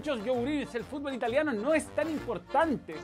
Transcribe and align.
muchos 0.00 0.24
yogurines, 0.24 0.74
el 0.74 0.84
fútbol 0.84 1.12
italiano 1.12 1.52
no 1.52 1.74
es 1.74 1.86
tan 1.94 2.08
importante. 2.08 2.94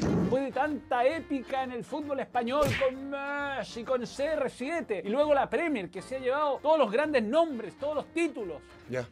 Después 0.00 0.44
de 0.44 0.52
tanta 0.52 1.04
épica 1.04 1.64
en 1.64 1.72
el 1.72 1.84
fútbol 1.84 2.20
español 2.20 2.68
con 2.80 3.10
Messi, 3.10 3.82
con 3.82 4.02
CR7 4.02 5.02
y 5.04 5.08
luego 5.08 5.34
la 5.34 5.50
Premier 5.50 5.90
que 5.90 6.00
se 6.02 6.14
ha 6.14 6.18
llevado 6.20 6.60
todos 6.62 6.78
los 6.78 6.92
grandes 6.92 7.24
nombres, 7.24 7.76
todos 7.80 7.96
los 7.96 8.06
títulos. 8.12 8.62
Yeah, 8.88 9.08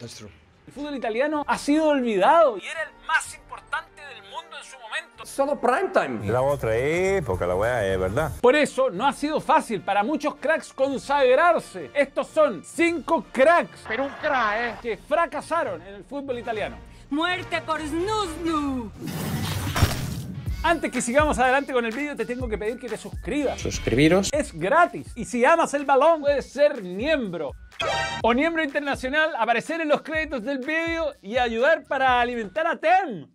that's 0.00 0.16
true. 0.16 0.30
El 0.66 0.72
fútbol 0.72 0.96
italiano 0.96 1.44
ha 1.46 1.56
sido 1.56 1.86
olvidado 1.86 2.58
y 2.58 2.66
era 2.66 2.82
el 2.82 3.06
más 3.06 3.32
importante 3.32 3.49
en 4.60 4.66
su 4.66 4.78
momento. 4.78 5.26
Solo 5.26 5.60
prime 5.60 5.90
time. 5.92 6.30
La 6.30 6.42
otra 6.42 6.76
época, 6.76 7.46
la 7.46 7.54
weá, 7.54 7.86
es 7.86 7.98
verdad. 7.98 8.32
Por 8.40 8.54
eso 8.54 8.90
no 8.90 9.06
ha 9.06 9.12
sido 9.12 9.40
fácil 9.40 9.80
para 9.80 10.02
muchos 10.02 10.36
cracks 10.36 10.72
consagrarse. 10.72 11.90
Estos 11.94 12.28
son 12.28 12.62
cinco 12.64 13.24
cracks, 13.32 13.84
pero 13.88 14.04
un 14.04 14.10
crack, 14.20 14.56
¿eh? 14.60 14.74
que 14.82 14.96
fracasaron 14.96 15.80
en 15.82 15.94
el 15.94 16.04
fútbol 16.04 16.38
italiano. 16.38 16.76
Muerte 17.10 17.60
por 17.62 17.80
Snusnu. 17.80 18.90
Antes 20.62 20.92
que 20.92 21.00
sigamos 21.00 21.38
adelante 21.38 21.72
con 21.72 21.86
el 21.86 21.92
vídeo, 21.92 22.14
te 22.14 22.26
tengo 22.26 22.46
que 22.46 22.58
pedir 22.58 22.78
que 22.78 22.88
te 22.88 22.98
suscribas. 22.98 23.58
Suscribiros. 23.60 24.28
Es 24.30 24.52
gratis. 24.52 25.10
Y 25.16 25.24
si 25.24 25.42
amas 25.42 25.72
el 25.72 25.86
balón, 25.86 26.20
puedes 26.20 26.52
ser 26.52 26.82
miembro. 26.82 27.52
O 28.22 28.34
miembro 28.34 28.62
internacional, 28.62 29.30
aparecer 29.38 29.80
en 29.80 29.88
los 29.88 30.02
créditos 30.02 30.44
del 30.44 30.58
vídeo 30.58 31.14
y 31.22 31.38
ayudar 31.38 31.84
para 31.84 32.20
alimentar 32.20 32.66
a 32.66 32.76
TEM. 32.76 33.26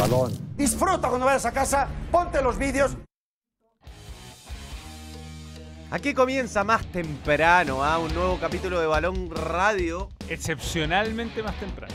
Balón. 0.00 0.32
Disfruta 0.56 1.08
cuando 1.08 1.26
vayas 1.26 1.44
a 1.44 1.52
casa, 1.52 1.86
ponte 2.10 2.40
los 2.40 2.56
vídeos. 2.56 2.96
Aquí 5.90 6.14
comienza 6.14 6.64
más 6.64 6.86
temprano 6.86 7.84
¿ah? 7.84 7.98
un 7.98 8.14
nuevo 8.14 8.38
capítulo 8.40 8.80
de 8.80 8.86
Balón 8.86 9.30
Radio. 9.30 10.08
Excepcionalmente 10.28 11.42
más 11.42 11.54
temprano. 11.60 11.92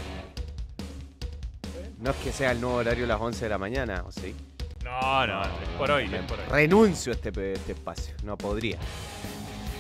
No 2.00 2.12
es 2.12 2.18
que 2.18 2.32
sea 2.32 2.52
el 2.52 2.62
nuevo 2.62 2.76
horario 2.76 3.06
a 3.06 3.08
las 3.08 3.20
11 3.20 3.46
de 3.46 3.50
la 3.50 3.58
mañana, 3.58 4.04
¿o 4.06 4.12
sí? 4.12 4.36
No, 4.84 5.26
no, 5.26 5.42
es 5.42 5.70
por 5.76 5.90
hoy, 5.90 6.04
es 6.04 6.22
por 6.26 6.40
hoy. 6.40 6.46
Renuncio 6.48 7.12
a 7.12 7.16
este, 7.16 7.54
este 7.54 7.72
espacio, 7.72 8.14
no 8.24 8.38
podría. 8.38 8.78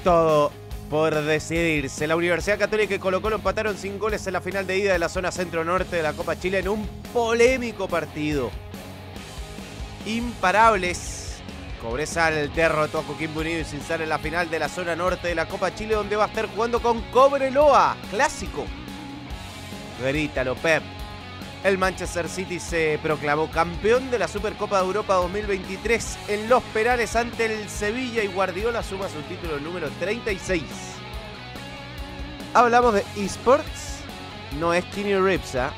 Todo 0.03 0.51
por 0.89 1.13
decidirse. 1.23 2.07
La 2.07 2.15
Universidad 2.15 2.59
Católica 2.59 2.95
y 2.95 2.99
Colo 2.99 3.21
Colo 3.21 3.37
empataron 3.37 3.77
sin 3.77 3.97
goles 3.99 4.25
en 4.27 4.33
la 4.33 4.41
final 4.41 4.67
de 4.67 4.77
ida 4.77 4.93
de 4.93 4.99
la 4.99 5.09
zona 5.09 5.31
centro-norte 5.31 5.95
de 5.95 6.03
la 6.03 6.13
Copa 6.13 6.39
Chile 6.39 6.59
en 6.59 6.69
un 6.69 6.87
polémico 7.13 7.87
partido. 7.87 8.51
Imparables. 10.05 11.21
Cobresal 11.81 12.51
derrotó 12.53 12.99
a 12.99 13.03
Coquimbo 13.03 13.41
Unido 13.41 13.59
y 13.59 13.65
sin 13.65 13.81
sal 13.81 14.01
en 14.01 14.09
la 14.09 14.17
final 14.17 14.49
de 14.49 14.59
la 14.59 14.69
zona 14.69 14.95
norte 14.95 15.27
de 15.27 15.35
la 15.35 15.47
Copa 15.47 15.73
Chile 15.75 15.95
donde 15.95 16.15
va 16.15 16.25
a 16.25 16.27
estar 16.27 16.47
jugando 16.47 16.81
con 16.81 17.01
Cobreloa. 17.11 17.95
Clásico. 18.09 18.65
Grítalo, 20.03 20.55
Pep. 20.55 20.83
El 21.65 21.77
Manchester 21.79 22.29
City 22.29 22.59
se 22.59 22.99
proclamó 23.01 23.49
campeón 23.49 24.11
de 24.11 24.19
la 24.19 24.27
Supercopa 24.27 24.79
de 24.79 24.85
Europa 24.85 25.15
2023 25.15 26.17
en 26.27 26.47
los 26.47 26.61
penales 26.65 27.15
ante 27.15 27.45
el 27.47 27.67
Sevilla 27.67 28.23
y 28.23 28.27
Guardiola 28.27 28.83
suma 28.83 29.09
su 29.09 29.19
título 29.23 29.57
número 29.59 29.89
36. 29.99 30.61
Hablamos 32.53 32.93
de 32.93 33.03
esports, 33.17 34.01
no 34.59 34.75
es 34.75 34.85
Kenny 34.85 35.15
Reeves, 35.15 35.55
¿ah? 35.55 35.73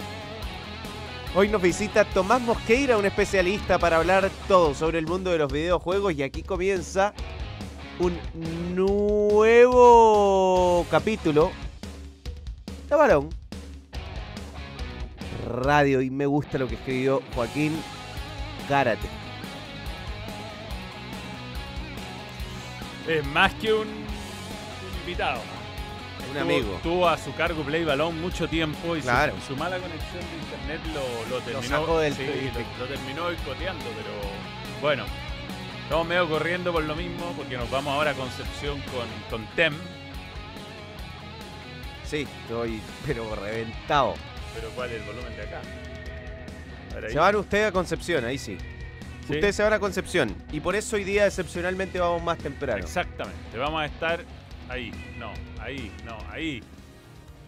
Hoy 1.33 1.47
nos 1.47 1.61
visita 1.61 2.03
Tomás 2.03 2.41
Mosqueira, 2.41 2.97
un 2.97 3.05
especialista 3.05 3.79
para 3.79 3.95
hablar 3.95 4.29
todo 4.49 4.73
sobre 4.75 4.99
el 4.99 5.07
mundo 5.07 5.31
de 5.31 5.37
los 5.37 5.53
videojuegos 5.53 6.13
y 6.15 6.21
aquí 6.21 6.43
comienza 6.43 7.13
un 7.99 8.19
nuevo 8.75 10.05
capítulo 10.91 11.49
de 12.89 12.95
Balón 12.97 13.46
Radio 15.47 16.01
y 16.01 16.09
me 16.09 16.25
gusta 16.25 16.57
lo 16.57 16.67
que 16.67 16.75
escribió 16.75 17.21
Joaquín 17.35 17.79
Gárate. 18.69 19.07
Es 23.07 23.25
más 23.27 23.53
que 23.55 23.71
un, 23.73 23.87
un 23.87 24.99
invitado. 25.01 25.41
Un 26.31 26.37
amigo. 26.37 26.77
Tuvo 26.83 27.07
a 27.07 27.17
su 27.17 27.33
cargo 27.35 27.63
Play 27.63 27.85
Balón 27.85 28.19
mucho 28.19 28.49
tiempo 28.49 28.97
y 28.97 29.01
Claro. 29.01 29.33
su, 29.47 29.55
mala 29.55 29.77
conexión 29.77 30.19
de 30.19 30.37
internet 30.67 30.81
lo, 30.93 31.35
lo 31.37 31.41
terminó, 31.41 31.67
sacó 31.79 31.99
del- 31.99 32.13
sí, 32.13 32.25
lo, 32.53 32.85
lo 32.85 32.91
terminó 32.91 33.23
boicoteando, 33.23 33.85
pero 33.95 34.81
bueno. 34.81 35.05
Estamos 35.83 36.05
medio 36.05 36.27
corriendo 36.27 36.73
por 36.73 36.83
lo 36.83 36.95
mismo 36.97 37.31
porque 37.37 37.55
nos 37.55 37.71
vamos 37.71 37.93
ahora 37.93 38.11
a 38.11 38.13
Concepción 38.13 38.77
con, 38.91 39.07
con 39.29 39.47
Tem. 39.55 39.73
Sí, 42.03 42.27
estoy 42.43 42.81
pero 43.05 43.33
reventado. 43.35 44.15
Pero 44.59 44.71
¿cuál 44.73 44.89
es 44.89 45.01
el 45.01 45.07
volumen 45.07 45.35
de 45.35 45.43
acá? 45.43 45.61
Se 47.09 47.19
van 47.19 47.35
ustedes 47.35 47.67
a 47.67 47.71
Concepción, 47.71 48.25
ahí 48.25 48.39
sí. 48.39 48.57
Sí. 49.27 49.33
Ustedes 49.33 49.55
se 49.55 49.61
van 49.61 49.73
a 49.73 49.79
Concepción. 49.79 50.35
Y 50.51 50.59
por 50.59 50.75
eso 50.75 50.95
hoy 50.95 51.03
día 51.03 51.27
excepcionalmente 51.27 51.99
vamos 51.99 52.23
más 52.23 52.39
temprano. 52.39 52.79
Exactamente. 52.79 53.57
Vamos 53.57 53.81
a 53.81 53.85
estar 53.85 54.19
ahí. 54.67 54.91
No, 55.19 55.31
ahí, 55.59 55.91
no, 56.05 56.17
ahí. 56.31 56.63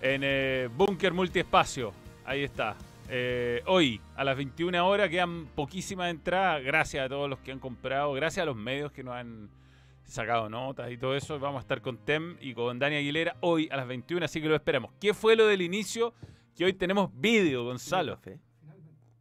En 0.02 0.22
eh, 0.24 0.70
Búnker 0.76 1.14
Multiespacio. 1.14 1.94
Ahí 2.26 2.44
está. 2.44 2.76
Eh, 3.10 3.64
hoy, 3.66 4.00
a 4.16 4.24
las 4.24 4.38
21 4.38 4.88
horas, 4.88 5.10
quedan 5.10 5.48
poquísimas 5.48 6.12
entradas. 6.12 6.64
Gracias 6.64 7.04
a 7.04 7.10
todos 7.10 7.28
los 7.28 7.40
que 7.40 7.52
han 7.52 7.60
comprado. 7.60 8.14
Gracias 8.14 8.44
a 8.44 8.46
los 8.46 8.56
medios 8.56 8.92
que 8.92 9.04
nos 9.04 9.16
han 9.16 9.50
sacado 10.04 10.48
notas 10.48 10.92
y 10.92 10.98
todo 10.98 11.16
eso. 11.16 11.40
Vamos 11.40 11.58
a 11.58 11.62
estar 11.62 11.82
con 11.82 11.98
Tem 11.98 12.38
y 12.40 12.54
con 12.54 12.78
Dani 12.78 12.98
Aguilera 12.98 13.36
hoy 13.40 13.68
a 13.72 13.78
las 13.78 13.88
21, 13.88 14.26
así 14.26 14.40
que 14.40 14.48
lo 14.48 14.56
esperamos. 14.56 14.92
¿Qué 15.00 15.16
fue 15.16 15.36
lo 15.36 15.48
del 15.48 15.64
inicio? 15.64 16.14
Que 16.60 16.66
hoy 16.66 16.74
tenemos 16.74 17.10
vídeo, 17.14 17.64
Gonzalo. 17.64 18.16
¿Café? 18.16 18.38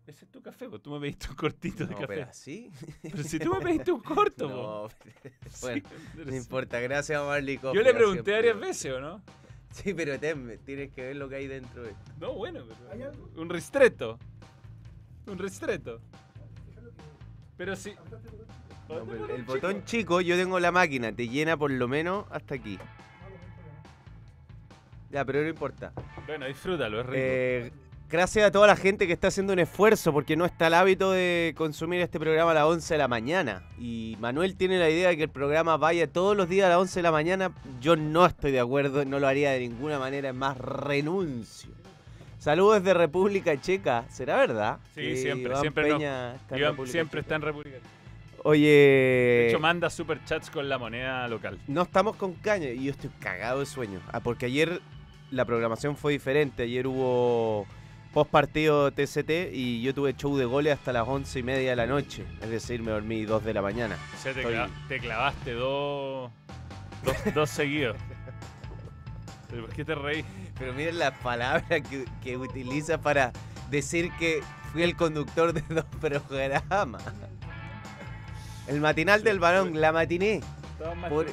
Ese 0.09 0.25
es 0.25 0.31
tu 0.33 0.43
café, 0.43 0.69
pues 0.69 0.83
tú 0.83 0.91
me 0.91 0.99
pediste 0.99 1.29
un 1.31 1.37
cortito 1.37 1.87
de 1.87 1.95
café. 1.95 2.07
pero 2.09 2.25
así. 2.25 2.69
Pero 3.01 3.23
si 3.23 3.39
tú 3.39 3.55
me 3.55 3.61
pediste 3.61 3.93
un 3.93 4.01
corto. 4.01 4.49
No, 4.49 4.89
bueno, 5.61 5.89
no 6.17 6.31
sí. 6.33 6.37
importa. 6.37 6.81
Gracias 6.81 7.21
a 7.21 7.25
Marley 7.25 7.55
Yo 7.55 7.61
Coffee, 7.61 7.85
le 7.85 7.91
ha 7.91 7.95
pregunté 7.95 8.33
varias 8.33 8.59
veces, 8.59 8.93
¿o 8.93 9.01
no? 9.01 9.23
Sí, 9.71 9.95
pero 9.95 10.19
Tem, 10.19 10.59
tienes 10.65 10.91
que 10.91 11.03
ver 11.03 11.15
lo 11.15 11.29
que 11.29 11.37
hay 11.37 11.47
dentro 11.47 11.85
de 11.85 11.95
No, 12.19 12.33
bueno, 12.33 12.65
pero. 12.91 13.13
Un 13.37 13.49
ristretto. 13.49 14.19
Un 15.29 15.39
ristretto. 15.39 16.01
Pero 17.57 17.77
sí. 17.77 17.95
No, 18.89 19.05
pero 19.05 19.33
el 19.33 19.45
botón 19.45 19.85
chico, 19.85 20.21
yo 20.21 20.35
tengo 20.35 20.59
la 20.59 20.73
máquina, 20.73 21.13
te 21.13 21.29
llena 21.29 21.57
por 21.57 21.71
lo 21.71 21.87
menos 21.87 22.27
hasta 22.31 22.57
aquí. 22.57 22.81
Ya, 25.11 25.25
pero 25.25 25.43
no 25.43 25.49
importa. 25.49 25.93
Bueno, 26.27 26.47
disfrútalo, 26.47 27.01
es 27.01 27.07
rico. 27.07 27.19
Eh, 27.19 27.73
gracias 28.11 28.47
a 28.47 28.51
toda 28.51 28.67
la 28.67 28.77
gente 28.77 29.07
que 29.07 29.13
está 29.13 29.29
haciendo 29.29 29.53
un 29.55 29.59
esfuerzo, 29.59 30.13
porque 30.13 30.37
no 30.37 30.45
está 30.45 30.67
el 30.67 30.75
hábito 30.75 31.13
de 31.13 31.55
consumir 31.57 32.01
este 32.01 32.21
programa 32.21 32.51
a 32.51 32.55
las 32.55 32.65
11 32.65 32.95
de 32.95 32.99
la 32.99 33.09
mañana. 33.09 33.63
Y 33.79 34.17
Manuel 34.21 34.57
tiene 34.57 34.79
la 34.79 34.91
idea 34.91 35.09
de 35.09 35.17
que 35.17 35.23
el 35.25 35.31
programa 35.31 35.77
vaya 35.79 36.07
todos 36.07 36.37
los 36.37 36.49
días 36.49 36.67
a 36.67 36.71
las 36.71 36.79
11 36.79 36.99
de 36.99 37.03
la 37.03 37.13
mañana. 37.13 37.53
Yo 37.81 37.97
no 37.97 38.27
estoy 38.27 38.53
de 38.53 38.61
acuerdo, 38.61 39.05
no 39.05 39.19
lo 39.19 39.27
haría 39.27 39.51
de 39.53 39.61
ninguna 39.61 39.99
manera, 39.99 40.29
es 40.29 40.35
más, 40.35 40.59
renuncio. 40.59 41.71
Saludos 42.39 42.83
desde 42.85 42.95
República 42.95 43.61
Checa, 43.61 44.05
¿será 44.11 44.37
verdad? 44.37 44.79
Sí, 44.95 45.17
siempre, 45.17 45.51
Iván 45.51 45.61
siempre 45.61 45.89
no. 45.89 45.97
Está 45.97 46.55
en 46.55 46.59
Iván 46.61 46.71
República 46.73 46.93
siempre 46.93 47.21
Checa? 47.21 47.21
está 47.21 47.35
en 47.35 47.43
República. 47.43 47.77
Oye, 48.45 48.69
De 48.69 49.49
hecho, 49.49 49.59
manda 49.59 49.91
superchats 49.91 50.49
con 50.49 50.69
la 50.69 50.79
moneda 50.79 51.27
local. 51.27 51.59
no 51.67 51.83
estamos 51.83 52.15
con 52.15 52.35
caña 52.35 52.69
y 52.71 52.85
yo 52.85 52.93
estoy 52.93 53.11
cagado 53.19 53.59
de 53.61 53.67
sueño. 53.67 54.01
Ah, 54.13 54.21
porque 54.21 54.47
ayer 54.47 54.81
la 55.31 55.45
programación 55.45 55.97
fue 55.97 56.13
diferente. 56.13 56.63
Ayer 56.65 56.87
hubo 56.87 57.67
post 58.13 58.31
partido 58.31 58.91
TCT 58.91 59.53
y 59.53 59.83
yo 59.83 59.95
tuve 59.95 60.15
show 60.15 60.37
de 60.37 60.45
goles 60.47 60.75
hasta 60.79 60.93
las 60.93 61.07
once 61.07 61.39
y 61.39 61.43
media 61.43 61.71
de 61.71 61.77
la 61.77 61.87
noche. 61.87 62.25
Es 62.41 62.51
decir, 62.51 62.83
me 62.83 62.91
dormí 62.91 63.25
dos 63.25 63.45
de 63.45 63.55
la 63.55 63.63
mañana. 63.63 63.97
O 64.17 64.23
sea, 64.23 64.33
te, 64.33 64.41
Estoy- 64.41 64.55
cla- 64.55 64.71
te 64.89 64.99
clavaste 65.01 65.53
dos. 65.53 66.31
Dos, 67.05 67.17
dos 67.35 67.51
seguidos. 67.51 67.97
¿Pero 69.51 69.63
¿Por 69.67 69.75
qué 69.75 69.85
te 69.85 69.95
reí? 69.95 70.25
Pero 70.59 70.73
miren 70.75 70.99
la 70.99 71.13
palabra 71.15 71.81
que, 71.81 72.05
que 72.23 72.37
utiliza 72.37 72.99
para 73.01 73.33
decir 73.71 74.11
que 74.19 74.41
fui 74.73 74.83
el 74.83 74.97
conductor 74.97 75.53
de 75.53 75.63
dos 75.75 75.85
programas. 76.01 77.03
El 78.67 78.81
matinal 78.81 79.23
del 79.25 79.39
balón, 79.39 79.81
la 79.81 79.93
matiné. 79.93 80.41
Por-. 81.09 81.27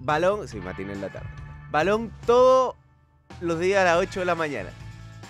Balón, 0.00 0.48
sí, 0.48 0.58
matiné 0.58 0.92
en 0.94 1.00
la 1.00 1.08
tarde. 1.08 1.28
Balón 1.72 2.12
todos 2.26 2.76
los 3.40 3.58
días 3.58 3.80
a 3.80 3.84
las 3.84 3.96
8 3.96 4.20
de 4.20 4.26
la 4.26 4.34
mañana. 4.34 4.68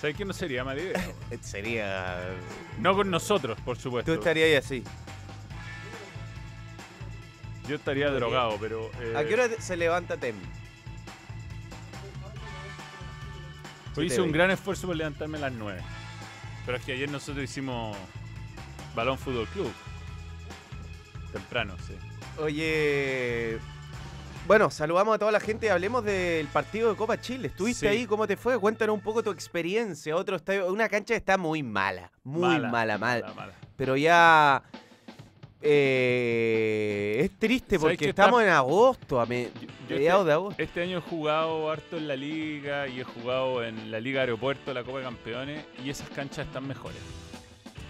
¿Sabes 0.00 0.16
qué 0.16 0.24
no 0.24 0.32
sería 0.32 0.64
mala 0.64 0.80
idea? 0.82 1.00
Eh, 1.30 1.38
Sería. 1.40 2.20
No 2.80 2.94
con 2.96 3.08
nosotros, 3.10 3.56
por 3.64 3.78
supuesto. 3.78 4.12
Tú 4.12 4.18
estarías 4.18 4.46
ahí 4.48 4.54
así. 4.56 4.84
Yo 7.68 7.76
estaría 7.76 8.10
drogado, 8.10 8.58
pero. 8.60 8.90
eh, 9.00 9.14
¿A 9.16 9.24
qué 9.24 9.34
hora 9.34 9.48
se 9.60 9.76
levanta 9.76 10.16
Tem? 10.16 10.34
Hoy 13.96 14.08
te 14.08 14.14
hice 14.14 14.20
un 14.20 14.32
gran 14.32 14.50
esfuerzo 14.50 14.88
por 14.88 14.96
levantarme 14.96 15.38
a 15.38 15.42
las 15.42 15.52
9. 15.52 15.80
Pero 16.66 16.76
es 16.78 16.84
que 16.84 16.92
ayer 16.92 17.08
nosotros 17.08 17.44
hicimos 17.44 17.96
Balón 18.96 19.16
Fútbol 19.18 19.46
Club. 19.48 19.72
Temprano, 21.32 21.76
sí. 21.86 21.94
Oye. 22.38 23.60
Bueno, 24.46 24.70
saludamos 24.70 25.14
a 25.14 25.18
toda 25.18 25.30
la 25.32 25.40
gente 25.40 25.66
y 25.66 25.68
hablemos 25.68 26.04
del 26.04 26.46
partido 26.48 26.90
de 26.90 26.96
Copa 26.96 27.20
Chile. 27.20 27.46
¿Estuviste 27.48 27.86
Sí. 27.88 27.96
ahí? 27.96 28.06
¿Cómo 28.06 28.26
te 28.26 28.36
fue? 28.36 28.58
Cuéntanos 28.58 28.94
un 28.94 29.00
poco 29.00 29.22
tu 29.22 29.30
experiencia. 29.30 30.16
Otro 30.16 30.36
estadio, 30.36 30.66
una 30.70 30.88
cancha 30.88 31.14
está 31.14 31.38
muy 31.38 31.62
mala. 31.62 32.10
Muy 32.24 32.40
mala, 32.58 32.68
mala. 32.68 32.98
mala, 32.98 33.34
mala. 33.34 33.52
Pero 33.76 33.96
ya. 33.96 34.62
eh, 35.64 37.18
es 37.22 37.38
triste 37.38 37.78
¿Sabes 37.78 37.92
porque 37.94 38.08
está- 38.08 38.22
estamos 38.24 38.42
en 38.42 38.48
agosto, 38.48 39.20
a 39.20 39.26
me- 39.26 39.44
Yo- 39.44 39.50
yo 39.90 39.94
mediados 39.96 40.20
este- 40.22 40.26
de 40.26 40.32
agosto. 40.32 40.62
Este 40.64 40.82
año 40.82 40.98
he 40.98 41.00
jugado 41.02 41.70
harto 41.70 41.96
en 41.98 42.08
la 42.08 42.16
liga 42.16 42.88
y 42.88 42.98
he 43.00 43.04
jugado 43.04 43.62
en 43.62 43.92
la 43.92 44.00
Liga 44.00 44.22
Aeropuerto, 44.22 44.74
la 44.74 44.82
Copa 44.82 44.98
de 44.98 45.04
Campeones, 45.04 45.64
y 45.84 45.88
esas 45.88 46.08
canchas 46.10 46.48
están 46.48 46.66
mejores. 46.66 46.98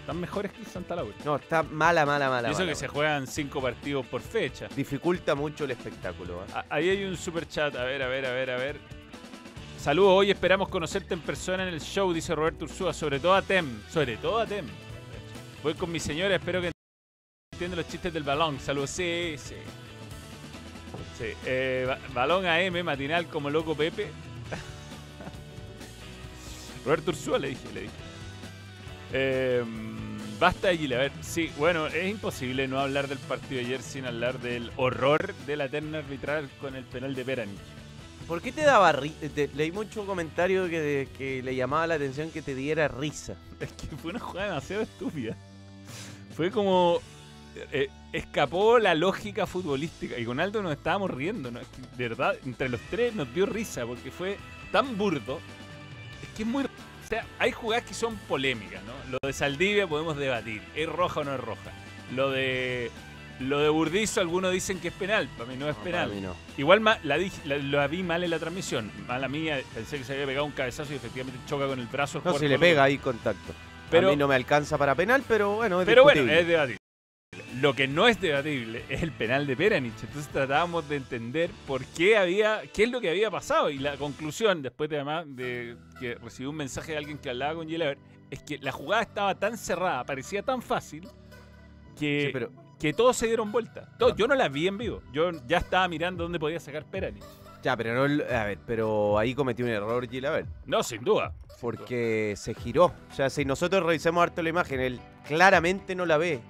Están 0.03 0.19
mejores 0.19 0.51
que 0.51 0.59
el 0.59 0.67
Santa 0.67 0.97
Laura. 0.97 1.15
No, 1.23 1.37
está 1.37 1.63
mala, 1.63 2.05
mala, 2.05 2.29
mala. 2.29 2.49
y 2.49 2.51
eso 2.51 2.59
mala, 2.59 2.71
que 2.73 2.75
se 2.75 2.89
juegan 2.89 3.25
cinco 3.25 3.61
partidos 3.61 4.05
por 4.05 4.19
fecha. 4.21 4.67
Dificulta 4.75 5.33
mucho 5.33 5.63
el 5.63 5.71
espectáculo. 5.71 6.43
¿eh? 6.43 6.61
Ahí 6.69 6.89
hay 6.89 7.05
un 7.05 7.15
super 7.15 7.47
chat. 7.47 7.73
A 7.77 7.85
ver, 7.85 8.03
a 8.03 8.07
ver, 8.09 8.25
a 8.25 8.33
ver, 8.33 8.51
a 8.51 8.57
ver. 8.57 8.81
Saludos, 9.79 10.11
hoy 10.13 10.31
esperamos 10.31 10.67
conocerte 10.67 11.13
en 11.13 11.21
persona 11.21 11.65
en 11.65 11.73
el 11.73 11.79
show, 11.79 12.11
dice 12.11 12.35
Roberto 12.35 12.65
Ursúa. 12.65 12.91
Sobre 12.93 13.21
todo 13.21 13.33
a 13.33 13.41
Tem. 13.41 13.81
Sobre 13.89 14.17
todo 14.17 14.41
a 14.41 14.45
Tem. 14.45 14.65
Voy 15.63 15.73
con 15.75 15.89
mi 15.89 16.01
señora, 16.01 16.35
espero 16.35 16.59
que 16.59 16.71
entienda 17.53 17.77
los 17.77 17.87
chistes 17.87 18.11
del 18.13 18.23
balón. 18.23 18.59
Saludos, 18.59 18.89
sí, 18.89 19.35
sí. 19.37 19.55
Sí, 21.17 21.27
eh, 21.45 21.85
ba- 21.87 21.97
balón 22.13 22.45
AM, 22.45 22.83
matinal 22.83 23.27
como 23.27 23.49
loco 23.49 23.73
Pepe. 23.73 24.11
Roberto 26.85 27.11
Ursúa 27.11 27.39
le 27.39 27.47
dije, 27.49 27.67
le 27.73 27.81
dije. 27.83 27.93
Eh, 29.13 29.63
basta 30.39 30.69
de 30.69 30.77
Gilever. 30.77 31.11
Sí, 31.21 31.51
bueno, 31.57 31.87
es 31.87 32.09
imposible 32.09 32.67
no 32.67 32.79
hablar 32.79 33.07
del 33.07 33.19
partido 33.19 33.61
de 33.61 33.67
ayer 33.67 33.81
sin 33.81 34.05
hablar 34.05 34.39
del 34.39 34.71
horror 34.75 35.33
de 35.45 35.55
la 35.55 35.69
terna 35.69 35.99
arbitral 35.99 36.49
con 36.59 36.75
el 36.75 36.83
penal 36.83 37.13
de 37.15 37.23
Peranich. 37.23 37.59
¿Por 38.27 38.41
qué 38.41 38.51
te 38.51 38.61
daba 38.63 38.91
risa? 38.93 39.17
Leí 39.53 39.71
mucho 39.71 40.05
comentario 40.05 40.67
que, 40.69 41.09
que 41.17 41.43
le 41.43 41.55
llamaba 41.55 41.87
la 41.87 41.95
atención 41.95 42.31
que 42.31 42.41
te 42.41 42.55
diera 42.55 42.87
risa. 42.87 43.35
Es 43.59 43.71
que 43.73 43.87
fue 43.97 44.11
una 44.11 44.19
jugada 44.19 44.47
demasiado 44.49 44.81
estúpida. 44.81 45.37
Fue 46.35 46.49
como. 46.49 46.99
eh, 47.71 47.89
escapó 48.13 48.79
la 48.79 48.95
lógica 48.95 49.45
futbolística. 49.45 50.17
Y 50.17 50.25
con 50.25 50.39
Aldo 50.39 50.63
nos 50.63 50.71
estábamos 50.71 51.11
riendo. 51.11 51.51
¿no? 51.51 51.59
Es 51.59 51.67
que, 51.67 51.81
de 51.97 52.09
verdad, 52.09 52.35
entre 52.45 52.69
los 52.69 52.79
tres 52.89 53.13
nos 53.13 53.31
dio 53.33 53.45
risa 53.45 53.85
porque 53.85 54.09
fue 54.09 54.37
tan 54.71 54.97
burdo. 54.97 55.39
Es 56.23 56.29
que 56.29 56.43
es 56.43 56.47
muy. 56.49 56.65
Sea, 57.13 57.25
hay 57.39 57.51
jugadas 57.51 57.85
que 57.85 57.93
son 57.93 58.15
polémicas, 58.27 58.81
¿no? 58.83 58.93
Lo 59.11 59.17
de 59.27 59.33
Saldivia 59.33 59.85
podemos 59.87 60.17
debatir. 60.17 60.61
¿Es 60.75 60.87
roja 60.89 61.19
o 61.19 61.23
no 61.23 61.33
es 61.35 61.39
roja? 61.39 61.71
Lo 62.15 62.31
de. 62.31 62.89
Lo 63.39 63.59
de 63.59 63.69
Burdizo, 63.69 64.21
algunos 64.21 64.51
dicen 64.53 64.79
que 64.79 64.87
es 64.89 64.93
penal. 64.93 65.27
Para 65.37 65.49
mí 65.49 65.57
no 65.57 65.67
es 65.67 65.75
No, 65.77 65.83
penal. 65.83 66.03
para 66.09 66.15
mí 66.15 66.21
no. 66.21 66.35
Igual 66.57 66.83
la, 67.03 67.17
dije- 67.17 67.41
la- 67.45 67.57
la 67.57 67.87
vi 67.87 68.03
mal 68.03 68.23
en 68.23 68.29
la 68.29 68.39
transmisión. 68.39 68.91
Mala 69.07 69.27
mía, 69.27 69.59
pensé 69.73 69.97
que 69.97 70.03
se 70.03 70.13
había 70.13 70.25
pegado 70.25 70.45
un 70.45 70.51
cabezazo 70.53 70.93
y 70.93 70.95
efectivamente 70.95 71.39
choca 71.47 71.65
con 71.67 71.79
el 71.79 71.87
brazo. 71.87 72.21
No, 72.23 72.37
si 72.37 72.47
le 72.47 72.57
pega 72.59 72.83
ahí 72.83 72.97
contacto. 72.99 73.53
Pero- 73.89 74.07
a 74.07 74.11
mí 74.11 74.17
no 74.17 74.27
me 74.27 74.35
alcanza 74.35 74.77
para 74.77 74.95
penal, 74.95 75.23
pero 75.27 75.55
bueno, 75.55 75.81
es 75.81 75.85
Pero 75.85 76.03
bueno, 76.03 76.21
discutible. 76.21 76.41
es 76.41 76.47
debatible. 76.47 76.77
Lo 77.61 77.73
que 77.75 77.87
no 77.87 78.07
es 78.07 78.19
debatible 78.19 78.83
es 78.89 79.03
el 79.03 79.11
penal 79.11 79.45
de 79.45 79.55
Peranich. 79.55 79.93
Entonces 80.03 80.27
tratábamos 80.31 80.87
de 80.89 80.95
entender 80.97 81.51
por 81.67 81.85
qué 81.85 82.17
había, 82.17 82.61
qué 82.73 82.83
es 82.83 82.91
lo 82.91 82.99
que 82.99 83.09
había 83.09 83.29
pasado. 83.29 83.69
Y 83.69 83.77
la 83.77 83.95
conclusión, 83.97 84.61
después 84.61 84.89
de 84.89 84.95
además 84.97 85.25
de 85.27 85.77
que 85.99 86.15
recibí 86.15 86.47
un 86.47 86.55
mensaje 86.55 86.93
de 86.93 86.97
alguien 86.97 87.17
que 87.17 87.29
hablaba 87.29 87.55
con 87.55 87.67
Gilever, 87.67 87.97
es 88.31 88.41
que 88.41 88.57
la 88.57 88.71
jugada 88.71 89.03
estaba 89.03 89.35
tan 89.35 89.57
cerrada, 89.57 90.03
parecía 90.03 90.41
tan 90.41 90.61
fácil, 90.61 91.07
que, 91.99 92.23
Sí, 92.27 92.29
pero 92.33 92.51
que 92.79 92.91
todos 92.93 93.15
se 93.15 93.27
dieron 93.27 93.51
vuelta. 93.51 93.87
Yo 94.17 94.27
no 94.27 94.33
la 94.35 94.49
vi 94.49 94.67
en 94.67 94.77
vivo. 94.77 95.01
Yo 95.13 95.29
ya 95.47 95.57
estaba 95.59 95.87
mirando 95.87 96.23
dónde 96.23 96.39
podía 96.39 96.59
sacar 96.59 96.85
Peranich. 96.85 97.23
ya, 97.61 97.77
pero 97.77 97.93
no, 98.07 98.23
a 98.23 98.43
ver, 98.45 98.57
pero 98.65 99.17
ahí 99.19 99.35
cometió 99.35 99.63
un 99.63 99.71
error 99.71 100.09
Gilaver, 100.09 100.45
No, 100.65 100.81
sin 100.81 101.03
duda. 101.03 101.33
porque 101.61 102.33
se 102.35 102.53
giró. 102.55 102.85
O 103.11 103.13
sea, 103.15 103.29
si 103.29 103.45
nosotros 103.45 103.83
revisamos 103.83 104.23
harto 104.23 104.41
la 104.41 104.49
imagen, 104.49 104.79
él 104.79 104.99
claramente 105.27 105.93
no 105.95 106.05
la 106.07 106.17
ve. 106.17 106.41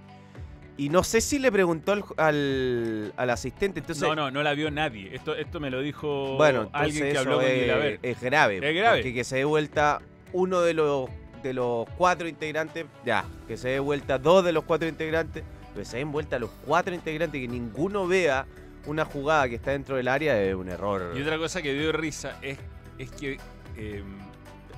Y 0.76 0.90
no 0.90 1.04
sé 1.04 1.22
si 1.22 1.38
le 1.38 1.52
preguntó 1.52 1.92
al, 1.92 2.04
al, 2.18 3.14
al 3.16 3.30
asistente, 3.30 3.80
entonces 3.80 4.02
no, 4.08 4.16
no, 4.16 4.32
no 4.32 4.42
la 4.42 4.54
vio 4.54 4.72
nadie. 4.72 5.14
Esto, 5.14 5.36
esto 5.36 5.60
me 5.60 5.70
lo 5.70 5.82
dijo 5.82 6.36
bueno, 6.36 6.70
alguien 6.74 7.12
que 7.12 7.18
habló 7.18 7.36
con 7.38 7.46
es, 7.46 8.00
es 8.02 8.22
grave. 8.22 8.58
Es 8.58 8.76
grave. 8.76 8.98
Porque 8.98 9.14
que 9.14 9.24
se 9.24 9.38
dé 9.38 9.46
vuelta 9.46 10.02
uno 10.32 10.62
de 10.62 10.74
los 10.74 11.10
de 11.44 11.54
los 11.54 11.88
cuatro 11.98 12.28
integrantes, 12.28 12.86
ya, 13.06 13.26
que 13.48 13.58
se 13.58 13.70
dé 13.70 13.80
vuelta 13.80 14.18
dos 14.18 14.44
de 14.46 14.54
los 14.54 14.64
cuatro 14.64 14.88
integrantes, 14.88 15.44
que 15.76 15.86
se 15.86 15.98
den 15.98 16.12
vuelta 16.12 16.40
los 16.40 16.50
cuatro 16.66 16.96
integrantes 16.96 17.40
y 17.40 17.46
que 17.46 17.52
ninguno 17.52 18.08
vea 18.08 18.46
una 18.86 19.06
jugada 19.06 19.48
que 19.50 19.56
está 19.56 19.72
dentro 19.72 19.98
del 19.98 20.08
área 20.08 20.42
es 20.42 20.56
un 20.56 20.70
error. 20.70 21.14
Y 21.16 21.22
otra 21.22 21.38
cosa 21.38 21.62
que 21.62 21.74
dio 21.74 21.92
risa 21.92 22.38
es, 22.42 22.58
es 22.98 23.12
que 23.12 23.38
eh, 23.78 24.04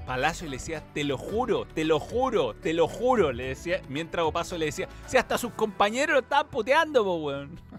Palacio 0.06 0.48
le 0.48 0.58
decía, 0.58 0.84
te 0.94 1.04
lo 1.04 1.18
juro, 1.18 1.66
te 1.66 1.84
lo 1.84 2.00
juro, 2.00 2.54
te 2.54 2.74
lo 2.74 2.88
juro, 2.88 3.32
le 3.32 3.48
decía, 3.48 3.82
mientras 3.90 4.26
Opaso 4.26 4.58
le 4.58 4.66
decía, 4.66 4.88
si 5.08 5.18
hasta 5.18 5.38
sus 5.38 5.54
compañeros 5.54 6.14
lo 6.14 6.20
estaban 6.20 6.48
puteando, 6.48 7.04
po, 7.04 7.16
weón. 7.18 7.60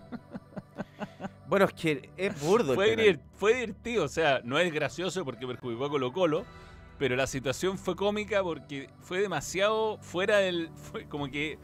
Bueno, 1.48 1.66
es 1.66 1.74
que 1.74 2.10
es 2.16 2.40
burdo. 2.40 2.74
Fue, 2.74 3.20
fue 3.36 3.54
divertido, 3.54 4.04
o 4.04 4.08
sea, 4.08 4.40
no 4.42 4.58
es 4.58 4.72
gracioso 4.72 5.24
porque 5.24 5.46
perjudicó 5.46 5.84
a 5.84 5.88
Colo 5.88 6.12
Colo, 6.12 6.44
pero 6.98 7.14
la 7.14 7.28
situación 7.28 7.78
fue 7.78 7.94
cómica 7.94 8.42
porque 8.42 8.90
fue 9.00 9.20
demasiado 9.20 9.98
fuera 9.98 10.38
del... 10.38 10.70
Fue 10.74 11.04
como 11.04 11.28
que 11.28 11.56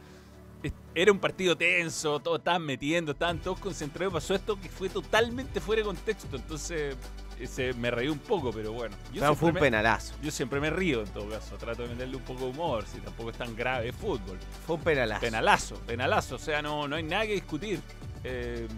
era 0.95 1.11
un 1.11 1.19
partido 1.19 1.57
tenso, 1.57 2.21
todos 2.21 2.39
estaban 2.39 2.63
metiendo, 2.63 3.13
estaban 3.13 3.41
todos 3.41 3.59
concentrados, 3.59 4.13
pasó 4.13 4.35
esto 4.35 4.61
que 4.61 4.69
fue 4.69 4.89
totalmente 4.89 5.61
fuera 5.61 5.81
de 5.81 5.87
contexto, 5.87 6.37
entonces 6.37 6.97
se, 7.47 7.73
me 7.75 7.91
reí 7.91 8.09
un 8.09 8.19
poco, 8.19 8.51
pero 8.53 8.73
bueno. 8.73 8.95
Yo 9.13 9.21
Pero 9.21 9.35
fue 9.35 9.49
un 9.49 9.55
me- 9.55 9.61
penalazo. 9.61 10.15
Yo 10.23 10.31
siempre 10.31 10.61
me 10.61 10.71
río 10.71 11.01
en 11.03 11.09
todo 11.09 11.29
caso, 11.29 11.57
trato 11.57 11.83
de 11.83 11.89
meterle 11.89 12.17
un 12.17 12.23
poco 12.23 12.41
de 12.45 12.51
humor, 12.51 12.85
si 12.87 12.99
tampoco 13.01 13.31
es 13.31 13.37
tan 13.37 13.55
grave 13.57 13.89
es 13.89 13.97
fútbol. 13.97 14.39
Fue 14.67 14.77
un 14.77 14.83
penalazo. 14.83 15.21
Penalazo, 15.21 15.75
penalazo, 15.87 16.35
o 16.37 16.39
sea, 16.39 16.63
no, 16.63 16.87
no 16.89 16.97
hay 16.97 17.03
nada 17.03 17.27
que 17.27 17.35
discutir. 17.35 17.81
Eh, 18.25 18.69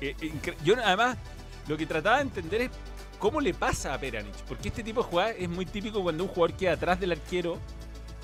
eh, 0.00 0.14
yo 0.64 0.74
además 0.84 1.16
lo 1.68 1.76
que 1.76 1.86
trataba 1.86 2.16
de 2.16 2.22
entender 2.22 2.62
es 2.62 2.70
cómo 3.18 3.40
le 3.40 3.52
pasa 3.54 3.92
a 3.94 3.98
Peranich, 3.98 4.34
porque 4.48 4.68
este 4.68 4.82
tipo 4.82 5.02
de 5.02 5.08
jugada 5.08 5.30
es 5.32 5.48
muy 5.48 5.66
típico 5.66 6.02
cuando 6.02 6.24
un 6.24 6.30
jugador 6.30 6.56
queda 6.56 6.72
atrás 6.72 6.98
del 6.98 7.12
arquero 7.12 7.58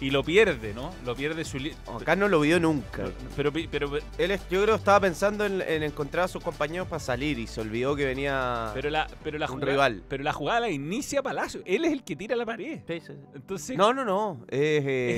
y 0.00 0.10
lo 0.10 0.22
pierde, 0.22 0.75
¿no? 0.75 0.93
Lo 1.06 1.14
pierde 1.16 1.44
su... 1.44 1.58
Acá 1.98 2.16
no 2.16 2.28
lo 2.28 2.40
vio 2.40 2.60
nunca. 2.60 3.04
Pero, 3.34 3.50
pero, 3.70 3.90
Él, 4.19 4.31
es- 4.31 4.43
yo 4.50 4.62
creo 4.62 4.75
que 4.75 4.78
estaba 4.81 5.00
pensando 5.00 5.46
en, 5.46 5.62
en 5.62 5.82
encontrar 5.82 6.26
a 6.26 6.28
sus 6.28 6.43
compañeros 6.44 6.87
para 6.87 7.00
salir 7.00 7.38
y 7.38 7.46
se 7.46 7.60
olvidó 7.62 7.96
que 7.96 8.04
venía. 8.04 8.70
pero 8.75 8.90
la, 8.90 9.06
pero 9.25 9.38
la 9.38 9.46
Un 9.46 9.52
jugada, 9.54 9.72
rival. 9.72 10.02
pero 10.08 10.22
la 10.22 10.32
jugada 10.34 10.60
la 10.60 10.69
inicia 10.70 11.22
Palacio, 11.22 11.62
él 11.65 11.84
es 11.86 11.93
el 11.93 12.03
que 12.05 12.15
tira 12.15 12.36
la 12.36 12.44
pared. 12.44 12.81
Sí, 12.86 13.00
sí, 13.00 13.06
sí. 13.06 13.12
Entonces, 13.34 13.76
No, 13.76 13.94
no, 13.94 14.05
no. 14.05 14.41
Es, 14.48 14.58
eh, 14.84 15.10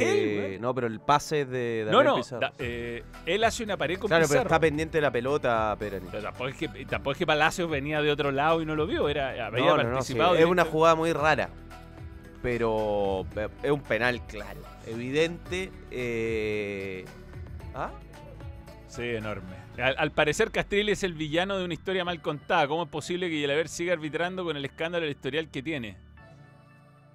Es 0.46 0.54
él, 0.54 0.60
no, 0.60 0.72
pero 0.74 0.86
el 0.86 1.00
pase 1.00 1.40
es 1.40 1.50
de 1.50 1.82
no, 1.86 1.96
Daniel 1.98 2.06
no, 2.06 2.16
Pizarro. 2.16 2.40
da- 2.40 2.52
eh, 2.60 3.02
él 3.26 3.42
hace 3.44 3.64
una 3.64 3.76
pared 3.76 3.98
con 3.98 4.08
Claro, 4.08 4.26
pero 4.28 4.42
está 4.42 4.60
pendiente 4.60 4.98
de 4.98 5.02
la 5.02 5.10
pelota, 5.10 5.74
Perani. 5.78 6.06
Pero 6.10 6.22
tampoco 6.22 6.48
es, 6.48 6.56
que, 6.56 6.68
tampoco 6.86 7.12
es 7.12 7.18
que 7.18 7.26
Palacios 7.26 7.68
venía 7.68 8.00
de 8.00 8.10
otro 8.12 8.30
lado 8.30 8.62
y 8.62 8.66
no 8.66 8.76
lo 8.76 8.86
vio, 8.86 9.08
era, 9.08 9.30
había 9.46 9.64
No, 9.64 9.76
no, 9.76 9.82
no, 9.82 10.02
sí, 10.02 10.14
participado. 10.14 10.34
es 10.36 10.44
una 10.44 10.64
jugada 10.64 10.94
muy 10.94 11.12
rara. 11.12 11.50
Pero 12.42 13.26
eh, 13.36 13.48
es 13.62 13.70
un 13.70 13.82
penal 13.82 14.24
claro, 14.26 14.60
evidente. 14.86 15.70
eh, 15.90 17.04
¿Ah? 17.74 17.90
Sí, 18.88 19.02
enorme. 19.02 19.56
Al, 19.76 20.10
parecer 20.10 20.50
Castrilli 20.50 20.92
es 20.92 21.02
el 21.02 21.12
villano 21.12 21.58
de 21.58 21.64
una 21.64 21.74
historia 21.74 22.04
mal 22.04 22.20
contada. 22.20 22.66
¿Cómo 22.66 22.84
es 22.84 22.88
posible 22.88 23.28
que 23.28 23.38
Yelaber 23.38 23.68
siga 23.68 23.92
arbitrando 23.92 24.44
con 24.44 24.56
el 24.56 24.64
escándalo 24.64 25.04
del 25.04 25.14
historial 25.14 25.50
que 25.50 25.62
tiene? 25.62 25.96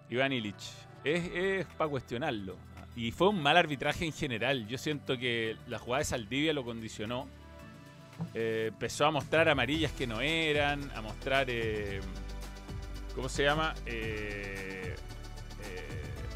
Iván 0.10 0.32
Illich. 0.32 0.72
Es, 1.04 1.66
para 1.78 1.90
cuestionarlo. 1.90 2.56
Y 2.96 3.12
fue 3.12 3.30
un 3.30 3.42
mal 3.42 3.58
arbitraje 3.58 4.06
en 4.06 4.14
general. 4.14 4.68
Yo 4.68 4.78
siento 4.78 5.18
que 5.18 5.58
la 5.68 5.80
jugada 5.80 6.00
de 6.00 6.06
Saldivia 6.06 6.54
lo 6.54 6.64
condicionó. 6.64 7.28
Eh, 8.34 8.68
empezó 8.72 9.08
a 9.08 9.12
mostrar 9.12 9.50
amarillas 9.50 9.92
que 9.92 10.06
no 10.08 10.22
eran, 10.22 10.92
a 10.96 11.02
mostrar... 11.02 11.48
¿Cómo 13.16 13.30
se 13.30 13.44
llama? 13.44 13.74
Eh, 13.86 14.96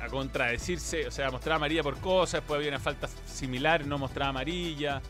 a 0.01 0.07
contradecirse, 0.07 1.07
o 1.07 1.11
sea, 1.11 1.31
mostraba 1.31 1.57
amarilla 1.57 1.83
por 1.83 1.99
cosas, 1.99 2.41
después 2.41 2.57
había 2.57 2.69
una 2.69 2.79
falta 2.79 3.07
similar, 3.25 3.85
no 3.85 3.97
mostraba 3.97 4.29
amarilla. 4.29 5.01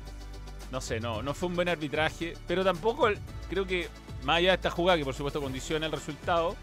No 0.71 0.81
sé, 0.81 0.99
no, 0.99 1.21
no 1.21 1.33
fue 1.33 1.49
un 1.49 1.55
buen 1.55 1.69
arbitraje, 1.69 2.33
pero 2.45 2.63
tampoco 2.63 3.07
creo 3.49 3.65
que, 3.65 3.87
más 4.23 4.37
allá 4.37 4.49
de 4.49 4.55
esta 4.55 4.69
jugada 4.69 4.97
que 4.97 5.05
por 5.05 5.13
supuesto 5.13 5.41
condiciona 5.41 5.85
el 5.85 5.91
resultado, 5.91 6.55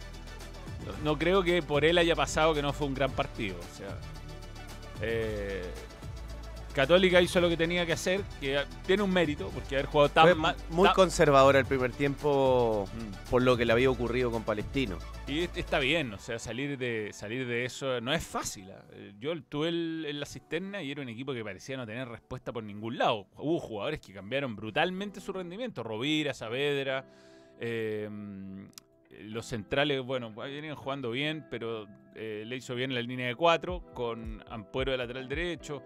no, 0.84 1.12
no 1.12 1.18
creo 1.18 1.42
que 1.42 1.62
por 1.62 1.84
él 1.84 1.96
haya 1.96 2.14
pasado 2.14 2.52
que 2.52 2.60
no 2.60 2.72
fue 2.72 2.86
un 2.86 2.94
gran 2.94 3.12
partido. 3.12 3.56
O 3.58 3.76
sea, 3.76 3.96
eh, 5.00 5.64
Católica 6.74 7.20
hizo 7.22 7.40
lo 7.40 7.48
que 7.48 7.56
tenía 7.56 7.86
que 7.86 7.92
hacer, 7.92 8.20
que 8.40 8.60
tiene 8.84 9.02
un 9.04 9.12
mérito, 9.12 9.48
porque 9.54 9.76
haber 9.76 9.86
jugado 9.86 10.08
tan 10.10 10.24
Fue 10.24 10.34
mal. 10.34 10.56
muy 10.70 10.86
tan- 10.88 10.94
conservadora 10.96 11.58
el 11.60 11.66
primer 11.66 11.92
tiempo 11.92 12.86
Mm. 12.92 13.30
por 13.30 13.42
lo 13.42 13.56
que 13.56 13.64
le 13.64 13.72
había 13.72 13.88
ocurrido 13.90 14.30
con 14.30 14.42
Palestino. 14.42 14.98
Y 15.28 15.40
est- 15.40 15.56
está 15.56 15.78
bien, 15.78 16.12
o 16.12 16.18
sea, 16.18 16.38
salir 16.38 16.76
de 16.76 17.10
salir 17.12 17.46
de 17.46 17.64
eso 17.64 18.00
no 18.00 18.12
es 18.12 18.26
fácil. 18.26 18.70
ah. 18.72 18.82
Yo 19.20 19.32
estuve 19.32 19.68
el- 19.68 20.04
en 20.08 20.18
la 20.20 20.26
cisterna 20.26 20.82
y 20.82 20.90
era 20.90 21.00
un 21.02 21.08
equipo 21.08 21.32
que 21.32 21.44
parecía 21.44 21.76
no 21.76 21.86
tener 21.86 22.08
respuesta 22.08 22.52
por 22.52 22.64
ningún 22.64 22.98
lado. 22.98 23.26
Hubo 23.36 23.60
jugadores 23.60 24.00
que 24.00 24.12
cambiaron 24.12 24.56
brutalmente 24.56 25.20
su 25.20 25.32
rendimiento. 25.32 25.82
Rovira, 25.84 26.34
Saavedra, 26.34 27.04
eh, 27.60 28.10
los 29.20 29.46
centrales, 29.46 30.02
bueno, 30.02 30.32
venían 30.34 30.74
jugando 30.74 31.12
bien, 31.12 31.46
pero 31.50 31.86
eh, 32.16 32.42
le 32.46 32.56
hizo 32.56 32.74
bien 32.74 32.90
en 32.90 32.94
la 32.96 33.02
línea 33.02 33.26
de 33.28 33.34
cuatro, 33.36 33.82
con 33.94 34.42
Ampuero 34.50 34.92
de 34.92 34.98
lateral 34.98 35.28
derecho. 35.28 35.82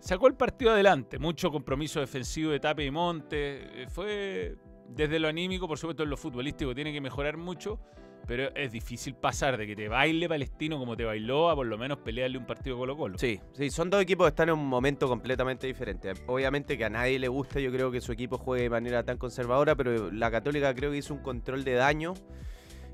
Sacó 0.00 0.28
el 0.28 0.34
partido 0.34 0.72
adelante, 0.72 1.18
mucho 1.18 1.50
compromiso 1.50 2.00
defensivo 2.00 2.52
de 2.52 2.60
Tape 2.60 2.84
y 2.84 2.90
Monte. 2.90 3.82
Eh, 3.82 3.86
fue 3.88 4.56
desde 4.88 5.18
lo 5.18 5.28
anímico, 5.28 5.66
por 5.66 5.78
supuesto, 5.78 6.02
en 6.02 6.10
lo 6.10 6.16
futbolístico 6.16 6.74
tiene 6.74 6.92
que 6.92 7.00
mejorar 7.00 7.36
mucho, 7.36 7.78
pero 8.26 8.54
es 8.54 8.72
difícil 8.72 9.14
pasar 9.14 9.56
de 9.56 9.66
que 9.66 9.74
te 9.74 9.88
baile 9.88 10.28
Palestino 10.28 10.78
como 10.78 10.96
te 10.96 11.04
bailó 11.04 11.50
a 11.50 11.54
por 11.54 11.66
lo 11.66 11.76
menos 11.76 11.98
pelearle 11.98 12.38
un 12.38 12.46
partido 12.46 12.78
Colo 12.78 12.96
Colo. 12.96 13.18
Sí, 13.18 13.40
sí, 13.52 13.70
son 13.70 13.90
dos 13.90 14.00
equipos 14.00 14.26
que 14.26 14.30
están 14.30 14.48
en 14.50 14.54
un 14.54 14.66
momento 14.66 15.08
completamente 15.08 15.66
diferente. 15.66 16.12
Obviamente 16.26 16.78
que 16.78 16.84
a 16.84 16.90
nadie 16.90 17.18
le 17.18 17.28
gusta, 17.28 17.58
yo 17.60 17.72
creo 17.72 17.90
que 17.90 18.00
su 18.00 18.12
equipo 18.12 18.38
juegue 18.38 18.64
de 18.64 18.70
manera 18.70 19.02
tan 19.02 19.18
conservadora, 19.18 19.74
pero 19.74 20.12
la 20.12 20.30
Católica 20.30 20.74
creo 20.74 20.90
que 20.90 20.98
hizo 20.98 21.12
un 21.12 21.20
control 21.20 21.64
de 21.64 21.74
daño 21.74 22.14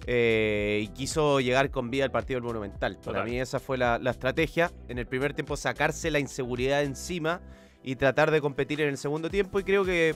eh, 0.06 0.80
y 0.84 0.88
quiso 0.88 1.40
llegar 1.40 1.70
con 1.70 1.90
vida 1.90 2.04
al 2.04 2.10
partido 2.10 2.38
del 2.38 2.44
Monumental. 2.44 2.96
Para 2.96 3.18
Total. 3.18 3.24
mí 3.24 3.40
esa 3.40 3.58
fue 3.58 3.78
la, 3.78 3.98
la 3.98 4.10
estrategia. 4.10 4.70
En 4.88 4.98
el 4.98 5.06
primer 5.06 5.34
tiempo 5.34 5.56
sacarse 5.56 6.10
la 6.10 6.18
inseguridad 6.18 6.82
encima 6.82 7.40
y 7.82 7.96
tratar 7.96 8.30
de 8.30 8.40
competir 8.40 8.80
en 8.80 8.88
el 8.88 8.98
segundo 8.98 9.30
tiempo 9.30 9.60
y 9.60 9.64
creo 9.64 9.84
que 9.84 10.14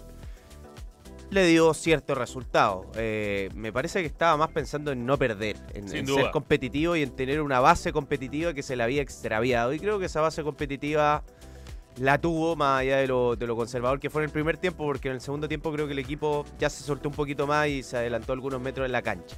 le 1.31 1.47
dio 1.47 1.75
cierto 1.75 2.15
resultado. 2.15 2.87
Eh, 2.97 3.51
me 3.55 3.73
parece 3.73 4.01
que 4.01 4.07
estaba 4.07 4.37
más 4.37 4.51
pensando 4.51 4.93
en 4.93 5.05
no 5.05 5.19
perder, 5.19 5.57
en, 5.75 5.89
ser 5.89 6.31
competitivo 6.31 6.97
y 6.97 7.03
en 7.03 7.11
tener 7.15 7.41
una 7.43 7.61
base 7.61 7.93
competitiva 7.93 8.55
que 8.55 8.63
se 8.63 8.77
le 8.77 8.83
había 8.83 9.03
extraviado. 9.03 9.73
Y 9.73 9.79
creo 9.79 9.99
que 9.99 10.07
esa 10.07 10.21
base 10.21 10.43
competitiva 10.43 11.23
la 11.99 12.19
tuvo 12.19 12.57
más 12.57 12.81
allá 12.81 12.99
de 12.99 13.09
lo, 13.09 13.37
de 13.37 13.47
lo 13.47 13.57
conservador 13.57 13.99
que 13.99 14.09
fue 14.09 14.23
en 14.23 14.27
el 14.27 14.33
primer 14.33 14.57
tiempo, 14.57 14.85
porque 14.85 15.09
en 15.09 15.15
el 15.15 15.21
segundo 15.21 15.49
tiempo 15.49 15.73
creo 15.73 15.87
que 15.87 15.93
el 15.93 15.99
equipo 15.99 16.45
ya 16.59 16.71
se 16.71 16.83
soltó 16.83 17.09
un 17.09 17.15
poquito 17.15 17.47
más 17.47 17.69
y 17.69 17.83
se 17.83 17.97
adelantó 17.97 18.33
algunos 18.33 18.61
metros 18.61 18.87
en 18.87 18.93
la 18.93 19.03
cancha. 19.03 19.37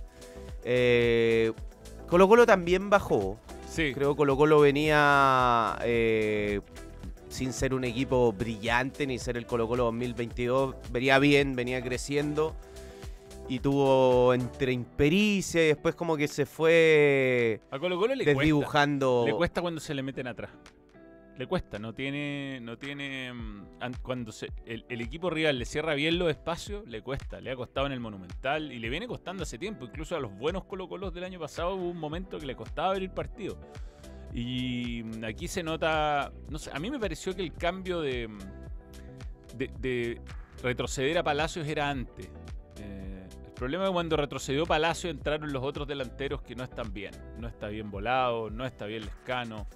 Eh, 0.65 1.53
Colo 2.09 2.29
Colo 2.29 2.47
también 2.47 2.91
bajó. 2.91 3.39
Sí, 3.69 3.93
Creo 3.95 4.13
que 4.13 4.17
Colo 4.17 4.37
Colo 4.37 4.61
venía 4.61 5.79
eh, 5.85 6.61
sin 7.29 7.53
ser 7.53 7.73
un 7.73 7.85
equipo 7.85 8.33
brillante 8.33 9.07
ni 9.07 9.19
ser 9.19 9.37
el 9.37 9.47
Colo 9.47 9.69
Colo 9.69 9.85
2022. 9.85 10.75
Venía 10.91 11.19
bien, 11.19 11.55
venía 11.55 11.83
creciendo 11.83 12.57
y 13.49 13.61
tuvo 13.61 14.35
entre 14.35 14.73
impericia 14.73 15.65
y 15.65 15.69
después 15.69 15.95
como 15.95 16.17
que 16.17 16.29
se 16.29 16.47
fue 16.47 17.61
a 17.71 17.79
Colo 17.79 17.99
Colo 17.99 18.15
le 18.15 18.25
cuesta. 18.25 18.41
desdibujando. 18.41 19.25
Le 19.27 19.35
cuesta 19.35 19.61
cuando 19.61 19.81
se 19.81 19.95
le 19.95 20.03
meten 20.03 20.27
atrás. 20.27 20.51
Le 21.39 21.47
cuesta, 21.47 21.79
no 21.79 21.95
tiene, 21.95 22.59
no 22.61 22.77
tiene, 22.77 23.33
mm, 23.33 23.67
an- 23.81 23.95
cuando 24.03 24.31
se, 24.31 24.49
el, 24.67 24.85
el 24.91 25.01
equipo 25.01 25.31
rival 25.31 25.59
le 25.59 25.65
cierra 25.65 25.95
bien 25.95 26.19
los 26.19 26.29
espacios, 26.29 26.87
le 26.87 27.01
cuesta, 27.01 27.41
le 27.41 27.51
ha 27.51 27.57
costado 27.57 27.87
en 27.87 27.93
el 27.93 28.01
Monumental 28.01 28.71
y 28.73 28.79
le 28.79 28.91
viene 28.91 29.07
costando 29.07 29.45
hace 29.45 29.57
tiempo, 29.59 29.87
incluso 29.87 30.15
a 30.17 30.21
los 30.21 30.37
buenos 30.37 30.65
Colo 30.65 30.87
Colos 30.89 31.15
del 31.15 31.25
año 31.25 31.41
pasado 31.41 31.77
hubo 31.77 31.89
un 31.89 31.97
momento 31.99 32.39
que 32.39 32.45
le 32.47 32.55
costaba 32.57 32.91
abrir 32.91 33.11
partido. 33.13 33.59
Y 34.35 35.03
mm, 35.03 35.25
aquí 35.25 35.49
se 35.49 35.63
nota, 35.63 36.31
no 36.51 36.59
sé, 36.59 36.71
a 36.75 36.79
mí 36.79 36.91
me 36.91 36.99
pareció 36.99 37.35
que 37.35 37.43
el 37.43 37.55
cambio 37.55 38.03
de, 38.03 38.29
mm, 38.29 38.39
de, 39.57 39.71
de 39.79 40.21
retroceder 40.63 41.17
a 41.17 41.23
Palacios 41.23 41.67
era 41.67 41.89
antes. 41.89 42.29
Eh, 42.79 43.27
el 43.47 43.53
problema 43.55 43.85
es 43.85 43.89
que 43.91 43.95
cuando 43.95 44.17
retrocedió 44.19 44.67
Palacios 44.67 45.11
entraron 45.11 45.53
los 45.55 45.63
otros 45.65 45.89
delanteros 45.89 46.43
que 46.43 46.55
no 46.55 46.65
están 46.65 46.93
bien. 46.93 47.13
No 47.39 47.49
está 47.49 47.69
bien 47.69 47.91
volado, 47.91 48.51
no 48.51 48.67
está 48.67 48.85
bien 48.85 49.07
Lescano. 49.07 49.67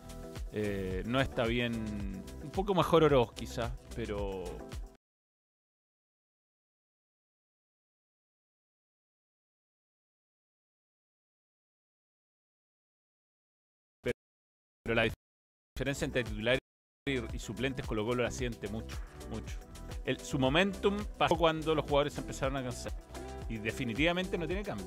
Eh, 0.56 1.02
no 1.06 1.20
está 1.20 1.44
bien. 1.46 1.74
Un 2.42 2.50
poco 2.52 2.74
mejor 2.74 3.02
Oroz, 3.02 3.32
quizás, 3.32 3.72
pero. 3.96 4.44
Pero, 14.84 14.94
la 14.94 15.10
diferencia 15.76 16.04
entre 16.04 16.22
titular 16.22 16.58
y, 17.06 17.38
suplentes 17.38 17.84
Colo 17.86 18.04
Colo 18.04 18.22
la 18.22 18.30
siente 18.30 18.68
mucho, 18.68 18.96
mucho. 19.30 19.58
Su 20.22 20.38
momentum 20.38 21.04
pasó 21.18 21.36
cuando 21.36 21.74
los 21.74 21.84
jugadores 21.84 22.16
empezaron 22.18 22.56
a 22.58 22.62
cansar. 22.62 22.92
Y 23.48 23.56
definitivamente 23.58 24.38
no 24.38 24.46
tiene 24.46 24.62
cambio. 24.62 24.86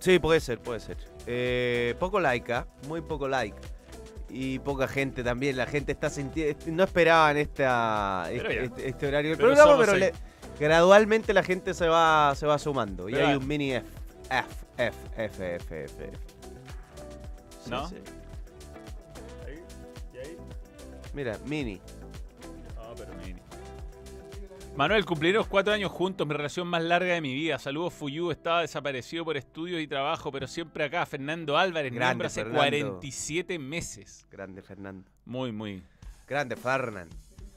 Sí, 0.00 0.18
puede 0.18 0.40
ser, 0.40 0.58
puede 0.58 0.80
ser. 0.80 0.98
Eh, 1.26 1.94
poco 1.98 2.18
¿ah? 2.18 2.66
muy 2.86 3.00
poco 3.00 3.28
like. 3.28 3.56
Y 4.36 4.58
poca 4.58 4.88
gente 4.88 5.22
también. 5.22 5.56
La 5.56 5.66
gente 5.66 5.92
está 5.92 6.10
sintiendo. 6.10 6.58
No 6.66 6.82
esperaban 6.82 7.36
esta, 7.36 8.26
este, 8.32 8.64
este- 8.64 8.88
este 8.88 9.06
horario 9.06 9.30
del 9.30 9.38
programa, 9.38 9.76
pero 9.78 9.94
le- 9.94 10.12
gradualmente 10.58 11.32
la 11.32 11.44
gente 11.44 11.72
se 11.72 11.86
va, 11.86 12.34
se 12.36 12.44
va 12.44 12.58
sumando. 12.58 13.08
Y 13.08 13.14
hay 13.14 13.36
un 13.36 13.46
mini 13.46 13.74
F. 13.74 13.86
F, 14.28 14.46
F, 14.76 14.96
F, 15.16 15.54
F, 15.54 15.84
F. 15.84 16.04
F. 16.04 16.10
Sí, 17.64 17.70
¿No? 17.70 17.88
sí. 17.88 17.96
Mira, 21.14 21.38
mini. 21.44 21.80
No, 22.74 22.92
pero 22.96 23.12
mini. 23.24 23.40
Manuel, 24.76 25.04
cumpliremos 25.04 25.46
cuatro 25.46 25.72
años 25.72 25.92
juntos, 25.92 26.26
mi 26.26 26.34
relación 26.34 26.66
más 26.66 26.82
larga 26.82 27.14
de 27.14 27.20
mi 27.20 27.32
vida. 27.32 27.60
Saludos, 27.60 27.94
Fuyu. 27.94 28.32
Estaba 28.32 28.62
desaparecido 28.62 29.24
por 29.24 29.36
estudios 29.36 29.80
y 29.80 29.86
trabajo, 29.86 30.32
pero 30.32 30.48
siempre 30.48 30.82
acá. 30.82 31.06
Fernando 31.06 31.56
Álvarez, 31.56 31.92
Grande, 31.92 32.06
miembro 32.06 32.26
hace 32.26 32.42
Fernando. 32.42 32.98
47 32.98 33.58
meses. 33.60 34.26
Grande, 34.32 34.62
Fernando. 34.62 35.08
Muy, 35.26 35.52
muy. 35.52 35.80
Grande, 36.26 36.56
Fernan. 36.56 37.08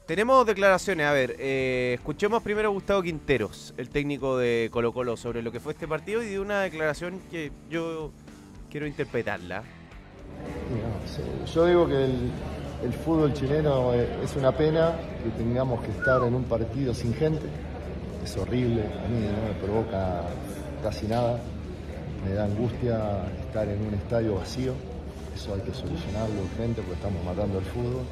Tenemos 0.06 0.46
declaraciones. 0.46 1.06
A 1.06 1.12
ver, 1.12 1.34
eh, 1.40 1.94
escuchemos 1.98 2.40
primero 2.40 2.68
a 2.68 2.72
Gustavo 2.72 3.02
Quinteros, 3.02 3.74
el 3.76 3.88
técnico 3.88 4.38
de 4.38 4.68
Colo 4.70 4.92
Colo, 4.92 5.16
sobre 5.16 5.42
lo 5.42 5.50
que 5.50 5.58
fue 5.58 5.72
este 5.72 5.88
partido 5.88 6.22
y 6.22 6.28
de 6.28 6.38
una 6.38 6.60
declaración 6.60 7.20
que 7.32 7.50
yo 7.68 8.12
quiero 8.70 8.86
interpretarla. 8.86 9.64
No, 10.70 11.46
Yo 11.52 11.66
digo 11.66 11.88
que 11.88 12.04
el, 12.04 12.30
el 12.82 12.92
fútbol 12.92 13.32
chileno 13.32 13.92
eh, 13.94 14.08
es 14.22 14.36
una 14.36 14.52
pena 14.52 14.92
que 15.22 15.30
tengamos 15.42 15.80
que 15.82 15.90
estar 15.90 16.22
en 16.22 16.34
un 16.34 16.44
partido 16.44 16.94
sin 16.94 17.14
gente. 17.14 17.46
Es 18.24 18.36
horrible, 18.36 18.82
a 18.82 19.08
mí 19.08 19.20
no 19.20 19.48
me 19.48 19.54
provoca 19.64 20.22
casi 20.82 21.06
nada. 21.06 21.38
Me 22.26 22.34
da 22.34 22.44
angustia 22.44 22.98
estar 23.46 23.68
en 23.68 23.86
un 23.86 23.94
estadio 23.94 24.36
vacío. 24.36 24.72
Eso 25.34 25.54
hay 25.54 25.60
que 25.60 25.72
solucionarlo 25.72 26.42
urgente 26.42 26.82
porque 26.82 26.94
estamos 26.94 27.24
matando 27.24 27.58
el 27.58 27.64
fútbol. 27.66 28.02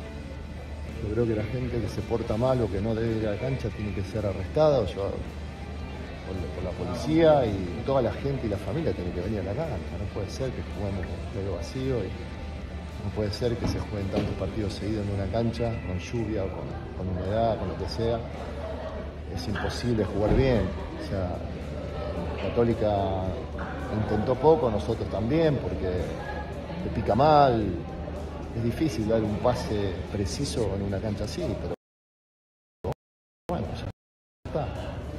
Yo 1.03 1.13
creo 1.13 1.27
que 1.27 1.35
la 1.37 1.43
gente 1.45 1.79
que 1.81 1.89
se 1.89 2.01
porta 2.03 2.37
mal 2.37 2.61
o 2.63 2.71
que 2.71 2.81
no 2.81 2.95
debe 2.95 3.19
ir 3.19 3.27
a 3.29 3.33
la 3.33 3.39
cancha 3.39 3.69
tiene 3.71 3.93
que 3.95 4.03
ser 4.05 4.25
arrestada 4.25 4.81
o 4.81 4.87
llevada 4.87 5.11
por, 6.27 6.65
la- 6.65 6.71
policía 6.77 7.47
y 7.47 7.83
toda 7.87 8.03
la 8.03 8.13
gente 8.13 8.47
y 8.47 8.51
la 8.51 8.57
familia 8.59 8.93
tiene 8.93 9.11
que 9.13 9.21
venir 9.21 9.41
a 9.41 9.45
la 9.45 9.53
cancha. 9.55 9.95
No 9.99 10.05
puede 10.15 10.31
ser 10.31 10.51
que 10.51 10.63
juguemos 10.75 11.05
el 11.05 11.27
estadio 11.29 11.57
vacío 11.57 11.97
no 13.07 13.13
puede 13.13 13.31
ser 13.31 13.57
que 13.57 13.69
se 13.69 13.79
jueguen 13.79 14.11
tantos 14.11 14.35
partidos 14.35 14.73
seguidos 14.75 15.07
en 15.07 15.15
una 15.15 15.27
cancha, 15.27 15.73
con 15.87 15.99
lluvia, 15.99 16.45
o 16.45 16.49
con, 16.49 17.09
humedad, 17.09 17.57
con 17.57 17.69
lo 17.69 17.79
que 17.79 17.89
sea. 17.89 18.19
Es 19.33 19.47
imposible 19.47 20.05
jugar 20.05 20.35
bien. 20.35 20.63
O 21.01 21.09
sea, 21.09 21.37
Católica 22.43 23.25
intentó 24.03 24.35
poco, 24.35 24.71
nosotros 24.71 25.09
también, 25.09 25.57
porque 25.59 26.03
te 26.83 26.91
pica 26.95 27.15
mal. 27.15 27.65
Es 28.57 28.65
difícil 28.65 29.09
dar 29.09 29.23
un 29.23 29.37
pase 29.37 29.93
preciso 30.11 30.75
en 30.75 30.83
una 30.83 30.99
cancha 30.99 31.25
así, 31.25 31.43
pero 31.63 31.75
bueno, 33.49 33.67
ya 33.75 33.89
está. 34.47 34.67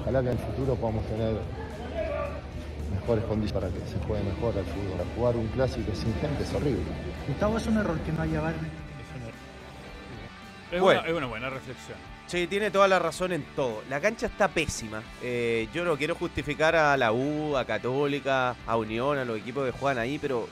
Ojalá 0.01 0.21
que 0.23 0.31
en 0.31 0.33
el 0.33 0.39
futuro 0.39 0.75
podamos 0.75 1.05
tener 1.05 1.37
mejores 2.89 3.23
condiciones 3.25 3.53
para 3.53 3.67
que 3.73 3.79
se 3.91 3.97
juegue 4.05 4.23
mejor 4.23 4.57
al 4.57 4.65
fútbol. 4.65 5.05
Jugar 5.15 5.35
un 5.35 5.47
clásico 5.47 5.91
sin 5.95 6.13
gente 6.19 6.43
es 6.43 6.53
horrible. 6.53 6.83
Gustavo, 7.27 7.57
es 7.57 7.67
un 7.67 7.77
error 7.77 7.97
que 7.99 8.11
no 8.11 8.21
haya 8.21 8.41
VAR. 8.41 8.55
Es, 10.71 10.81
Bueno. 10.81 10.99
una, 11.01 11.09
es 11.09 11.15
una 11.15 11.27
buena 11.27 11.49
reflexión. 11.49 11.97
Sí, 12.27 12.45
tiene 12.47 12.71
toda 12.71 12.89
la 12.89 12.99
razón 12.99 13.31
en 13.31 13.43
todo. 13.55 13.83
La 13.89 14.01
cancha 14.01 14.25
está 14.27 14.49
pésima. 14.49 15.01
Eh, 15.23 15.69
yo 15.73 15.85
no 15.85 15.95
quiero 15.95 16.13
justificar 16.15 16.75
a 16.75 16.97
la 16.97 17.13
U, 17.13 17.55
a 17.55 17.63
Católica, 17.63 18.53
a 18.65 18.75
Unión, 18.75 19.17
a 19.17 19.23
los 19.23 19.37
equipos 19.37 19.65
que 19.65 19.71
juegan 19.71 19.97
ahí, 19.97 20.19
pero 20.19 20.49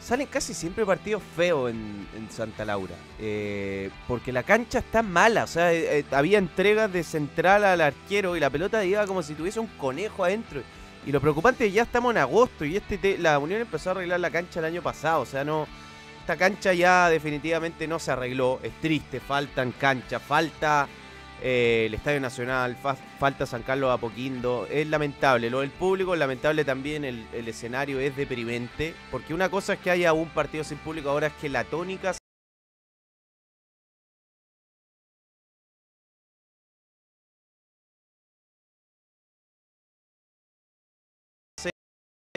salen 0.00 0.26
casi 0.26 0.52
siempre 0.52 0.84
partidos 0.84 1.22
feos 1.36 1.70
en, 1.70 2.08
en 2.16 2.28
Santa 2.28 2.64
Laura. 2.64 2.94
Eh, 3.20 3.88
porque 4.08 4.32
la 4.32 4.42
cancha 4.42 4.80
está 4.80 5.02
mala. 5.02 5.44
O 5.44 5.46
sea, 5.46 5.72
eh, 5.72 6.04
había 6.10 6.38
entregas 6.38 6.92
de 6.92 7.04
central 7.04 7.64
al 7.64 7.80
arquero 7.82 8.36
y 8.36 8.40
la 8.40 8.50
pelota 8.50 8.84
iba 8.84 9.06
como 9.06 9.22
si 9.22 9.34
tuviese 9.34 9.60
un 9.60 9.68
conejo 9.78 10.24
adentro. 10.24 10.60
Y 11.06 11.12
lo 11.12 11.20
preocupante 11.20 11.64
es 11.64 11.70
que 11.70 11.76
ya 11.76 11.82
estamos 11.84 12.10
en 12.10 12.18
agosto 12.18 12.64
y 12.64 12.76
este 12.76 12.98
te- 12.98 13.16
la 13.18 13.38
Unión 13.38 13.60
empezó 13.60 13.90
a 13.90 13.92
arreglar 13.92 14.18
la 14.20 14.30
cancha 14.30 14.58
el 14.58 14.66
año 14.66 14.82
pasado. 14.82 15.20
O 15.22 15.26
sea, 15.26 15.44
no, 15.44 15.66
esta 16.20 16.36
cancha 16.36 16.72
ya 16.74 17.08
definitivamente 17.08 17.86
no 17.86 17.98
se 18.00 18.10
arregló. 18.10 18.58
Es 18.62 18.72
triste, 18.80 19.20
faltan 19.20 19.70
canchas, 19.72 20.20
falta 20.20 20.88
eh, 21.40 21.84
el 21.86 21.94
Estadio 21.94 22.20
Nacional, 22.20 22.74
fa- 22.76 22.96
falta 23.20 23.46
San 23.46 23.62
Carlos 23.62 23.92
Apoquindo. 23.92 24.66
Es 24.68 24.84
lamentable. 24.88 25.48
Lo 25.48 25.60
del 25.60 25.70
público 25.70 26.12
es 26.14 26.18
lamentable 26.18 26.64
también. 26.64 27.04
El, 27.04 27.24
el 27.32 27.46
escenario 27.46 28.00
es 28.00 28.16
deprimente. 28.16 28.92
Porque 29.12 29.32
una 29.32 29.48
cosa 29.48 29.74
es 29.74 29.78
que 29.78 29.92
haya 29.92 30.12
un 30.12 30.28
partido 30.30 30.64
sin 30.64 30.78
público, 30.78 31.10
ahora 31.10 31.28
es 31.28 31.34
que 31.34 31.48
la 31.48 31.62
tónica 31.62 32.14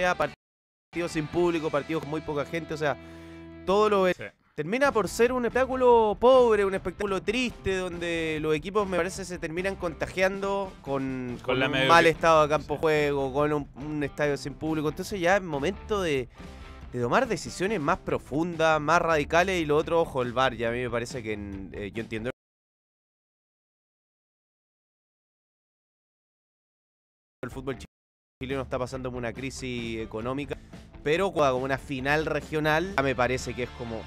partidos 0.01 1.11
sin 1.11 1.27
público, 1.27 1.69
partidos 1.69 2.01
con 2.03 2.09
muy 2.09 2.21
poca 2.21 2.45
gente, 2.45 2.73
o 2.73 2.77
sea, 2.77 2.97
todo 3.65 3.89
lo 3.89 4.07
Sí. 4.07 4.23
termina 4.55 4.91
por 4.91 5.07
ser 5.07 5.31
un 5.31 5.45
espectáculo 5.45 6.17
pobre, 6.19 6.65
un 6.65 6.73
espectáculo 6.73 7.21
triste, 7.21 7.77
donde 7.77 8.39
los 8.41 8.55
equipos 8.55 8.87
me 8.87 8.97
parece 8.97 9.23
se 9.23 9.37
terminan 9.39 9.75
contagiando 9.75 10.73
con, 10.81 11.37
Con 11.37 11.43
con 11.43 11.59
la 11.59 11.67
un 11.67 11.87
mal 11.87 12.05
estado 12.07 12.43
de 12.43 12.49
campo 12.49 12.75
Sí. 12.75 12.79
juego, 12.81 13.31
con 13.33 13.53
un, 13.53 13.67
un 13.75 14.03
estadio 14.03 14.35
sin 14.37 14.53
público. 14.55 14.89
Entonces 14.89 15.19
ya 15.19 15.37
es 15.37 15.43
momento 15.43 16.01
de, 16.01 16.27
de 16.91 16.99
tomar 17.01 17.27
decisiones 17.27 17.79
más 17.79 17.99
profundas, 17.99 18.81
más 18.81 19.01
radicales 19.01 19.61
y 19.61 19.65
lo 19.65 19.77
otro, 19.77 20.01
ojo, 20.01 20.23
el 20.23 20.33
VAR, 20.33 20.55
ya 20.55 20.69
a 20.69 20.71
mí 20.71 20.79
me 20.81 20.89
parece 20.89 21.21
que 21.23 21.33
en- 21.33 21.69
eh, 21.73 21.91
yo 21.93 22.01
entiendo 22.01 22.31
el 27.43 27.51
fútbol 27.51 27.77
chi- 27.77 27.85
chileno 28.41 28.61
está 28.61 28.79
pasando 28.79 29.09
una 29.09 29.33
crisis 29.33 29.99
económica, 29.99 30.57
pero 31.03 31.33
como 31.33 31.57
una 31.57 31.77
final 31.77 32.25
regional, 32.25 32.93
me 33.03 33.13
parece 33.13 33.53
que 33.53 33.63
es 33.63 33.69
como... 33.71 34.01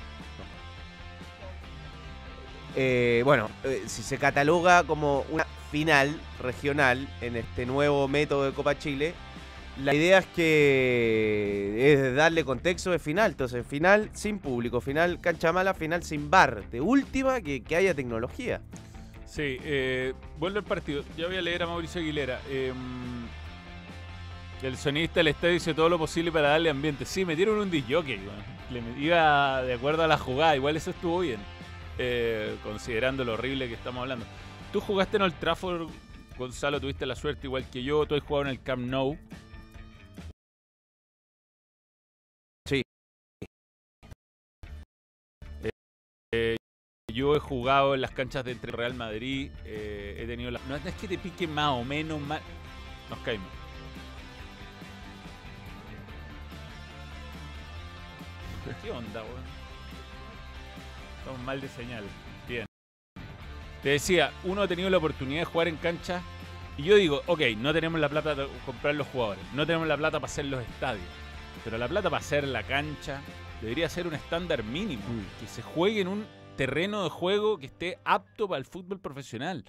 Eh, 2.75 3.21
bueno, 3.27 3.51
eh, 3.62 3.83
si 3.89 4.03
se 4.03 4.17
cataloga 4.17 4.85
como 4.85 5.27
una 5.31 5.45
final 5.71 6.19
regional 6.41 7.07
en 7.21 7.37
este 7.37 7.67
nuevo 7.67 8.09
método 8.09 8.47
de 8.47 8.53
Copa 8.53 8.79
Chile, 8.79 9.12
la 9.83 9.93
idea 9.93 10.21
es 10.21 10.27
que 10.29 11.93
es 11.93 12.15
darle 12.17 12.43
contexto 12.43 12.91
de 12.91 12.99
final. 12.99 13.33
Entonces, 13.33 13.67
final 13.67 14.09
sin 14.15 14.39
público, 14.39 14.81
final 14.81 15.21
cancha 15.21 15.53
mala, 15.53 15.75
final 15.75 16.05
sin 16.05 16.31
bar. 16.31 16.71
De 16.71 16.81
última, 16.81 17.43
que, 17.43 17.62
haya 17.77 17.93
tecnología. 17.93 18.62
Sí, 19.27 19.59
eh, 19.62 20.15
vuelve 20.39 20.61
el 20.61 20.65
partido. 20.65 21.05
Ya 21.19 21.27
voy 21.27 21.37
a 21.37 21.43
leer 21.43 21.65
a 21.65 21.67
Mauricio 21.67 22.01
Aguilera. 22.01 22.41
Eh, 24.62 24.66
el 24.66 24.76
sonista 24.76 25.14
del 25.21 25.28
estadio 25.28 25.54
hizo 25.54 25.75
todo 25.75 25.88
lo 25.88 25.99
posible 25.99 26.31
para 26.33 26.49
darle 26.50 26.71
ambiente. 26.71 27.04
Sí, 27.04 27.25
metieron 27.25 27.59
un 27.59 27.71
disjockey. 27.71 28.19
met- 28.71 28.99
Iba 28.99 29.62
de 29.62 29.75
acuerdo 29.75 30.02
a 30.04 30.07
la 30.09 30.19
jugada. 30.19 30.57
Igual 30.57 30.76
eso 30.76 30.90
estuvo 30.90 31.21
bien. 31.21 31.40
eh, 31.99 32.57
considerando 32.62 33.23
lo 33.23 33.35
horrible 33.35 33.69
que 33.69 33.75
estamos 33.75 34.00
hablando. 34.00 34.25
Tú 34.73 34.81
jugaste 34.81 35.19
en 35.19 35.23
Old 35.25 35.38
Trafford, 35.38 35.90
Gonzalo, 36.38 36.81
tuviste 36.81 37.04
la 37.04 37.14
suerte 37.14 37.47
igual 37.47 37.69
que 37.71 37.83
yo. 37.83 38.07
Tú 38.07 38.14
has 38.14 38.23
jugado 38.23 38.47
en 38.47 38.50
el 38.50 38.62
Camp 38.62 38.83
Nou. 38.87 39.19
Sí. 42.66 42.83
Eh, 46.35 46.57
yo 47.12 47.37
he 47.37 47.40
jugado 47.40 47.95
en 47.95 48.00
las 48.00 48.12
canchas 48.12 48.42
de 48.45 48.52
entre 48.52 48.73
Real 48.73 48.95
Madrid. 48.95 49.50
eh, 49.66 50.16
he 50.19 50.26
tenido 50.26 50.50
la. 50.50 50.61
No 50.69 50.76
es 50.76 50.95
que 50.95 51.07
te 51.09 51.19
pique 51.19 51.47
más 51.47 51.73
o 51.73 51.85
menos 51.85 52.19
más. 52.21 52.40
Nos 53.11 53.19
caímos. 53.21 53.49
¿Qué 58.83 58.90
onda, 58.90 59.23
weón? 59.23 59.42
Estamos 61.19 61.40
mal 61.40 61.61
de 61.61 61.69
señal. 61.69 62.04
Bien. 62.49 62.66
Te 63.83 63.90
decía, 63.90 64.33
uno 64.45 64.62
ha 64.62 64.69
tenido 64.69 64.90
la 64.90 64.99
oportunidad 64.99 65.40
de 65.40 65.45
jugar 65.45 65.69
en 65.69 65.76
cancha. 65.76 66.23
Y 66.76 66.85
yo 66.85 66.97
digo, 66.97 67.23
ok, 67.26 67.40
no 67.59 67.73
tenemos 67.73 68.00
la 68.00 68.09
plata 68.09 68.35
para 68.35 68.49
comprar 68.64 68.95
los 68.95 69.07
jugadores. 69.09 69.45
No 69.54 69.66
tenemos 69.66 69.87
la 69.87 69.97
plata 69.97 70.19
para 70.21 70.31
hacer 70.31 70.47
los 70.47 70.62
estadios. 70.62 71.04
Pero 71.64 71.78
la 71.78 71.88
plata 71.88 72.09
para 72.11 72.21
hacer 72.21 72.47
la 72.47 72.62
cancha 72.62 73.21
debería 73.61 73.88
ser 73.88 74.07
un 74.07 74.14
estándar 74.14 74.64
mínimo. 74.64 75.02
Que 75.40 75.47
se 75.47 75.62
juegue 75.62 76.00
en 76.00 76.09
un 76.09 76.26
terreno 76.57 77.04
de 77.04 77.11
juego 77.11 77.59
que 77.59 77.66
esté 77.66 77.99
apto 78.04 78.49
para 78.49 78.59
el 78.59 78.64
fútbol 78.64 79.00
profesional. 79.00 79.64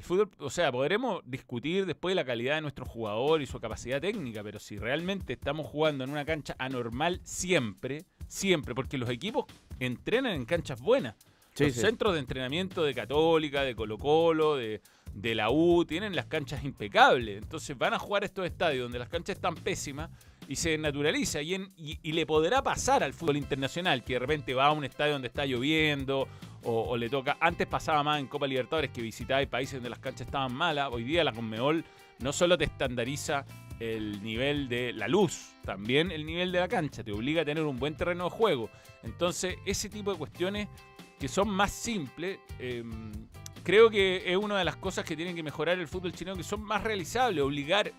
El 0.00 0.04
fútbol, 0.04 0.30
o 0.38 0.48
sea, 0.48 0.72
podremos 0.72 1.20
discutir 1.26 1.84
después 1.84 2.12
de 2.12 2.14
la 2.14 2.24
calidad 2.24 2.54
de 2.54 2.62
nuestro 2.62 2.86
jugador 2.86 3.42
y 3.42 3.46
su 3.46 3.60
capacidad 3.60 4.00
técnica, 4.00 4.42
pero 4.42 4.58
si 4.58 4.78
realmente 4.78 5.34
estamos 5.34 5.66
jugando 5.66 6.04
en 6.04 6.10
una 6.10 6.24
cancha 6.24 6.56
anormal 6.58 7.20
siempre, 7.22 8.06
siempre, 8.26 8.74
porque 8.74 8.96
los 8.96 9.10
equipos 9.10 9.44
entrenan 9.78 10.32
en 10.32 10.46
canchas 10.46 10.80
buenas. 10.80 11.16
Sí, 11.52 11.64
los 11.64 11.74
sí. 11.74 11.80
centros 11.80 12.14
de 12.14 12.20
entrenamiento 12.20 12.82
de 12.82 12.94
Católica, 12.94 13.60
de 13.60 13.76
Colo 13.76 13.98
Colo, 13.98 14.56
de, 14.56 14.80
de 15.12 15.34
la 15.34 15.50
U, 15.50 15.84
tienen 15.84 16.16
las 16.16 16.24
canchas 16.24 16.64
impecables. 16.64 17.36
Entonces 17.36 17.76
van 17.76 17.92
a 17.92 17.98
jugar 17.98 18.24
estos 18.24 18.46
estadios 18.46 18.84
donde 18.84 18.98
las 18.98 19.10
canchas 19.10 19.36
están 19.36 19.54
pésimas 19.54 20.08
y 20.50 20.56
se 20.56 20.76
naturaliza. 20.76 21.40
Y, 21.40 21.96
le 22.02 22.26
podrá 22.26 22.60
pasar 22.60 23.04
al 23.04 23.14
fútbol 23.14 23.36
internacional 23.36 24.02
que 24.02 24.14
de 24.14 24.18
repente 24.18 24.52
va 24.52 24.66
a 24.66 24.72
un 24.72 24.84
estadio 24.84 25.12
donde 25.12 25.28
está 25.28 25.46
lloviendo 25.46 26.26
o, 26.64 26.96
le 26.96 27.08
toca. 27.08 27.36
Antes 27.40 27.68
pasaba 27.68 28.02
más 28.02 28.18
en 28.18 28.26
Copa 28.26 28.48
Libertadores 28.48 28.90
que 28.90 29.00
visitaba 29.00 29.46
países 29.46 29.74
donde 29.74 29.90
las 29.90 30.00
canchas 30.00 30.22
estaban 30.22 30.52
malas. 30.52 30.88
Hoy 30.90 31.04
día 31.04 31.22
la 31.22 31.32
Conmebol 31.32 31.84
no 32.18 32.32
solo 32.32 32.58
te 32.58 32.64
estandariza 32.64 33.46
el 33.78 34.20
nivel 34.24 34.68
de 34.68 34.92
la 34.92 35.06
luz, 35.06 35.52
también 35.64 36.10
el 36.10 36.26
nivel 36.26 36.50
de 36.50 36.58
la 36.58 36.66
cancha. 36.66 37.04
Te 37.04 37.12
obliga 37.12 37.42
a 37.42 37.44
tener 37.44 37.62
un 37.62 37.78
buen 37.78 37.96
terreno 37.96 38.24
de 38.24 38.30
juego. 38.30 38.70
Entonces, 39.04 39.54
ese 39.64 39.88
tipo 39.88 40.10
de 40.10 40.18
cuestiones 40.18 40.68
que 41.20 41.28
son 41.28 41.48
más 41.48 41.70
simples, 41.70 42.40
eh, 42.58 42.82
creo 43.62 43.90
que 43.90 44.30
es 44.30 44.36
una 44.36 44.58
de 44.58 44.64
las 44.64 44.76
cosas 44.76 45.04
que 45.04 45.16
tiene 45.16 45.34
que 45.34 45.42
mejorar 45.42 45.78
el 45.78 45.88
fútbol 45.88 46.12
chileno, 46.12 46.36
que 46.36 46.42
son 46.42 46.62
más 46.62 46.82
realizables, 46.82 47.44
obligar 47.44 47.92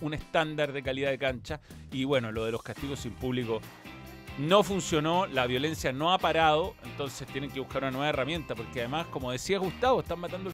un 0.00 0.14
estándar 0.14 0.72
de 0.72 0.82
calidad 0.82 1.10
de 1.10 1.18
cancha. 1.18 1.60
Y 1.90 2.04
bueno, 2.04 2.32
lo 2.32 2.44
de 2.44 2.52
los 2.52 2.62
castigos 2.62 3.00
sin 3.00 3.12
público 3.12 3.60
no 4.38 4.62
funcionó, 4.62 5.26
la 5.26 5.46
violencia 5.46 5.92
no 5.92 6.12
ha 6.12 6.18
parado, 6.18 6.74
entonces 6.84 7.26
tienen 7.28 7.50
que 7.50 7.60
buscar 7.60 7.82
una 7.82 7.90
nueva 7.90 8.08
herramienta, 8.08 8.54
porque 8.54 8.80
además, 8.80 9.06
como 9.08 9.32
decía 9.32 9.58
Gustavo, 9.58 10.00
están 10.00 10.20
matando 10.20 10.50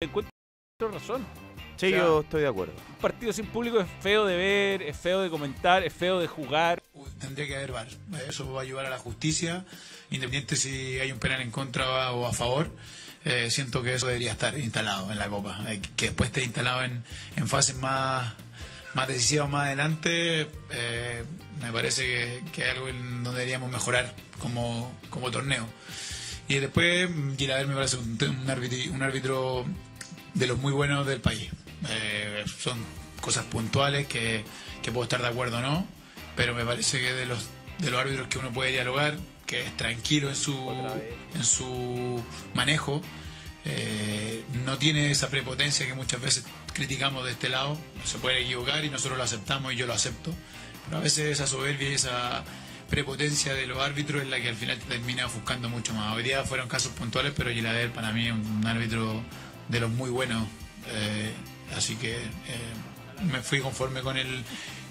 el 0.00 0.33
razón. 0.80 1.24
Sí, 1.76 1.86
O 1.86 1.90
sea, 1.90 1.98
yo 1.98 2.20
estoy 2.22 2.42
de 2.42 2.48
acuerdo. 2.48 2.72
Un 2.88 2.96
partido 2.96 3.32
sin 3.32 3.46
público 3.46 3.80
es 3.80 3.86
feo 4.00 4.26
de 4.26 4.36
ver, 4.36 4.82
es 4.82 4.96
feo 4.96 5.22
de 5.22 5.30
comentar, 5.30 5.84
es 5.84 5.92
feo 5.92 6.18
de 6.18 6.26
jugar. 6.26 6.82
Tendría 7.20 7.46
que 7.46 7.56
haber 7.56 7.72
VAR. 7.72 7.86
Eso 8.28 8.52
va 8.52 8.60
a 8.60 8.62
ayudar 8.64 8.86
a 8.86 8.90
la 8.90 8.98
justicia, 8.98 9.64
independiente 10.10 10.56
si 10.56 10.98
hay 10.98 11.12
un 11.12 11.18
penal 11.20 11.40
en 11.42 11.52
contra 11.52 12.10
o 12.12 12.26
a 12.26 12.32
favor. 12.32 12.70
Eh, 13.24 13.50
siento 13.50 13.82
que 13.84 13.94
eso 13.94 14.06
debería 14.08 14.32
estar 14.32 14.58
instalado 14.58 15.10
en 15.12 15.18
la 15.18 15.28
Copa. 15.28 15.64
Eh, 15.68 15.80
que 15.96 16.06
después 16.06 16.28
esté 16.28 16.42
instalado 16.42 16.82
en, 16.82 17.04
en 17.36 17.48
fases 17.48 17.76
más, 17.76 18.34
más 18.94 19.06
decisivas 19.08 19.48
más 19.48 19.66
adelante, 19.66 20.48
eh, 20.72 21.24
me 21.62 21.70
parece 21.72 22.02
que, 22.04 22.42
que 22.52 22.62
es 22.62 22.70
algo 22.70 22.88
en 22.88 23.22
donde 23.22 23.38
deberíamos 23.38 23.70
mejorar 23.70 24.12
como, 24.40 24.92
como 25.08 25.30
torneo. 25.30 25.66
Y 26.48 26.56
después, 26.56 27.08
Gilaver 27.38 27.66
me 27.68 27.74
parece 27.74 27.96
un, 27.96 28.18
un 28.20 28.50
árbitro, 28.50 28.92
un 28.92 29.02
árbitro 29.02 29.64
de 30.34 30.46
los 30.46 30.58
muy 30.58 30.72
buenos 30.72 31.06
del 31.06 31.20
país. 31.20 31.50
Eh, 31.88 32.44
son 32.58 32.78
cosas 33.20 33.44
puntuales 33.46 34.06
que, 34.06 34.44
que 34.82 34.92
puedo 34.92 35.04
estar 35.04 35.22
de 35.22 35.28
acuerdo 35.28 35.58
o 35.58 35.60
no, 35.60 35.86
pero 36.36 36.54
me 36.54 36.64
parece 36.64 37.00
que 37.00 37.12
de 37.12 37.26
los, 37.26 37.48
de 37.78 37.90
los 37.90 38.00
árbitros 38.00 38.28
que 38.28 38.38
uno 38.38 38.52
puede 38.52 38.72
dialogar, 38.72 39.16
que 39.46 39.62
es 39.62 39.76
tranquilo 39.76 40.28
en 40.28 40.36
su, 40.36 40.54
en 41.34 41.44
su 41.44 42.22
manejo, 42.54 43.00
eh, 43.64 44.44
no 44.64 44.76
tiene 44.76 45.10
esa 45.10 45.30
prepotencia 45.30 45.86
que 45.86 45.94
muchas 45.94 46.20
veces 46.20 46.44
criticamos 46.74 47.24
de 47.24 47.30
este 47.30 47.48
lado, 47.48 47.78
se 48.04 48.18
puede 48.18 48.42
equivocar 48.42 48.84
y 48.84 48.90
nosotros 48.90 49.16
lo 49.16 49.24
aceptamos 49.24 49.72
y 49.72 49.76
yo 49.76 49.86
lo 49.86 49.94
acepto, 49.94 50.34
pero 50.84 50.98
a 50.98 51.00
veces 51.00 51.30
esa 51.30 51.46
soberbia 51.46 51.88
y 51.90 51.94
esa 51.94 52.44
prepotencia 52.90 53.54
de 53.54 53.66
los 53.66 53.78
árbitros 53.78 54.22
es 54.22 54.28
la 54.28 54.40
que 54.40 54.48
al 54.50 54.56
final 54.56 54.78
te 54.78 54.86
termina 54.86 55.26
ofuscando 55.26 55.68
mucho 55.70 55.94
más. 55.94 56.14
Hoy 56.14 56.24
día 56.24 56.44
fueron 56.44 56.68
casos 56.68 56.92
puntuales, 56.92 57.32
pero 57.34 57.50
Gilaver 57.50 57.90
para 57.92 58.12
mí 58.12 58.26
es 58.26 58.32
un 58.32 58.66
árbitro 58.66 59.22
de 59.68 59.80
los 59.80 59.90
muy 59.90 60.10
buenos, 60.10 60.46
eh, 60.88 61.32
así 61.76 61.96
que 61.96 62.14
eh, 62.16 62.20
me 63.30 63.40
fui 63.40 63.60
conforme 63.60 64.02
con 64.02 64.16
el 64.16 64.44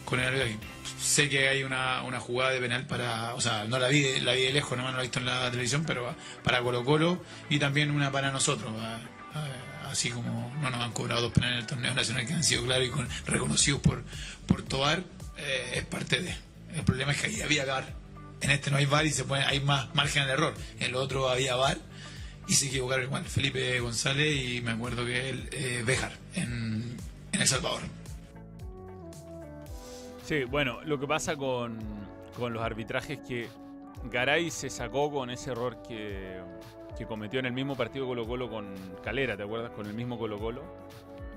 con 0.05 0.19
el. 0.19 0.57
Sé 1.01 1.27
que 1.29 1.47
hay 1.49 1.63
una, 1.63 2.03
una 2.03 2.19
jugada 2.19 2.51
de 2.51 2.59
penal 2.59 2.85
para, 2.87 3.33
o 3.35 3.41
sea, 3.41 3.65
no 3.65 3.77
la 3.79 3.87
vi, 3.89 4.19
la 4.21 4.33
vi 4.33 4.43
de 4.43 4.53
lejos, 4.53 4.77
no 4.77 4.89
la 4.91 4.99
he 4.99 5.01
visto 5.01 5.19
en 5.19 5.25
la 5.25 5.49
televisión, 5.51 5.83
pero 5.85 6.15
para 6.43 6.61
Colo 6.61 6.83
Colo 6.85 7.21
y 7.49 7.59
también 7.59 7.91
una 7.91 8.11
para 8.11 8.31
nosotros. 8.31 8.71
eh, 8.73 8.97
eh, 9.35 9.89
Así 9.91 10.09
como 10.09 10.51
no 10.61 10.69
nos 10.71 10.81
han 10.81 10.91
cobrado 10.91 11.21
dos 11.21 11.31
penales 11.33 11.53
en 11.57 11.61
el 11.61 11.67
torneo 11.67 11.93
nacional 11.93 12.25
que 12.25 12.33
han 12.33 12.43
sido 12.43 12.63
claros 12.63 12.87
y 12.87 12.89
con- 12.89 13.07
reconocidos 13.27 13.79
por, 13.81 14.03
por 14.47 14.63
Tobar, 14.63 15.03
eh, 15.37 15.71
es 15.75 15.85
parte 15.85 16.19
de. 16.19 16.35
El 16.75 16.83
problema 16.83 17.11
es 17.11 17.21
que 17.21 17.27
ahí 17.27 17.41
había 17.41 17.63
VAR 17.65 17.93
en 18.41 18.49
este 18.49 18.71
no 18.71 18.77
hay 18.77 18.85
VAR 18.85 19.05
y 19.05 19.11
se 19.11 19.23
puede, 19.23 19.43
hay 19.43 19.59
más 19.59 19.93
margen 19.93 20.25
de 20.25 20.31
error. 20.33 20.53
En 20.79 20.87
el 20.87 20.95
otro 20.95 21.29
había 21.29 21.55
VAR 21.55 21.77
y 22.47 22.53
se 22.53 22.67
equivocaron 22.67 23.05
igual. 23.05 23.23
Felipe 23.25 23.79
González 23.79 24.35
y 24.35 24.61
me 24.61 24.71
acuerdo 24.71 25.05
que 25.05 25.29
él, 25.29 25.49
eh, 25.51 25.83
Béjar, 25.85 26.13
en, 26.35 26.97
El 27.31 27.47
Salvador. 27.47 27.81
Sí, 30.25 30.43
bueno, 30.45 30.81
lo 30.83 30.99
que 30.99 31.07
pasa 31.07 31.35
con, 31.35 31.79
con 32.37 32.53
los 32.53 32.63
arbitrajes 32.63 33.19
es 33.19 33.27
que 33.27 33.47
Garay 34.09 34.49
se 34.51 34.69
sacó 34.69 35.11
con 35.11 35.29
ese 35.29 35.51
error 35.51 35.81
que, 35.87 36.39
que 36.97 37.05
cometió 37.05 37.39
en 37.39 37.45
el 37.45 37.53
mismo 37.53 37.75
partido 37.75 38.05
Colo 38.05 38.25
Colo 38.25 38.49
con 38.49 38.73
Calera, 39.03 39.35
¿te 39.35 39.43
acuerdas? 39.43 39.71
Con 39.71 39.85
el 39.85 39.93
mismo 39.93 40.17
Colo 40.17 40.39
Colo. 40.39 40.63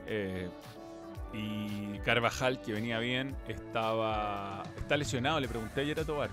Eh, 0.06 0.48
y 1.32 1.98
Carvajal, 2.00 2.60
que 2.60 2.72
venía 2.72 2.98
bien, 2.98 3.36
estaba 3.48 4.62
está 4.76 4.96
lesionado. 4.96 5.40
Le 5.40 5.48
pregunté 5.48 5.82
ayer 5.82 6.00
a 6.00 6.04
Tobar. 6.04 6.30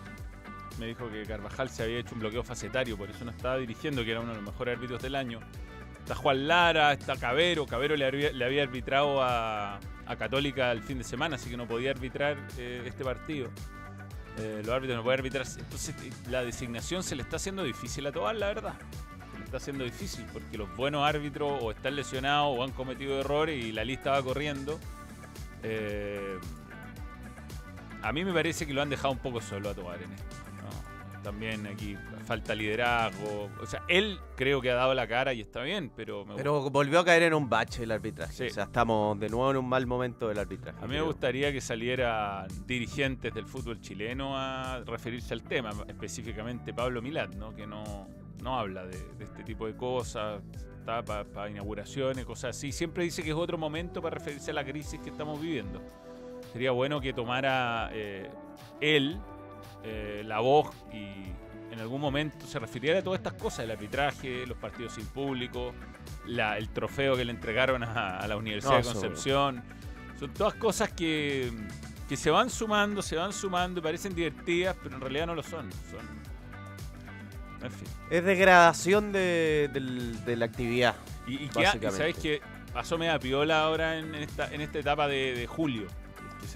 Me 0.79 0.87
dijo 0.87 1.09
que 1.09 1.23
Carvajal 1.23 1.69
se 1.69 1.83
había 1.83 1.99
hecho 1.99 2.15
un 2.15 2.21
bloqueo 2.21 2.43
facetario, 2.43 2.97
por 2.97 3.09
eso 3.09 3.23
no 3.25 3.31
estaba 3.31 3.57
dirigiendo, 3.57 4.03
que 4.03 4.11
era 4.11 4.21
uno 4.21 4.29
de 4.29 4.37
los 4.37 4.45
mejores 4.45 4.75
árbitros 4.75 5.01
del 5.01 5.15
año. 5.15 5.39
Está 5.99 6.15
Juan 6.15 6.47
Lara, 6.47 6.91
está 6.91 7.15
Cabero. 7.15 7.65
Cabero 7.65 7.95
le 7.95 8.05
había, 8.05 8.63
arbitrado 8.63 9.21
a, 9.21 9.79
a 10.05 10.15
Católica 10.17 10.71
el 10.71 10.81
fin 10.81 10.97
de 10.97 11.03
semana, 11.03 11.35
así 11.35 11.49
que 11.49 11.57
no 11.57 11.67
podía 11.67 11.91
arbitrar 11.91 12.37
eh, 12.57 12.83
este 12.85 13.03
partido. 13.03 13.49
Eh, 14.39 14.61
los 14.65 14.73
árbitros 14.73 14.97
no 14.97 15.03
pueden 15.03 15.19
arbitrar. 15.19 15.45
Entonces 15.57 15.95
la 16.29 16.43
designación 16.43 17.03
se 17.03 17.15
le 17.15 17.21
está 17.21 17.37
haciendo 17.37 17.63
difícil 17.63 18.05
a 18.07 18.11
Tobar, 18.11 18.35
la 18.35 18.47
verdad. 18.47 18.73
Se 19.31 19.39
le 19.39 19.45
está 19.45 19.57
haciendo 19.57 19.83
difícil 19.83 20.25
porque 20.33 20.57
los 20.57 20.75
buenos 20.75 21.07
árbitros 21.07 21.61
o 21.61 21.71
están 21.71 21.95
lesionados 21.95 22.57
o 22.57 22.63
han 22.63 22.71
cometido 22.71 23.19
errores 23.19 23.63
y 23.63 23.71
la 23.71 23.85
lista 23.85 24.11
va 24.11 24.23
corriendo. 24.23 24.79
Eh, 25.61 26.37
a 28.01 28.11
mí 28.11 28.25
me 28.25 28.33
parece 28.33 28.67
que 28.67 28.73
lo 28.73 28.81
han 28.81 28.89
dejado 28.89 29.13
un 29.13 29.19
poco 29.19 29.39
solo 29.39 29.69
a 29.69 29.73
Tobar 29.73 30.01
en 30.01 30.11
esto. 30.11 30.42
También 31.23 31.65
aquí 31.67 31.97
falta 32.25 32.53
liderazgo. 32.53 33.49
O 33.61 33.65
sea, 33.65 33.83
él 33.87 34.19
creo 34.35 34.61
que 34.61 34.69
ha 34.69 34.75
dado 34.75 34.93
la 34.93 35.07
cara 35.07 35.33
y 35.33 35.41
está 35.41 35.61
bien, 35.61 35.91
pero 35.95 36.25
me 36.25 36.35
Pero 36.35 36.69
volvió 36.69 36.99
a 36.99 37.05
caer 37.05 37.23
en 37.23 37.33
un 37.33 37.49
bache 37.49 37.83
el 37.83 37.91
arbitraje. 37.91 38.33
Sí. 38.33 38.43
O 38.45 38.49
sea, 38.49 38.65
estamos 38.65 39.19
de 39.19 39.29
nuevo 39.29 39.51
en 39.51 39.57
un 39.57 39.67
mal 39.67 39.87
momento 39.87 40.27
del 40.27 40.39
arbitraje. 40.39 40.77
A 40.83 40.87
mí 40.87 40.95
me 40.95 41.01
gustaría 41.01 41.51
que 41.51 41.61
salieran 41.61 42.47
dirigentes 42.65 43.33
del 43.33 43.45
fútbol 43.45 43.79
chileno 43.79 44.37
a 44.37 44.81
referirse 44.85 45.33
al 45.33 45.43
tema, 45.43 45.71
específicamente 45.87 46.73
Pablo 46.73 47.01
Milad, 47.01 47.29
¿no? 47.29 47.55
que 47.55 47.65
no, 47.65 48.07
no 48.41 48.59
habla 48.59 48.85
de, 48.85 48.97
de 49.17 49.23
este 49.23 49.43
tipo 49.43 49.65
de 49.65 49.75
cosas, 49.75 50.41
está 50.83 51.03
para 51.03 51.49
inauguraciones, 51.49 52.25
cosas 52.25 52.57
así. 52.57 52.71
Siempre 52.71 53.05
dice 53.05 53.23
que 53.23 53.29
es 53.29 53.35
otro 53.35 53.57
momento 53.57 54.01
para 54.01 54.17
referirse 54.17 54.51
a 54.51 54.53
la 54.53 54.65
crisis 54.65 54.99
que 54.99 55.09
estamos 55.09 55.41
viviendo. 55.41 55.81
Sería 56.51 56.71
bueno 56.71 56.99
que 56.99 57.13
tomara 57.13 57.89
eh, 57.93 58.29
él 58.81 59.19
eh, 59.83 60.23
la 60.25 60.39
voz 60.39 60.69
y 60.91 61.31
en 61.71 61.79
algún 61.79 61.99
momento 62.01 62.45
se 62.45 62.59
refiriera 62.59 62.99
a 62.99 63.01
todas 63.03 63.19
estas 63.19 63.33
cosas, 63.33 63.59
el 63.61 63.71
arbitraje, 63.71 64.45
los 64.45 64.57
partidos 64.57 64.93
sin 64.93 65.05
público, 65.07 65.73
la- 66.27 66.57
el 66.57 66.69
trofeo 66.69 67.15
que 67.17 67.25
le 67.25 67.31
entregaron 67.31 67.83
a, 67.83 68.17
a 68.17 68.27
la 68.27 68.37
Universidad 68.37 68.73
No, 68.73 68.77
de 68.77 68.83
Concepción. 68.83 69.63
Son 70.19 70.33
todas 70.33 70.53
cosas 70.53 70.91
que, 70.91 71.51
que 72.07 72.15
se 72.15 72.29
van 72.29 72.49
sumando, 72.49 73.01
se 73.01 73.15
van 73.15 73.33
sumando 73.33 73.79
y 73.79 73.83
parecen 73.83 74.13
divertidas, 74.13 74.75
pero 74.81 74.95
en 74.95 75.01
realidad 75.01 75.25
no 75.27 75.35
lo 75.35 75.43
son. 75.43 75.69
Son. 75.89 76.23
En 77.63 77.71
fin. 77.71 77.87
Es 78.09 78.23
degradación 78.23 79.11
de, 79.11 79.69
la 80.37 80.45
actividad. 80.45 80.95
Y, 81.25 81.35
y 81.45 81.47
que- 81.49 81.61
y 81.61 81.91
sabes 81.91 82.17
que 82.17 82.41
pasó 82.73 82.97
media 82.97 83.17
piola 83.19 83.63
ahora 83.63 83.97
en 83.97 84.13
esta, 84.15 84.53
en 84.53 84.61
esta 84.61 84.79
etapa 84.79 85.07
de, 85.07 85.33
de 85.33 85.47
julio. 85.47 85.87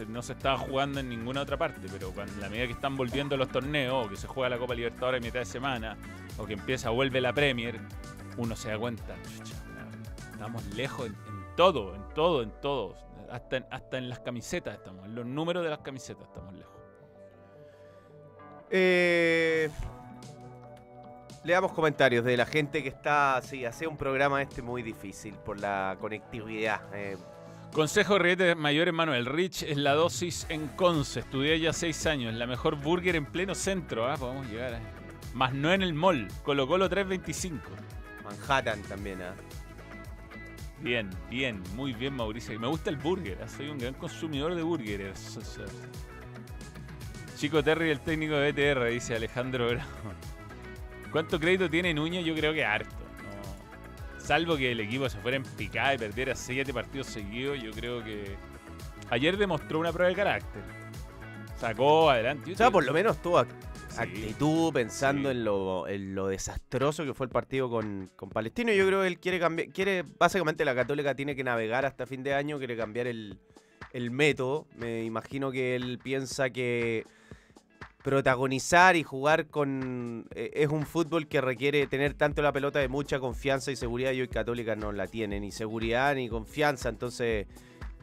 No 0.08 0.22
se 0.22 0.34
estaba 0.34 0.58
jugando 0.58 1.00
en 1.00 1.10
ninguna 1.10 1.42
otra 1.42 1.58
parte, 1.58 1.82
pero 1.92 2.14
a 2.22 2.26
la 2.40 2.50
medida 2.50 2.66
que 2.68 2.74
están 2.74 2.96
volviendo 2.96 3.36
los 3.38 3.50
torneos, 3.50 4.06
o 4.06 4.10
que 4.10 4.16
se 4.16 4.28
juega 4.28 4.50
la 4.50 4.58
Copa 4.58 4.76
Libertadores 4.76 5.22
a 5.22 5.26
mitad 5.26 5.40
de 5.40 5.46
semana, 5.46 5.98
o 6.38 6.46
que 6.46 6.54
empieza, 6.54 6.90
vuelve 6.90 7.22
la 7.22 7.34
Premier, 7.34 7.80
uno 8.38 8.56
se 8.56 8.70
da 8.70 8.78
cuenta, 8.78 9.16
"Chucha, 9.24 9.56
estamos 10.32 10.66
lejos 10.76 11.08
en, 11.08 11.14
en 11.14 11.56
todo, 11.56 11.96
en 11.96 12.02
todo, 12.14 12.44
en 12.44 12.52
todo. 12.62 12.96
Hasta 13.32 13.58
en, 13.58 13.66
hasta 13.72 13.98
en 13.98 14.10
las 14.10 14.20
camisetas 14.20 14.76
estamos, 14.76 15.06
en 15.06 15.16
los 15.16 15.26
números 15.26 15.64
de 15.64 15.70
las 15.70 15.80
camisetas 15.80 16.28
estamos 16.28 16.54
lejos. 16.54 16.78
Eh, 18.70 19.70
leamos 21.44 21.72
comentarios 21.72 22.24
de 22.26 22.38
la 22.38 22.46
gente 22.46 22.84
que 22.84 22.90
está, 22.90 23.42
sí, 23.42 23.66
hace 23.66 23.88
un 23.88 23.98
programa 23.98 24.42
este 24.42 24.62
muy 24.62 24.84
difícil 24.84 25.34
por 25.36 25.60
la 25.60 25.98
conectividad. 26.00 26.82
Eh, 26.94 27.18
Consejo 27.78 28.18
de 28.18 28.56
Mayores 28.56 28.92
Manuel 28.92 29.28
Rich 29.28 29.62
es 29.62 29.78
la 29.78 29.94
dosis 29.94 30.48
en 30.50 30.68
Conce. 30.70 31.20
Estudié 31.20 31.60
ya 31.60 31.74
seis 31.74 32.08
años. 32.08 32.34
La 32.34 32.48
mejor 32.48 32.76
burger 32.76 33.16
en 33.16 33.28
pleno 33.28 33.54
centro. 33.54 34.08
Ah, 34.08 34.18
podemos 34.18 34.48
llegar 34.48 34.74
a... 34.74 34.80
Más 35.36 35.54
no 35.54 35.72
en 35.72 35.84
el 35.84 35.94
mall. 35.94 36.28
Colo 36.42 36.68
Colo 36.68 36.90
325. 36.90 37.62
Manhattan 38.24 38.82
también, 38.82 39.22
¿ah? 39.22 39.36
Bien, 40.82 41.08
bien, 41.30 41.62
muy 41.76 41.94
bien 41.94 42.16
Mauricio. 42.16 42.56
Y 42.56 42.58
Me 42.58 42.66
gusta 42.66 42.90
el 42.90 42.98
burger. 42.98 43.38
ah, 43.44 43.48
Soy 43.48 43.70
un 43.70 43.78
gran 43.78 43.94
consumidor 43.94 44.56
de 44.56 44.64
burgers. 44.64 45.38
Chico 47.36 47.64
Terry, 47.64 47.92
el 47.92 48.00
técnico 48.00 48.38
de 48.38 48.54
BTR, 48.54 48.86
dice 48.86 49.16
Alejandro 49.16 49.68
Bravo. 49.68 49.92
¿Cuánto 51.12 51.40
crédito 51.40 51.70
tiene 51.70 51.94
Núñez? 51.94 52.26
Yo 52.26 52.34
creo 52.34 52.54
que 52.56 52.66
harto. 52.66 53.07
Salvo 54.28 54.58
que 54.58 54.74
el 54.74 54.82
equipo 54.82 55.08
se 55.10 55.18
fuera 55.20 55.38
en 55.38 55.44
picada 55.44 55.94
y 55.94 55.98
perdiera 55.98 56.36
siete 56.36 56.74
partidos 56.74 57.08
seguidos, 57.08 57.62
yo 57.64 57.72
creo 57.72 58.04
que 58.04 58.36
ayer 59.10 59.38
demostró 59.38 59.80
una 59.80 59.94
prueba 59.94 60.10
de 60.10 60.16
carácter. 60.16 60.62
Sacó 61.58 62.10
adelante. 62.10 62.52
O 62.52 62.56
sea, 62.58 62.70
por 62.70 62.86
lo 62.86 62.92
menos 62.92 63.22
tuvo 63.22 63.42
Sí. 63.44 64.02
actitud 64.02 64.74
pensando 64.74 65.32
Sí. 65.32 65.38
en, 65.38 65.46
lo, 65.46 65.88
en 65.88 66.14
lo 66.14 66.28
desastroso 66.28 67.06
que 67.06 67.14
fue 67.14 67.28
el 67.28 67.32
partido 67.32 67.70
con, 67.70 68.12
con 68.18 68.30
Palestino. 68.30 68.74
Yo 68.74 68.86
creo 68.86 69.02
que 69.02 69.08
él 69.08 69.18
quiere 69.18 69.40
cambiar, 69.40 69.70
quiere, 69.70 70.04
básicamente 70.20 70.66
la 70.66 70.76
Católica 70.76 71.16
tiene 71.16 71.34
que 71.34 71.44
navegar 71.46 71.86
hasta 71.86 72.06
fin 72.06 72.22
de 72.22 72.34
año, 72.34 72.58
quiere 72.58 72.76
cambiar 72.76 73.08
el, 73.08 73.40
el 73.94 74.12
método. 74.12 74.68
Me 74.76 75.06
imagino 75.06 75.52
que 75.52 75.76
él 75.78 76.00
piensa 76.04 76.50
que 76.50 77.06
protagonizar 78.08 78.96
y 78.96 79.04
jugar 79.04 79.48
con 79.48 80.28
eh, 80.34 80.52
es 80.54 80.70
un 80.70 80.86
fútbol 80.86 81.28
que 81.28 81.42
requiere 81.42 81.88
tener 81.88 82.14
tanto 82.14 82.42
la 82.42 82.54
pelota 82.54 82.80
de 82.80 82.88
mucha 82.88 83.20
confianza 83.20 83.70
y 83.70 83.76
seguridad 83.76 84.14
y 84.14 84.22
hoy 84.22 84.30
Católica 84.30 84.78
no 84.78 84.94
la 84.94 85.08
tiene 85.08 85.42
ni 85.42 85.52
seguridad 85.52 86.16
ni 86.16 86.30
confianza 86.30 86.88
entonces 86.88 87.48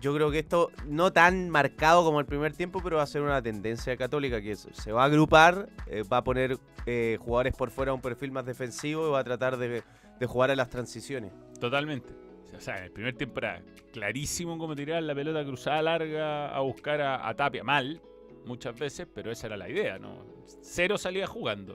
yo 0.02 0.14
creo 0.14 0.30
que 0.30 0.40
esto 0.40 0.70
no 0.86 1.10
tan 1.10 1.48
marcado 1.48 2.04
como 2.04 2.20
el 2.20 2.26
primer 2.26 2.52
tiempo 2.52 2.82
pero 2.84 2.98
va 2.98 3.04
a 3.04 3.06
ser 3.06 3.22
una 3.22 3.40
tendencia 3.40 3.92
de 3.92 3.96
Católica 3.96 4.42
que 4.42 4.56
se 4.56 4.92
va 4.92 5.04
a 5.04 5.06
agrupar 5.06 5.70
eh, 5.86 6.02
va 6.02 6.18
a 6.18 6.24
poner 6.24 6.58
eh, 6.84 7.16
jugadores 7.18 7.54
por 7.56 7.70
fuera 7.70 7.92
a 7.92 7.94
un 7.94 8.02
perfil 8.02 8.30
más 8.30 8.44
defensivo 8.44 9.08
y 9.08 9.10
va 9.10 9.20
a 9.20 9.24
tratar 9.24 9.56
de, 9.56 9.82
de 10.20 10.26
jugar 10.26 10.50
a 10.50 10.54
las 10.54 10.68
transiciones 10.68 11.32
Totalmente. 11.58 12.12
O 12.54 12.60
sea, 12.60 12.76
en 12.76 12.84
el 12.84 12.90
primer 12.90 13.14
tiempo 13.14 13.38
era 13.38 13.62
clarísimo 13.92 14.58
cómo 14.58 14.76
tirar 14.76 15.02
la 15.02 15.14
pelota 15.14 15.42
cruzada 15.44 15.80
larga 15.80 16.54
a 16.54 16.60
buscar 16.60 17.00
a 17.00 17.34
Tapia. 17.34 17.64
Mal, 17.64 18.00
muchas 18.44 18.78
veces, 18.78 19.06
pero 19.12 19.30
esa 19.30 19.46
era 19.46 19.56
la 19.56 19.68
idea, 19.68 19.98
¿no? 19.98 20.24
Cero 20.62 20.98
salía 20.98 21.26
jugando. 21.26 21.74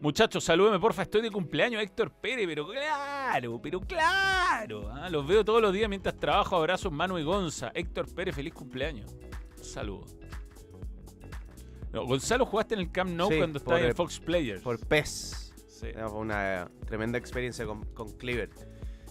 Muchachos, 0.00 0.44
salúdeme, 0.44 0.78
porfa. 0.78 1.02
Estoy 1.02 1.22
de 1.22 1.30
cumpleaños, 1.30 1.82
Héctor 1.82 2.12
Pérez, 2.12 2.46
pero 2.46 2.68
claro, 2.68 3.60
pero 3.60 3.80
claro. 3.80 4.88
¿ah? 4.92 5.08
Los 5.10 5.26
veo 5.26 5.44
todos 5.44 5.60
los 5.60 5.72
días 5.72 5.88
mientras 5.88 6.14
trabajo. 6.16 6.54
Abrazos, 6.56 6.92
Manu 6.92 7.18
y 7.18 7.24
Gonza. 7.24 7.72
Héctor 7.74 8.12
Pérez, 8.14 8.34
feliz 8.36 8.54
cumpleaños. 8.54 9.16
Un 9.58 9.64
saludo. 9.64 10.06
No, 11.92 12.04
Gonzalo, 12.06 12.46
jugaste 12.46 12.74
en 12.74 12.80
el 12.80 12.92
Camp 12.92 13.10
Nou 13.10 13.30
Sí, 13.30 13.38
cuando 13.38 13.58
por 13.60 13.74
estabas 13.74 13.90
en 13.90 13.96
Fox 13.96 14.20
Players. 14.20 14.62
por 14.62 14.78
PES 14.86 15.54
Sí. 15.66 15.88
fue 15.94 16.18
una 16.18 16.70
tremenda 16.86 17.18
experiencia 17.18 17.64
con, 17.66 17.84
con 17.94 18.12
Cleaver 18.18 18.50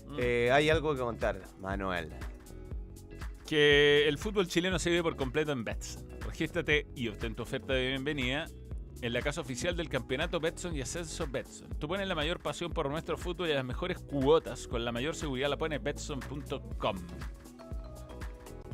Mm. 0.08 0.15
Eh, 0.19 0.50
hay 0.54 0.69
algo 0.69 0.93
que 0.93 1.02
contar 1.02 1.41
Manuel 1.60 2.13
que 3.45 4.08
el 4.08 4.17
fútbol 4.17 4.47
chileno 4.47 4.80
se 4.80 4.89
vive 4.89 5.04
por 5.04 5.15
completo 5.15 5.52
en 5.52 5.63
Betson. 5.63 6.06
Regístrate 6.38 6.86
y 6.93 7.08
obtén 7.08 7.34
tu 7.34 7.41
oferta 7.41 7.73
de 7.73 7.88
bienvenida 7.88 8.45
en 9.02 9.12
la 9.12 9.23
casa 9.23 9.41
oficial 9.41 9.76
del 9.76 9.89
campeonato 9.89 10.39
Betson 10.39 10.76
y 10.76 10.82
Ascenso 10.82 11.26
Betson. 11.26 11.67
Tú 11.80 11.88
pones 11.88 12.08
la 12.08 12.13
mayor 12.13 12.39
pasión 12.39 12.71
por 12.71 12.91
nuestro 12.91 13.17
fútbol 13.17 13.50
y 13.50 13.56
las 13.56 13.65
mejores 13.65 13.97
cuotas 13.97 14.67
con 14.67 14.86
la 14.86 14.91
mayor 14.91 15.15
seguridad 15.15 15.50
la 15.50 15.58
pones 15.58 15.82
betson.com. 15.82 16.97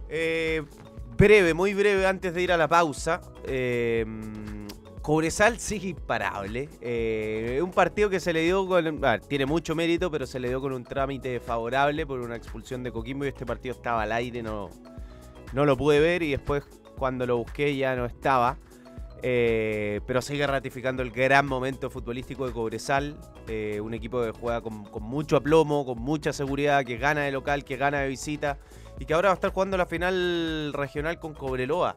Eh, 0.10 0.62
breve, 1.16 1.54
muy 1.54 1.74
breve 1.74 2.06
antes 2.06 2.34
de 2.34 2.42
ir 2.42 2.52
a 2.52 2.58
la 2.58 2.68
pausa. 2.68 3.22
Eh, 3.46 4.06
Cobresal 5.02 5.58
sigue 5.58 5.88
imparable. 5.88 6.68
Eh, 6.82 7.62
un 7.64 7.72
partido 7.72 8.10
que 8.10 8.20
se 8.20 8.34
le 8.34 8.42
dio 8.42 8.68
con. 8.68 9.00
tiene 9.30 9.46
mucho 9.46 9.74
mérito, 9.74 10.12
pero 10.12 10.28
se 10.28 10.38
le 10.42 10.50
dio 10.50 10.60
con 10.60 10.74
un 10.74 10.84
trámite 10.84 11.40
favorable 11.40 12.06
por 12.06 12.20
una 12.20 12.36
expulsión 12.36 12.84
de 12.84 12.92
Coquimbo 12.92 13.24
y 13.24 13.30
este 13.30 13.46
partido 13.46 13.74
estaba 13.74 14.04
al 14.04 14.12
aire, 14.12 14.44
no, 14.44 14.70
no 15.54 15.66
lo 15.66 15.78
pude 15.78 16.02
ver 16.02 16.24
y 16.24 16.32
después 16.32 16.66
cuando 16.98 17.26
lo 17.26 17.38
busqué 17.38 17.76
ya 17.76 17.96
no 17.96 18.06
estaba. 18.06 18.58
Eh, 19.26 20.02
pero 20.06 20.22
sigue 20.22 20.46
ratificando 20.46 21.02
el 21.02 21.10
gran 21.10 21.46
momento 21.46 21.90
futbolístico 21.90 22.46
de 22.46 22.52
Cobresal. 22.52 23.18
eh, 23.48 23.80
un 23.82 23.94
equipo 23.94 24.22
que 24.22 24.32
juega 24.32 24.62
con, 24.62 24.84
con 24.84 25.04
mucho 25.04 25.38
aplomo, 25.38 25.86
con 25.86 26.00
mucha 26.00 26.34
seguridad, 26.34 26.84
que 26.84 26.98
gana 26.98 27.22
de 27.22 27.32
local, 27.32 27.64
que 27.64 27.78
gana 27.78 28.02
de 28.02 28.10
visita 28.10 28.58
y 29.00 29.06
que 29.06 29.14
ahora 29.14 29.30
va 29.30 29.34
a 29.34 29.36
estar 29.36 29.52
jugando 29.52 29.78
la 29.78 29.86
final 29.86 30.72
regional 30.74 31.20
con 31.20 31.34
Cobreloa. 31.34 31.96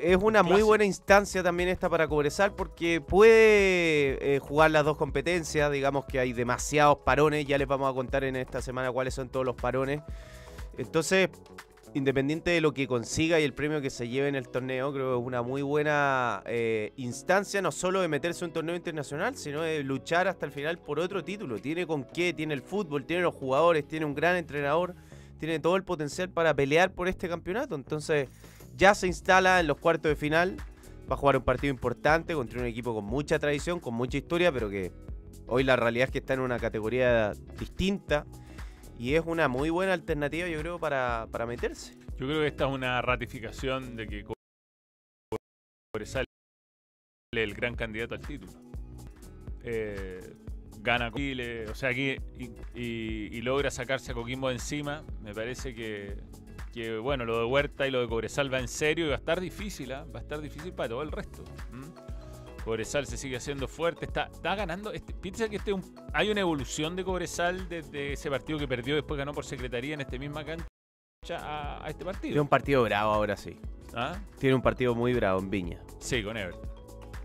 es 0.00 0.16
una 0.16 0.42
muy 0.42 0.62
buena 0.62 0.84
instancia 0.84 1.42
también 1.42 1.68
esta 1.68 1.88
para 1.88 2.08
Cobresal 2.08 2.52
porque 2.52 3.00
puede 3.00 4.34
eh, 4.34 4.38
jugar 4.40 4.70
las 4.70 4.84
dos 4.84 4.96
competencias. 4.96 5.70
Digamos 5.70 6.04
que 6.04 6.18
hay 6.18 6.32
demasiados 6.32 6.98
parones. 6.98 7.46
Ya 7.46 7.58
les 7.58 7.68
vamos 7.68 7.90
a 7.90 7.94
contar 7.94 8.24
en 8.24 8.36
esta 8.36 8.60
semana 8.60 8.90
cuáles 8.92 9.14
son 9.14 9.28
todos 9.28 9.46
los 9.46 9.56
parones. 9.56 10.02
Entonces, 10.76 11.30
independiente 11.94 12.50
de 12.50 12.60
lo 12.60 12.74
que 12.74 12.86
consiga 12.86 13.38
y 13.40 13.44
el 13.44 13.54
premio 13.54 13.80
que 13.80 13.88
se 13.88 14.08
lleve 14.08 14.28
en 14.28 14.34
el 14.34 14.48
torneo, 14.48 14.92
creo 14.92 15.14
que 15.14 15.20
es 15.20 15.26
una 15.26 15.42
muy 15.42 15.62
buena 15.62 16.42
eh, 16.44 16.92
instancia, 16.96 17.62
no 17.62 17.70
solo 17.70 18.00
de 18.00 18.08
meterse 18.08 18.44
en 18.44 18.50
un 18.50 18.52
torneo 18.52 18.76
internacional, 18.76 19.36
sino 19.36 19.62
de 19.62 19.82
luchar 19.84 20.26
hasta 20.26 20.44
el 20.44 20.52
final 20.52 20.78
por 20.78 20.98
otro 20.98 21.22
título. 21.24 21.58
Tiene 21.58 21.86
con 21.86 22.04
qué, 22.04 22.32
tiene 22.32 22.54
el 22.54 22.62
fútbol, 22.62 23.04
tiene 23.04 23.22
los 23.22 23.34
jugadores, 23.34 23.86
tiene 23.86 24.04
un 24.04 24.14
gran 24.14 24.36
entrenador, 24.36 24.94
tiene 25.38 25.60
todo 25.60 25.76
el 25.76 25.84
potencial 25.84 26.28
para 26.28 26.54
pelear 26.54 26.92
por 26.92 27.06
este 27.06 27.28
campeonato. 27.28 27.76
Entonces, 27.76 28.28
ya 28.76 28.94
se 28.94 29.06
instala 29.06 29.60
en 29.60 29.68
los 29.68 29.78
cuartos 29.78 30.10
de 30.10 30.16
final. 30.16 30.56
Va 31.08 31.14
a 31.14 31.16
jugar 31.16 31.36
un 31.36 31.44
partido 31.44 31.72
importante 31.72 32.34
contra 32.34 32.60
un 32.60 32.66
equipo 32.66 32.92
con 32.92 33.04
mucha 33.04 33.38
tradición, 33.38 33.78
con 33.78 33.94
mucha 33.94 34.18
historia, 34.18 34.50
pero 34.50 34.68
que 34.68 34.90
hoy 35.46 35.62
la 35.62 35.76
realidad 35.76 36.06
es 36.06 36.12
que 36.12 36.18
está 36.18 36.34
en 36.34 36.40
una 36.40 36.58
categoría 36.58 37.34
distinta. 37.58 38.26
Y 38.98 39.14
es 39.14 39.24
una 39.26 39.48
muy 39.48 39.70
buena 39.70 39.92
alternativa, 39.92 40.48
yo 40.48 40.60
creo, 40.60 40.78
para, 40.78 41.26
para 41.30 41.46
meterse. 41.46 41.94
Yo 42.16 42.26
creo 42.26 42.40
que 42.40 42.46
esta 42.46 42.66
es 42.66 42.70
una 42.70 43.02
ratificación 43.02 43.96
de 43.96 44.06
que 44.06 44.24
Cobresal 45.92 46.24
es 47.32 47.42
el 47.42 47.54
gran 47.54 47.74
candidato 47.74 48.14
al 48.14 48.20
título. 48.20 48.52
Eh, 49.64 50.36
gana 50.80 51.10
Chile, 51.12 51.66
o 51.68 51.74
sea, 51.74 51.88
aquí 51.88 52.16
y, 52.74 53.40
logra 53.40 53.70
sacarse 53.70 54.12
a 54.12 54.14
Coquimbo 54.14 54.50
encima. 54.50 55.02
Me 55.22 55.34
parece 55.34 55.74
que, 55.74 56.16
que, 56.72 56.96
bueno, 56.98 57.24
lo 57.24 57.38
de 57.38 57.44
Huerta 57.46 57.88
y 57.88 57.90
lo 57.90 58.00
de 58.00 58.08
Cobresal 58.08 58.52
va 58.52 58.60
en 58.60 58.68
serio 58.68 59.06
y 59.06 59.08
va 59.08 59.14
a 59.16 59.18
estar 59.18 59.40
difícil, 59.40 59.92
¿ah? 59.92 60.06
va 60.14 60.20
a 60.20 60.22
estar 60.22 60.40
difícil 60.40 60.72
para 60.72 60.90
todo 60.90 61.02
el 61.02 61.10
resto. 61.10 61.42
Cobresal 62.64 63.06
se 63.06 63.16
sigue 63.18 63.36
haciendo 63.36 63.68
fuerte, 63.68 64.06
está, 64.06 64.24
está 64.32 64.54
ganando. 64.54 64.92
Este, 64.92 65.12
piensa 65.12 65.48
que 65.48 65.56
este 65.56 65.70
es 65.70 65.76
un- 65.76 65.94
hay 66.12 66.30
una 66.30 66.40
evolución 66.40 66.96
de 66.96 67.04
Cobresal 67.04 67.68
desde 67.68 68.12
ese 68.14 68.30
partido 68.30 68.58
que 68.58 68.66
perdió, 68.66 68.94
después 68.94 69.18
ganó 69.18 69.32
por 69.34 69.44
secretaría 69.44 69.94
en 69.94 70.00
esta 70.00 70.16
misma 70.18 70.44
cancha 70.44 70.66
a, 71.38 71.84
a 71.84 71.88
este 71.90 72.04
Tiene 72.04 72.12
partido. 72.12 72.42
un 72.42 72.48
partido 72.48 72.82
bravo 72.84 73.12
ahora 73.12 73.36
sí. 73.36 73.58
¿Ah? 73.94 74.16
Tiene 74.38 74.56
un 74.56 74.62
partido 74.62 74.94
muy 74.94 75.12
bravo 75.14 75.38
en 75.40 75.50
Viña. 75.50 75.80
Sí, 76.00 76.22
con 76.22 76.36
Everton. 76.36 76.68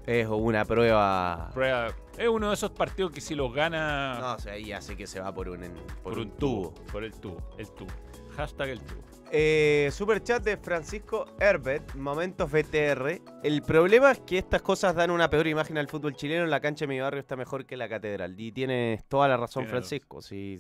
Es 0.06 0.28
una 0.28 0.65
prueba. 0.65 1.49
Prueba- 1.54 1.93
es 2.17 2.28
uno 2.28 2.49
de 2.49 2.54
esos 2.56 2.71
partidos 2.71 3.12
que 3.12 3.21
si 3.21 3.34
los 3.36 3.54
gana 3.54 4.19
No, 4.19 4.34
o 4.34 4.39
sea, 4.39 4.54
ahí 4.54 4.65
ya 4.65 4.82
sé 4.82 4.97
que 4.97 5.08
se 5.08 5.19
va 5.19 5.34
por 5.34 5.47
un, 5.49 5.60
por, 5.62 6.13
por 6.13 6.19
un 6.19 6.32
tubo, 6.32 6.73
por 6.91 7.04
el 7.04 7.13
tubo, 7.13 7.38
el 7.58 7.69
tubo. 7.71 7.89
Hashtag 8.36 8.69
el 8.69 8.82
tubo. 8.82 9.02
Eh, 9.32 9.89
super 9.92 10.24
chat 10.24 10.44
de 10.44 10.58
Francisco 10.58 11.26
Herbert, 11.39 11.94
momentos 11.96 12.52
VTR. 12.52 13.22
El 13.44 13.62
problema 13.62 14.12
es 14.12 14.20
que 14.22 14.39
estas 14.39 14.62
cosas 14.62 14.96
dan 14.96 15.12
una 15.12 15.30
peor 15.30 15.46
imagen 15.48 15.78
al 15.78 15.88
fútbol 15.88 16.15
chileno. 16.15 16.46
La 16.48 16.60
cancha 16.60 16.86
de 16.86 16.88
mi 16.88 17.00
barrio 17.00 17.20
está 17.20 17.36
mejor 17.36 17.65
que 17.65 17.78
la 17.78 17.88
catedral. 17.88 18.39
Y 18.39 18.52
tienes 18.52 19.04
toda 19.06 19.28
la 19.28 19.38
razón, 19.38 19.63
Tiene 19.63 19.72
Francisco. 19.72 20.22
Sí. 20.22 20.60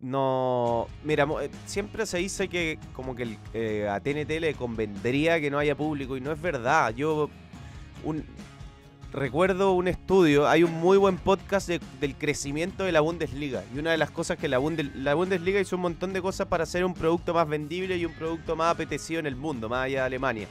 No. 0.00 0.88
Mira, 1.04 1.28
eh, 1.42 1.50
siempre 1.66 2.06
se 2.06 2.18
dice 2.18 2.48
que 2.48 2.78
como 2.92 3.14
que 3.14 3.38
eh, 3.52 3.88
a 3.88 4.00
TNT 4.00 4.40
le 4.40 4.54
convendría 4.54 5.40
que 5.40 5.50
no 5.50 5.58
haya 5.58 5.76
público. 5.76 6.16
Y 6.16 6.20
no 6.20 6.32
es 6.32 6.42
verdad. 6.42 6.92
Yo. 6.94 7.30
Un, 8.02 8.24
recuerdo 9.14 9.72
un 9.72 9.86
estudio, 9.88 10.48
hay 10.48 10.64
un 10.64 10.72
muy 10.72 10.98
buen 10.98 11.16
podcast 11.18 11.68
de- 11.68 11.80
del 12.00 12.16
crecimiento 12.16 12.82
de 12.84 12.92
la 12.92 13.00
Bundesliga. 13.00 13.62
Y 13.74 13.78
una 13.78 13.92
de 13.92 13.96
las 13.96 14.10
cosas 14.10 14.36
que 14.36 14.48
la, 14.48 14.60
la 14.96 15.14
Bundesliga 15.14 15.60
hizo 15.60 15.76
un 15.76 15.82
montón 15.82 16.12
de 16.12 16.20
cosas 16.20 16.48
para 16.48 16.64
hacer 16.64 16.84
un 16.84 16.94
producto 16.94 17.32
más 17.32 17.48
vendible 17.48 17.96
y 17.96 18.04
un 18.04 18.12
producto 18.12 18.56
más 18.56 18.74
apetecido 18.74 19.20
en 19.20 19.26
el 19.26 19.36
mundo, 19.36 19.68
más 19.68 19.84
allá 19.86 20.00
de 20.00 20.06
Alemania. 20.06 20.48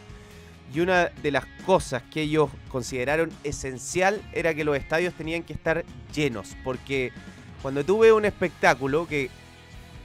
Y 0.74 0.80
una 0.80 1.10
de 1.22 1.32
las 1.32 1.46
cosas 1.66 2.02
que 2.04 2.22
ellos 2.22 2.50
consideraron 2.70 3.30
esencial 3.44 4.22
era 4.32 4.56
que 4.56 4.64
los 4.64 4.78
estadios 4.78 5.14
tenían 5.14 5.44
que 5.44 5.54
estar 5.54 5.84
llenos. 6.16 6.56
Porque 6.64 7.12
cuando 7.62 7.84
tú 7.84 8.00
ves 8.00 8.12
un 8.14 8.26
espectáculo 8.26 9.08
que 9.08 9.30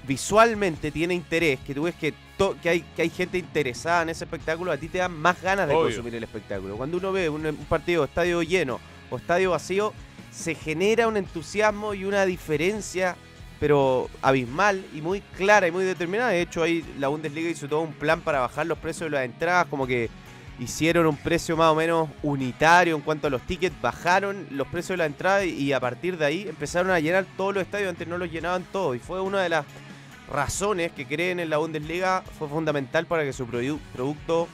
visualmente 0.07 0.91
tiene 0.91 1.15
interés, 1.15 1.61
que 1.61 1.75
tú 1.75 1.85
ves 1.85 1.95
que, 1.95 2.13
to- 2.39 2.57
que, 2.63 2.69
hay, 2.71 2.81
que 2.97 3.03
hay 3.03 3.11
gente 3.11 3.37
interesada 3.37 4.03
en 4.03 4.09
ese 4.09 4.25
espectáculo, 4.25 4.73
a 4.73 4.79
ti 4.79 4.89
te 4.89 4.99
dan 4.99 5.13
más 5.13 5.43
ganas 5.43 5.69
de 5.69 5.75
Obvio. 5.75 5.85
consumir 5.89 6.15
el 6.15 6.25
espectáculo. 6.25 6.77
Cuando 6.77 6.97
uno 6.97 7.13
ve 7.13 7.29
un, 7.29 7.45
un 7.45 7.57
partido 7.69 8.05
estadio 8.05 8.43
lleno 8.43 8.81
o 9.11 9.17
estadio 9.19 9.51
vacío, 9.51 9.93
se 10.33 10.55
genera 10.55 11.09
un 11.09 11.17
entusiasmo 11.17 11.93
y 11.95 12.05
una 12.05 12.25
diferencia, 12.25 13.17
pero 13.61 14.09
abismal 14.23 14.85
y 14.95 15.01
muy 15.03 15.21
clara 15.37 15.67
y 15.67 15.71
muy 15.73 15.85
determinada. 15.85 16.31
De 16.31 16.41
hecho, 16.43 16.63
ahí 16.63 16.85
la 16.99 17.09
Bundesliga 17.09 17.51
hizo 17.51 17.69
todo 17.69 17.81
un 17.81 17.93
plan 17.93 18.21
para 18.21 18.41
bajar 18.41 18.67
los 18.67 18.79
precios 18.79 19.11
de 19.11 19.17
las 19.17 19.25
entradas, 19.25 19.67
como 19.67 19.87
que 19.87 20.09
hicieron 20.61 21.07
un 21.07 21.17
precio 21.17 21.57
más 21.57 21.69
o 21.71 21.75
menos 21.75 22.09
unitario 22.23 22.97
en 22.97 23.03
cuanto 23.03 23.27
a 23.29 23.31
los 23.31 23.43
tickets, 23.43 23.81
bajaron 23.81 24.47
los 24.51 24.67
precios 24.67 24.91
de 24.91 24.97
la 24.99 25.07
entrada 25.07 25.45
y, 25.45 25.51
y 25.51 25.73
a 25.73 25.81
partir 25.81 26.17
de 26.19 26.27
ahí 26.27 26.47
empezaron 26.49 26.91
a 26.91 26.99
llenar 27.01 27.27
todos 27.37 27.55
los 27.55 27.63
estadios, 27.63 27.89
antes 27.89 28.07
no 28.09 28.19
los 28.19 28.31
llenaban 28.31 28.65
todos 28.73 28.97
y 28.97 28.99
fue 28.99 29.21
una 29.21 29.41
de 29.43 29.49
las 29.51 29.65
razones 30.31 30.93
que 30.93 31.07
creen 31.07 31.41
en 31.41 31.51
la 31.51 31.59
Bundesliga, 31.59 32.23
fue 32.39 32.49
fundamental 32.49 33.07
para 33.07 33.25
que 33.25 33.33
su 33.33 33.47
produ- 33.47 33.79
producto 33.95 34.49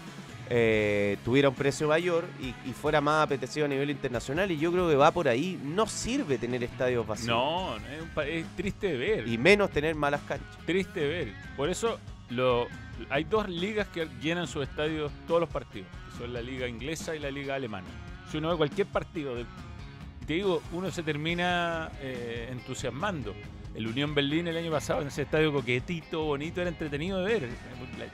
eh, 0.50 1.16
tuviera 1.24 1.48
un 1.48 1.54
precio 1.54 1.88
mayor 1.88 2.26
y, 2.40 2.48
y 2.68 2.72
fuera 2.74 3.00
más 3.00 3.24
apetecido 3.24 3.64
a 3.66 3.68
nivel 3.68 3.88
internacional 3.90 4.50
y 4.50 4.58
yo 4.58 4.70
creo 4.70 4.88
que 4.88 4.94
va 4.96 5.10
por 5.10 5.26
ahí, 5.26 5.58
no 5.64 5.86
sirve 5.86 6.36
tener 6.38 6.62
estadios 6.62 7.06
vacíos 7.06 7.28
No, 7.28 7.76
es, 7.76 8.02
un 8.02 8.22
es 8.24 8.46
triste 8.56 8.88
de 8.88 8.96
ver. 8.98 9.28
y 9.28 9.38
menos 9.38 9.70
tener 9.70 9.94
malas 9.94 10.20
canchas. 10.28 10.46
Triste 10.66 11.00
de 11.00 11.08
ver. 11.08 11.32
Por 11.56 11.70
eso 11.70 11.98
lo, 12.28 12.66
hay 13.10 13.24
dos 13.24 13.48
ligas 13.48 13.88
que 13.88 14.06
llenan 14.20 14.46
sus 14.46 14.64
estadios 14.68 15.10
todos 15.26 15.40
los 15.40 15.48
partidos. 15.48 15.88
que 16.12 16.18
son 16.18 16.32
la 16.32 16.42
liga 16.42 16.68
inglesa 16.68 17.16
y 17.16 17.18
la 17.20 17.30
liga 17.30 17.54
alemana. 17.54 17.86
Si 18.30 18.36
uno 18.38 18.50
ve 18.50 18.56
cualquier 18.56 18.86
partido, 18.86 19.34
de- 19.34 19.46
te 20.26 20.34
digo, 20.34 20.62
uno 20.72 20.90
se 20.90 21.02
termina 21.02 21.90
eh, 22.00 22.48
entusiasmando. 22.52 23.34
El 23.74 23.88
Unión 23.88 24.14
Berlín 24.14 24.46
el 24.46 24.56
año 24.56 24.70
pasado 24.70 25.02
en 25.02 25.08
ese 25.08 25.22
estadio 25.22 25.52
coquetito, 25.52 26.22
bonito, 26.24 26.60
era 26.60 26.70
entretenido 26.70 27.18
de 27.18 27.24
ver. 27.40 27.48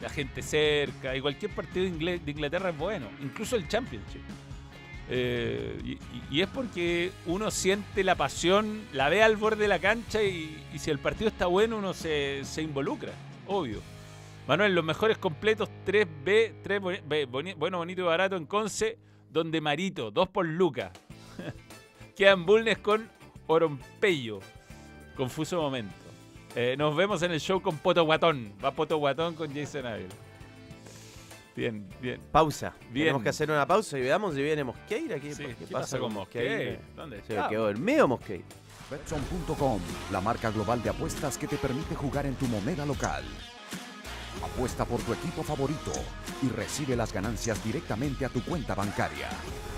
La, 0.01 0.09
gente 0.09 0.42
cerca 0.42 1.14
y 1.14 1.20
cualquier 1.20 1.55
partido 1.55 1.85
de, 1.85 1.90
Ingle- 1.92 2.20
de 2.20 2.31
Inglaterra 2.31 2.70
es 2.70 2.79
bueno, 2.79 3.07
incluso 3.23 3.57
el 3.57 3.68
Championship. 3.68 4.23
Eh, 5.12 5.99
y, 6.31 6.40
es 6.40 6.46
porque 6.49 7.11
uno 7.27 7.51
siente 7.51 8.05
la 8.05 8.14
pasión, 8.14 8.83
la 8.92 9.09
ve 9.09 9.23
al 9.23 9.37
borde 9.37 9.62
de 9.62 9.68
la 9.68 9.81
cancha 9.81 10.23
y, 10.23 10.57
si 10.79 10.90
el 10.90 10.99
partido 11.01 11.29
está 11.29 11.46
bueno 11.46 11.77
uno 11.79 11.92
se, 11.94 12.40
se 12.44 12.62
involucra, 12.62 13.12
obvio. 13.46 13.81
Manuel, 14.46 14.75
los 14.75 14.85
mejores 14.85 15.18
completos 15.18 15.68
3B, 15.87 16.55
3 16.62 16.81
boni- 16.81 17.01
B, 17.07 17.27
boni- 17.29 17.55
bueno, 17.55 17.79
bonito 17.79 18.01
y 18.03 18.05
barato 18.05 18.37
en 18.37 18.46
Conce, 18.46 18.99
donde 19.31 19.61
Marito, 19.61 20.11
2 20.11 20.29
por 20.29 20.46
Luca. 20.46 20.92
Quedan 22.16 22.46
Bulnes 22.46 22.79
con 22.79 23.09
Orompeyo. 23.46 24.40
Confuso 25.20 25.61
momento. 25.61 25.92
Eh, 26.56 26.76
nos 26.78 26.96
vemos 26.96 27.22
en 27.22 27.30
el 27.30 27.40
show 27.40 27.61
con 27.61 27.76
Poto 27.76 28.04
Guatón. 28.04 28.54
Va 28.64 28.70
Poto 28.70 28.96
Guatón 28.96 29.35
con 29.35 29.54
Jason 29.54 29.85
Ávila. 29.85 30.14
Bien, 31.54 31.87
bien. 32.00 32.18
Pausa. 32.33 32.72
Bien. 32.90 33.09
Tenemos 33.09 33.22
que 33.22 33.28
hacer 33.28 33.50
una 33.50 33.66
pausa 33.66 33.98
y 33.98 34.00
veamos 34.00 34.35
si 34.35 34.40
viene 34.40 34.64
Mosqueira. 34.64 35.20
¿Qué, 35.20 35.35
Sí, 35.35 35.44
qué 35.44 35.54
¿qué 35.56 35.66
pasa 35.66 35.98
con 35.98 36.14
Mosquera? 36.14 36.80
¿Dónde 36.96 37.20
Se 37.26 37.35
está? 37.35 37.50
quedó 37.50 37.66
dormido 37.66 38.09
Mosqueira. 38.09 38.46
Betson.com, 38.90 39.78
la 40.11 40.22
marca 40.22 40.50
global 40.50 40.83
de 40.83 40.88
apuestas 40.88 41.37
que 41.37 41.46
te 41.46 41.59
permite 41.59 41.94
jugar 41.94 42.24
en 42.24 42.35
tu 42.37 42.46
moneda 42.46 42.87
local. 42.87 43.22
Apuesta 44.42 44.87
por 44.87 45.02
tu 45.02 45.12
equipo 45.12 45.42
favorito 45.42 45.92
y 46.42 46.48
recibe 46.48 46.96
las 46.96 47.12
ganancias 47.12 47.62
directamente 47.64 48.24
a 48.24 48.29
tu 48.29 48.42
cuenta 48.42 48.74
bancaria. 48.74 49.29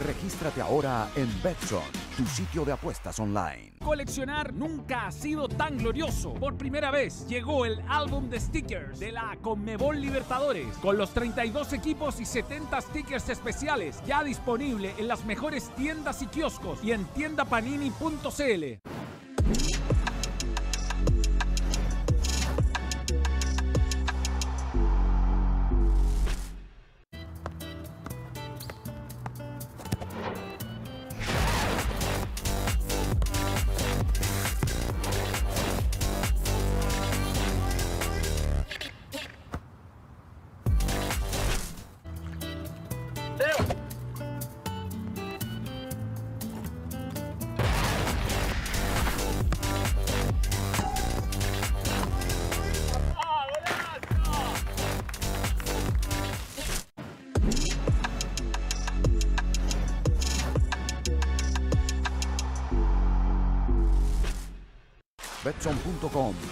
Regístrate 0.04 0.60
ahora 0.60 1.08
en 1.16 1.28
Betson, 1.42 1.82
tu 2.16 2.24
sitio 2.26 2.64
de 2.64 2.72
apuestas 2.72 3.18
online. 3.20 3.74
Coleccionar 3.80 4.52
nunca 4.52 5.06
ha 5.06 5.12
sido 5.12 5.48
tan 5.48 5.78
glorioso. 5.78 6.34
Por 6.34 6.56
primera 6.56 6.90
vez 6.90 7.26
llegó 7.26 7.64
el 7.64 7.82
álbum 7.88 8.30
de 8.30 8.40
stickers 8.40 8.98
de 8.98 9.12
la 9.12 9.36
Conmebol 9.40 10.00
Libertadores 10.00 10.76
con 10.78 10.98
los 10.98 11.12
32 11.12 11.72
equipos 11.72 12.20
y 12.20 12.24
70 12.24 12.80
stickers 12.80 13.28
especiales 13.28 14.02
ya 14.06 14.24
disponible 14.24 14.94
en 14.98 15.08
las 15.08 15.24
mejores 15.24 15.70
tiendas 15.76 16.22
y 16.22 16.26
kioscos 16.26 16.82
y 16.82 16.92
en 16.92 17.04
tiendapanini.cl. 17.06 19.81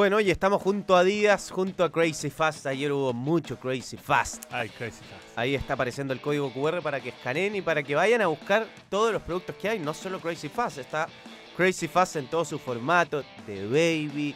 Bueno, 0.00 0.16
hoy 0.16 0.30
estamos 0.30 0.62
junto 0.62 0.96
a 0.96 1.04
Díaz, 1.04 1.50
junto 1.50 1.84
a 1.84 1.92
Crazy 1.92 2.30
Fast. 2.30 2.64
Ayer 2.66 2.90
hubo 2.90 3.12
mucho 3.12 3.58
Crazy 3.60 3.98
Fast. 3.98 4.44
Ay, 4.50 4.70
crazy 4.70 5.02
fast. 5.04 5.36
Ahí 5.38 5.54
está 5.54 5.74
apareciendo 5.74 6.14
el 6.14 6.22
código 6.22 6.50
QR 6.54 6.80
para 6.80 7.00
que 7.00 7.10
escaneen 7.10 7.56
y 7.56 7.60
para 7.60 7.82
que 7.82 7.94
vayan 7.94 8.22
a 8.22 8.28
buscar 8.28 8.66
todos 8.88 9.12
los 9.12 9.20
productos 9.20 9.56
que 9.56 9.68
hay. 9.68 9.78
No 9.78 9.92
solo 9.92 10.18
Crazy 10.18 10.48
Fast, 10.48 10.78
está 10.78 11.06
Crazy 11.54 11.86
Fast 11.86 12.16
en 12.16 12.28
todo 12.28 12.46
su 12.46 12.58
formato, 12.58 13.22
de 13.46 13.66
baby, 13.66 14.34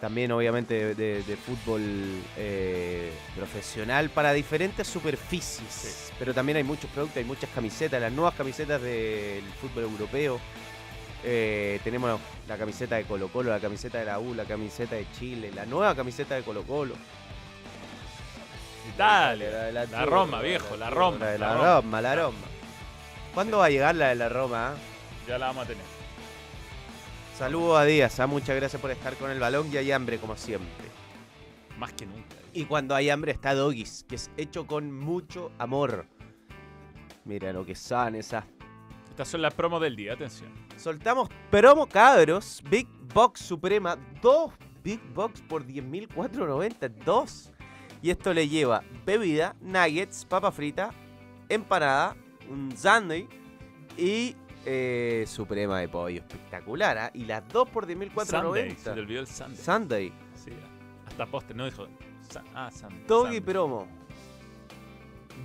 también 0.00 0.30
obviamente 0.30 0.74
de, 0.74 0.94
de- 0.94 1.22
de 1.24 1.36
fútbol 1.36 1.82
eh, 2.36 3.12
profesional 3.34 4.10
para 4.10 4.32
diferentes 4.32 4.86
superficies. 4.86 6.12
Pero 6.20 6.32
también 6.32 6.58
hay 6.58 6.62
muchos 6.62 6.88
productos, 6.88 7.16
hay 7.16 7.24
muchas 7.24 7.50
camisetas, 7.50 8.00
las 8.00 8.12
nuevas 8.12 8.34
camisetas 8.36 8.80
del 8.80 9.42
fútbol 9.60 9.82
europeo. 9.90 10.38
Eh, 11.22 11.80
tenemos 11.84 12.18
la 12.48 12.56
camiseta 12.56 12.96
de 12.96 13.04
Colo 13.04 13.28
Colo, 13.28 13.50
la 13.50 13.60
camiseta 13.60 13.98
de 13.98 14.06
la 14.06 14.18
U, 14.18 14.34
la 14.34 14.44
camiseta 14.44 14.96
de 14.96 15.06
Chile, 15.12 15.50
la 15.54 15.66
nueva 15.66 15.94
camiseta 15.94 16.34
de 16.34 16.42
Colo 16.42 16.62
Colo. 16.62 16.94
Italia. 18.88 19.70
La, 19.70 19.86
de 19.86 19.92
la 19.92 20.06
Roma, 20.06 20.40
viejo, 20.40 20.76
la 20.76 20.90
Roma. 20.90 21.18
La 21.18 21.26
de 21.32 21.38
la. 21.38 21.54
Roma, 21.54 22.00
la 22.00 22.14
Roma. 22.16 22.38
¿Cuándo 23.34 23.58
va 23.58 23.66
a 23.66 23.70
llegar 23.70 23.94
la 23.94 24.08
de 24.08 24.14
la 24.14 24.28
Roma? 24.28 24.70
ah? 24.70 24.74
Ya 25.28 25.38
la 25.38 25.46
vamos 25.48 25.64
a 25.64 25.68
tener. 25.68 25.84
Saludos 27.38 27.78
a 27.78 27.84
Díaz, 27.84 28.20
ah, 28.20 28.26
muchas 28.26 28.56
gracias 28.56 28.82
por 28.82 28.90
estar 28.90 29.16
con 29.16 29.30
el 29.30 29.40
balón 29.40 29.72
y 29.72 29.76
hay 29.76 29.92
hambre 29.92 30.18
como 30.18 30.36
siempre. 30.36 30.68
Más 31.78 31.92
que 31.92 32.04
nunca. 32.04 32.36
Y 32.52 32.64
cuando 32.64 32.94
hay 32.94 33.08
hambre 33.08 33.32
está 33.32 33.54
Doggies, 33.54 34.04
que 34.08 34.16
es 34.16 34.30
hecho 34.36 34.66
con 34.66 34.92
mucho 34.92 35.52
amor. 35.58 36.06
Mira 37.24 37.52
lo 37.52 37.64
que 37.64 37.74
son 37.74 38.16
esas. 38.16 38.44
Estas 39.20 39.32
son 39.32 39.42
las 39.42 39.52
promos 39.52 39.82
del 39.82 39.96
día, 39.96 40.14
atención. 40.14 40.50
Soltamos 40.78 41.28
promo 41.50 41.86
cabros, 41.86 42.62
Big 42.70 42.88
Box 43.12 43.40
Suprema, 43.40 43.98
dos 44.22 44.50
Big 44.82 44.98
Box 45.12 45.42
por 45.42 45.66
10.490, 45.66 46.88
dos. 47.04 47.52
Y 48.00 48.08
esto 48.08 48.32
le 48.32 48.48
lleva 48.48 48.82
bebida, 49.04 49.54
nuggets, 49.60 50.24
papa 50.24 50.50
frita, 50.50 50.94
empanada, 51.50 52.16
un 52.48 52.74
sándwich 52.74 53.28
y 53.98 54.36
eh, 54.64 55.26
Suprema 55.26 55.80
de 55.80 55.90
pollo. 55.90 56.22
Espectacular, 56.22 56.96
¿ah? 56.96 57.10
Y 57.12 57.26
las 57.26 57.46
dos 57.48 57.68
por 57.68 57.84
Sunday. 57.84 58.08
10.490. 58.08 58.76
Se 58.78 58.90
te 58.90 59.00
olvidó 59.00 59.20
el 59.20 59.26
Sunday. 59.26 59.56
Sunday. 59.58 60.12
Sí, 60.34 60.52
hasta 61.06 61.26
postre, 61.26 61.54
no 61.54 61.66
dijo. 61.66 61.88
Ah, 62.54 62.70
Sunday. 62.70 63.04
Doggy 63.06 63.36
Sunday. 63.36 63.40
promo. 63.42 63.86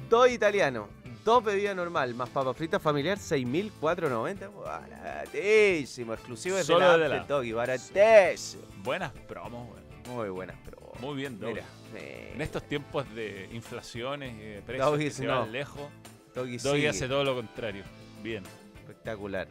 Dos 0.09 0.31
italiano. 0.31 0.87
Dos 1.25 1.43
bebidas 1.43 1.75
normal. 1.75 2.13
Más 2.15 2.29
papa 2.29 2.53
frita 2.53 2.79
familiar. 2.79 3.17
6.490. 3.17 4.49
Baratísimo. 4.63 6.13
Exclusivo 6.13 6.55
de 6.55 6.63
Solo 6.63 6.79
la 6.79 6.97
de 6.97 7.09
la. 7.09 7.23
Doggy. 7.25 7.51
Baratísimo. 7.51 8.63
Buenas 8.83 9.11
promos, 9.27 9.67
weón. 9.71 9.85
Muy 10.15 10.29
buenas 10.29 10.55
promos. 10.59 10.99
Muy 10.99 11.15
bien, 11.15 11.39
Doggy. 11.39 11.53
Mira. 11.55 11.65
eh, 11.95 12.31
En 12.35 12.41
estos 12.41 12.61
tiempos 12.63 13.11
de 13.15 13.49
inflaciones 13.51 14.35
y 14.35 14.45
de 14.45 14.61
precios 14.61 14.87
Doggy 14.91 15.03
que 15.05 15.11
se 15.11 15.25
no. 15.25 15.39
van 15.39 15.51
lejos, 15.51 15.89
Doggy, 16.35 16.85
hace 16.87 17.07
todo 17.07 17.23
lo 17.23 17.33
contrario. 17.35 17.83
Bien. 18.21 18.43
Espectacular. 18.81 19.47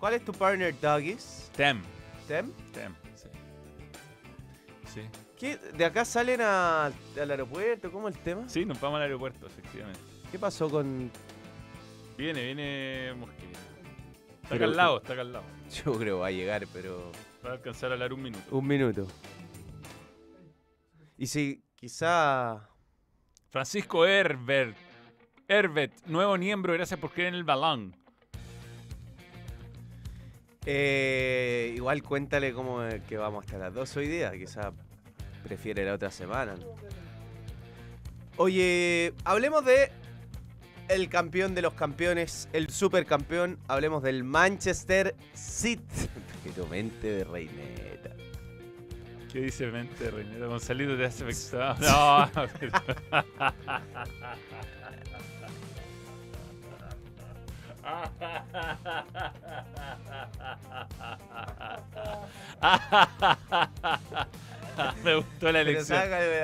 ¿Cuál 0.00 0.14
es 0.14 0.24
tu 0.24 0.32
partner, 0.32 0.74
Doggies? 0.80 1.50
Tem. 1.56 1.80
¿Tem? 2.26 2.50
Tem, 2.72 2.92
sí. 3.14 3.28
Sí. 4.92 5.00
¿Qué? 5.38 5.56
¿De 5.56 5.84
acá 5.84 6.04
salen 6.04 6.40
a- 6.40 6.86
al 6.86 7.30
aeropuerto? 7.30 7.92
¿Cómo 7.92 8.08
el 8.08 8.18
tema? 8.18 8.48
Sí, 8.48 8.64
nos 8.64 8.80
vamos 8.80 8.96
al 8.96 9.02
aeropuerto, 9.02 9.46
efectivamente. 9.46 10.00
¿Qué 10.34 10.38
pasó 10.40 10.68
con.? 10.68 11.12
Viene, 12.18 12.42
viene 12.42 13.14
Mosquera. 13.16 13.50
Está 13.52 14.48
Pero- 14.48 14.56
acá 14.56 14.64
al 14.64 14.76
lado, 14.76 14.96
está 14.96 15.12
acá 15.12 15.22
al 15.22 15.32
lado. 15.32 15.44
Yo 15.84 15.92
creo 15.96 16.18
va 16.18 16.26
a 16.26 16.30
llegar, 16.32 16.66
pero. 16.72 17.12
Va 17.46 17.50
a 17.50 17.52
alcanzar 17.52 17.90
a 17.90 17.92
hablar 17.94 18.12
un 18.12 18.20
minuto. 18.20 18.44
Un 18.50 18.66
minuto. 18.66 19.06
Y 21.16 21.28
si 21.28 21.62
quizá. 21.76 22.68
Francisco 23.48 24.04
Herbert. 24.06 24.76
Herbert, 25.46 26.04
nuevo 26.06 26.36
miembro, 26.36 26.72
gracias 26.72 26.98
por 26.98 27.12
creer 27.12 27.28
en 27.28 27.34
el 27.36 27.44
balón. 27.44 27.94
Eh, 30.66 31.74
igual 31.76 32.02
cuéntale 32.02 32.52
cómo 32.52 32.82
es 32.82 33.00
que 33.04 33.16
vamos 33.18 33.44
hasta 33.44 33.56
las 33.58 33.72
2 33.72 33.96
hoy 33.98 34.08
día. 34.08 34.32
Quizá 34.32 34.72
prefiere 35.44 35.84
la 35.84 35.94
otra 35.94 36.10
semana. 36.10 36.56
Oye, 38.36 39.14
hablemos 39.24 39.64
de 39.64 39.92
el 40.88 41.08
campeón 41.08 41.54
de 41.54 41.62
los 41.62 41.74
campeones, 41.74 42.48
el 42.52 42.70
supercampeón. 42.70 43.58
Hablemos 43.68 44.02
del 44.02 44.24
Manchester 44.24 45.14
City. 45.34 45.82
Pero 46.44 46.66
mente 46.66 47.06
de 47.08 47.24
reineta. 47.24 48.10
¿Qué 49.32 49.40
dice 49.40 49.66
mente, 49.66 50.10
Reineta? 50.12 50.46
Gonzalito 50.46 50.96
te 50.96 51.06
hace 51.06 51.28
efectuado. 51.28 51.74
No, 51.80 52.30
pero- 52.60 52.72
me 65.04 65.16
gustó 65.16 65.52
la 65.52 65.60
elección. 65.60 65.98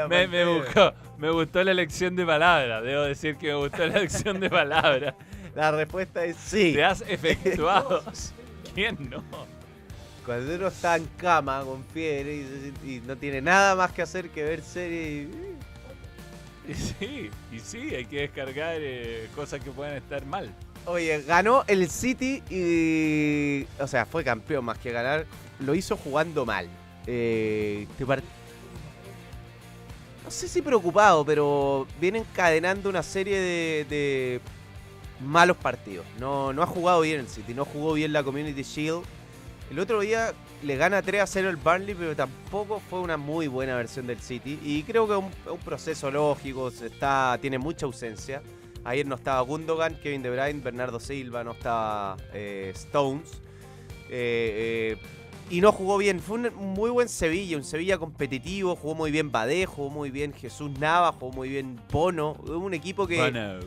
Me, 0.09 0.45
gustó, 0.45 0.95
me 1.19 1.31
gustó 1.31 1.65
la 1.65 1.71
elección 1.71 2.17
de 2.17 2.27
palabras. 2.27 2.83
Debo 2.83 3.03
decir 3.03 3.37
que 3.37 3.49
me 3.49 3.55
gustó 3.55 3.87
la 3.87 3.99
elección 3.99 4.41
de 4.41 4.51
palabras. 4.51 5.15
La 5.55 5.73
respuesta 5.73 6.25
es 6.25 6.37
sí. 6.37 6.75
Te 6.75 6.85
has 6.85 7.01
efectuado. 7.03 8.05
¿Quién 8.75 8.97
no? 9.11 9.25
Cuando 10.25 10.55
uno 10.55 10.69
está 10.69 10.97
en 10.97 11.07
cama 11.17 11.63
con 11.65 11.85
fiebre 11.87 12.37
y, 12.85 13.03
no 13.05 13.17
tiene 13.17 13.41
nada 13.41 13.75
más 13.75 13.91
que 13.91 14.03
hacer 14.03 14.31
que 14.31 14.45
ver 14.45 14.63
series. 14.63 15.29
y- 15.29 16.71
Y 16.71 16.75
sí, 16.75 17.31
y 17.51 17.59
sí, 17.59 17.95
hay 17.97 18.05
que 18.05 18.21
descargar 18.21 18.77
eh, 18.79 19.29
cosas 19.35 19.61
que 19.61 19.73
pueden 19.73 19.97
estar 19.97 20.25
mal. 20.25 20.55
Oye, 20.87 21.23
ganó 21.23 21.65
el 21.67 21.91
City 21.91 22.43
y. 22.49 23.67
O 23.83 23.87
sea, 23.89 24.07
fue 24.07 24.23
campeón 24.23 24.65
más 24.65 24.79
que 24.79 24.93
ganar. 24.93 25.27
Lo 25.59 25.75
hizo 25.75 25.97
jugando 25.97 26.47
mal. 26.47 26.69
Eh, 27.13 27.89
par- 28.07 28.23
No 30.25 30.31
sé 30.31 30.47
si 30.47 30.63
preocupado, 30.63 31.25
pero 31.25 31.89
viene 32.01 32.21
encadenando 32.21 32.89
una 32.89 33.03
serie 33.03 33.37
de, 33.85 34.41
malos 35.27 35.57
partidos. 35.57 36.07
No, 36.21 36.53
no 36.53 36.63
ha 36.63 36.67
jugado 36.67 37.01
bien 37.01 37.19
el 37.21 37.29
City, 37.29 37.53
no 37.53 37.65
jugó 37.65 37.95
bien 37.95 38.13
la 38.13 38.23
Community 38.23 38.63
Shield. 38.63 39.03
El 39.73 39.81
otro 39.81 40.01
día 40.01 40.33
le 40.63 40.77
gana 40.77 41.03
3 41.03 41.23
a 41.23 41.27
0 41.27 41.51
el 41.51 41.57
Burnley, 41.57 41.95
pero 41.97 42.15
tampoco 42.15 42.81
fue 42.89 43.01
una 43.01 43.17
muy 43.17 43.49
buena 43.49 43.75
versión 43.77 44.07
del 44.07 44.21
City. 44.21 44.61
Y 44.63 44.85
creo 44.85 45.07
que 45.09 45.15
es 45.15 45.19
un, 45.19 45.27
es 45.27 45.51
un 45.53 45.59
proceso 45.59 46.11
lógico, 46.13 46.69
está, 46.69 47.37
tiene 47.41 47.59
mucha 47.59 47.87
ausencia. 47.87 48.41
Ayer 48.85 49.07
no 49.07 49.17
estaba 49.17 49.41
Gundogan, 49.41 49.97
Kevin 50.01 50.23
De 50.23 50.31
Bruyne, 50.31 50.61
Bernardo 50.63 51.01
Silva, 51.01 51.43
no 51.43 51.53
estaba 51.53 52.17
eh, 52.33 52.71
Stones. 52.75 53.31
Eh, 54.09 54.97
eh, 54.97 55.20
y 55.51 55.61
no 55.61 55.73
jugó 55.73 55.99
bien. 55.99 56.21
Fue 56.21 56.39
un 56.39 56.55
muy 56.55 56.91
buen 56.91 57.09
Sevilla, 57.09 57.57
un 57.57 57.65
Sevilla 57.65 57.99
competitivo. 57.99 58.77
Jugó 58.77 58.95
muy 58.95 59.11
bien 59.11 59.31
Badé, 59.33 59.67
jugó 59.67 59.91
muy 59.91 60.11
bien 60.11 60.33
Jesús 60.33 60.71
Nava, 60.79 61.13
jugó 61.13 61.33
muy 61.33 61.49
bien 61.49 61.79
Bono. 61.91 62.33
Un 62.33 62.73
equipo 62.73 63.07
que, 63.07 63.17
Bueno, 63.17 63.59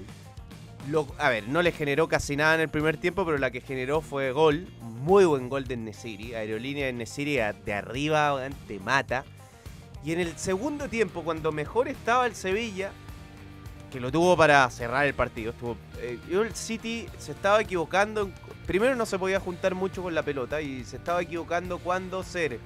lo- 0.89 1.07
a 1.19 1.29
ver, 1.29 1.47
no 1.47 1.61
le 1.61 1.71
generó 1.71 2.07
casi 2.07 2.35
nada 2.35 2.55
en 2.55 2.61
el 2.61 2.69
primer 2.69 2.97
tiempo, 2.97 3.25
pero 3.25 3.37
la 3.37 3.51
que 3.51 3.61
generó 3.61 4.01
fue 4.01 4.31
gol. 4.31 4.67
Muy 4.81 5.25
buen 5.25 5.49
gol 5.49 5.65
de 5.65 5.75
Nesiri. 5.77 6.33
Aerolínea 6.33 6.85
de 6.87 6.93
Nesiri 6.93 7.35
de 7.65 7.73
arriba, 7.73 8.39
te 8.67 8.79
mata. 8.79 9.25
Y 10.05 10.11
en 10.13 10.19
el 10.21 10.37
segundo 10.37 10.87
tiempo, 10.89 11.23
cuando 11.23 11.51
mejor 11.51 11.87
estaba 11.87 12.25
el 12.25 12.35
Sevilla, 12.35 12.91
que 13.91 13.99
lo 13.99 14.11
tuvo 14.11 14.35
para 14.35 14.69
cerrar 14.69 15.05
el 15.05 15.13
partido, 15.13 15.51
estuvo, 15.51 15.77
eh, 15.99 16.17
el 16.31 16.55
City 16.55 17.05
se 17.17 17.31
estaba 17.33 17.61
equivocando. 17.61 18.21
en- 18.23 18.33
primero 18.65 18.95
no 18.95 19.05
se 19.05 19.19
podía 19.19 19.39
juntar 19.39 19.75
mucho 19.75 20.01
con 20.03 20.15
la 20.15 20.23
pelota 20.23 20.61
y 20.61 20.83
se 20.83 20.97
estaba 20.97 21.21
equivocando 21.21 21.79
cuando 21.79 22.23
ser 22.23 22.59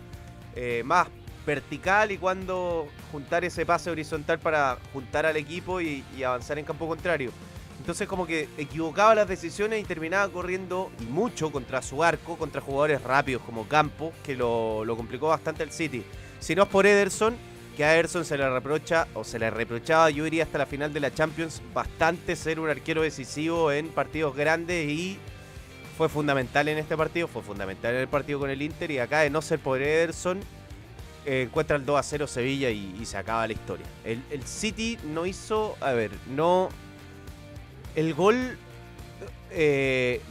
eh, 0.56 0.82
más 0.86 1.08
vertical 1.46 2.12
y 2.12 2.18
cuando 2.18 2.88
juntar 3.12 3.46
ese 3.46 3.66
pase 3.66 3.90
horizontal 3.90 4.38
para 4.38 4.78
juntar 4.92 5.26
al 5.26 5.38
equipo 5.38 5.80
y, 5.80 6.04
avanzar 6.24 6.60
en 6.60 6.66
campo 6.66 6.88
contrario. 6.88 7.32
Entonces 7.80 8.08
como 8.08 8.28
que 8.28 8.50
equivocaba 8.58 9.16
las 9.16 9.30
decisiones 9.30 9.82
y 9.82 9.86
terminaba 9.86 10.28
corriendo 10.32 10.92
y 11.00 11.06
mucho 11.06 11.52
contra 11.52 11.82
su 11.82 12.04
arco, 12.04 12.38
contra 12.38 12.60
jugadores 12.60 13.02
rápidos 13.02 13.42
como 13.44 13.68
Campo, 13.68 14.12
que 14.24 14.36
lo, 14.36 14.84
complicó 14.98 15.30
bastante 15.30 15.64
el 15.64 15.72
City. 15.72 16.04
Si 16.40 16.54
no 16.54 16.64
es 16.64 16.70
por 16.70 16.86
Ederson, 16.86 17.36
que 17.78 17.86
a 17.86 17.94
Ederson 17.94 18.26
se 18.26 18.38
le 18.38 18.50
reprocha, 18.50 19.08
o 19.14 19.24
se 19.24 19.40
le 19.40 19.50
reprochaba, 19.50 20.10
yo 20.10 20.26
diría 20.26 20.44
hasta 20.44 20.58
la 20.58 20.66
final 20.66 20.92
de 20.92 21.00
la 21.00 21.14
Champions, 21.14 21.62
bastante 21.74 22.36
ser 22.36 22.60
un 22.60 22.70
arquero 22.70 23.04
decisivo 23.04 23.72
en 23.72 23.88
partidos 23.90 24.36
grandes 24.36 24.90
y 24.90 25.18
fue 25.98 26.10
fundamental 26.10 26.68
en 26.68 26.78
este 26.78 26.96
partido, 26.96 27.28
fue 27.28 27.42
fundamental 27.42 27.96
en 27.96 28.02
el 28.02 28.08
partido 28.08 28.40
con 28.40 28.52
el 28.52 28.62
Inter 28.62 28.92
y 28.92 29.00
acá 29.00 29.22
de 29.22 29.32
no 29.32 29.42
ser 29.42 29.60
por 29.60 29.82
Ederson, 29.82 30.40
eh, 31.26 31.44
encuentra 31.44 31.76
el 31.76 31.86
2 31.86 32.00
a 32.00 32.04
0 32.04 32.28
Sevilla 32.28 32.70
y, 32.70 33.04
se 33.06 33.18
acaba 33.18 33.48
la 33.48 33.54
historia. 33.54 33.86
El, 34.06 34.22
el 34.30 34.44
City 34.44 34.98
no 35.04 35.26
hizo, 35.26 35.76
a 35.82 35.92
ver, 35.94 36.12
no... 36.28 36.70
El 37.96 38.14
gol 38.14 38.56
eh, 39.50 40.22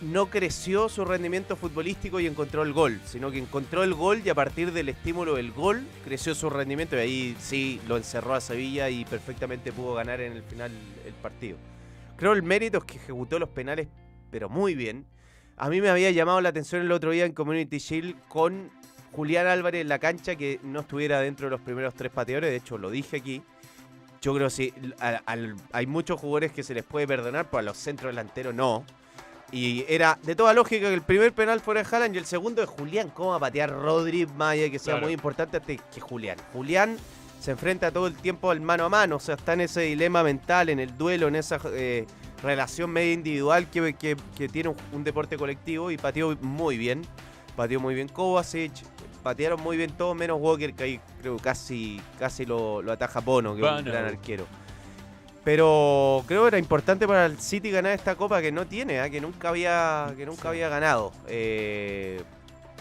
no 0.00 0.26
creció 0.26 0.88
su 0.88 1.04
rendimiento 1.04 1.56
futbolístico 1.56 2.20
y 2.20 2.26
encontró 2.26 2.62
el 2.62 2.72
gol, 2.72 3.00
sino 3.04 3.32
que 3.32 3.38
encontró 3.38 3.82
el 3.82 3.94
gol 3.94 4.22
y 4.24 4.28
a 4.28 4.34
partir 4.34 4.72
del 4.72 4.88
estímulo 4.88 5.34
del 5.34 5.50
gol 5.50 5.84
creció 6.04 6.36
su 6.36 6.50
rendimiento 6.50 6.96
y 6.96 7.00
ahí 7.00 7.36
sí 7.40 7.80
lo 7.88 7.96
encerró 7.96 8.34
a 8.34 8.40
Sevilla 8.40 8.90
y 8.90 9.04
perfectamente 9.04 9.72
pudo 9.72 9.94
ganar 9.94 10.20
en 10.20 10.32
el 10.32 10.42
final 10.44 10.70
el 11.04 11.14
partido. 11.14 11.56
Creo 12.16 12.32
el 12.32 12.42
mérito 12.42 12.78
es 12.78 12.84
que 12.84 12.96
ejecutó 12.98 13.38
los 13.38 13.48
penales, 13.48 13.88
pero 14.32 14.48
muy 14.48 14.74
bien. 14.74 15.04
A 15.56 15.68
mí 15.68 15.80
me 15.80 15.90
había 15.90 16.10
llamado 16.10 16.40
la 16.40 16.48
atención 16.48 16.82
el 16.82 16.90
otro 16.90 17.12
día 17.12 17.24
en 17.26 17.32
Community 17.32 17.78
Shield 17.78 18.16
con 18.26 18.70
Julián 19.12 19.46
Álvarez 19.46 19.82
en 19.82 19.88
la 19.88 19.98
cancha 20.00 20.34
que 20.34 20.58
no 20.64 20.80
estuviera 20.80 21.20
dentro 21.20 21.46
de 21.46 21.50
los 21.50 21.60
primeros 21.60 21.94
tres 21.94 22.10
pateadores, 22.10 22.50
de 22.50 22.56
hecho 22.56 22.78
lo 22.78 22.90
dije 22.90 23.18
aquí. 23.18 23.42
Yo 24.22 24.34
creo 24.34 24.46
que 24.46 24.50
sí, 24.54 24.74
hay 25.72 25.86
muchos 25.86 26.18
jugadores 26.18 26.52
que 26.52 26.62
se 26.62 26.74
les 26.74 26.84
puede 26.84 27.06
perdonar, 27.06 27.46
pero 27.50 27.58
a 27.58 27.62
los 27.62 27.76
centros 27.76 28.10
delanteros 28.10 28.54
no. 28.54 28.84
Y 29.50 29.84
era 29.86 30.18
de 30.22 30.34
toda 30.34 30.54
lógica 30.54 30.88
que 30.88 30.94
el 30.94 31.02
primer 31.02 31.32
penal 31.34 31.60
fuera 31.60 31.82
de 31.82 31.88
Haaland 31.94 32.14
y 32.14 32.18
el 32.18 32.24
segundo 32.24 32.62
de 32.62 32.66
Julián. 32.66 33.10
¿Cómo 33.10 33.30
va 33.30 33.36
a 33.36 33.40
patear 33.40 33.70
Rodri 33.70 34.24
Maya 34.26 34.70
que 34.70 34.78
sea 34.78 34.94
Claro. 34.94 35.06
muy 35.06 35.12
importante 35.12 35.58
antes 35.58 35.80
que 35.92 36.00
Julián? 36.00 36.38
Julián 36.54 36.96
se 37.40 37.50
enfrenta 37.50 37.90
todo 37.90 38.06
el 38.06 38.14
tiempo 38.14 38.50
al 38.50 38.60
mano 38.60 38.84
a 38.84 38.88
mano, 38.88 39.16
o 39.16 39.20
sea, 39.20 39.34
está 39.34 39.52
en 39.54 39.62
ese 39.62 39.80
dilema 39.82 40.22
mental, 40.22 40.68
en 40.70 40.78
el 40.78 40.96
duelo, 40.96 41.26
en 41.28 41.34
esa 41.34 41.60
eh, 41.72 42.06
relación 42.42 42.90
media 42.90 43.12
individual 43.12 43.68
que, 43.70 43.94
que- 43.94 44.16
que 44.36 44.48
tiene 44.48 44.70
un, 44.70 44.76
un 44.92 45.04
deporte 45.04 45.36
colectivo 45.36 45.90
y 45.90 45.96
pateó 45.98 46.36
muy 46.40 46.76
bien. 46.78 47.02
Pateó 47.56 47.80
muy 47.80 47.94
bien 47.94 48.08
Kovacic, 48.08 48.72
patearon 49.22 49.60
muy 49.60 49.76
bien 49.76 49.90
todos, 49.92 50.16
menos 50.16 50.38
Walker, 50.40 50.72
que 50.72 50.84
ahí 50.84 51.00
creo 51.20 51.36
casi, 51.36 52.00
casi 52.18 52.46
lo, 52.46 52.80
lo 52.80 52.92
ataja 52.92 53.20
Bono, 53.20 53.54
que 53.54 53.60
es 53.60 53.66
un 53.80 53.84
gran 53.92 54.04
arquero. 54.06 54.46
Pero 55.44 56.22
creo 56.26 56.42
que 56.42 56.48
era 56.48 56.58
importante 56.58 57.06
para 57.06 57.26
el 57.26 57.38
City 57.38 57.70
ganar 57.70 57.92
esta 57.92 58.14
copa 58.14 58.40
que 58.40 58.52
no 58.52 58.66
tiene, 58.66 59.00
¿ah? 59.00 59.10
que 59.10 59.20
nunca 59.20 59.48
había, 59.48 60.12
que 60.16 60.24
nunca 60.24 60.48
había 60.50 60.68
ganado. 60.68 61.12
Eh, 61.26 62.22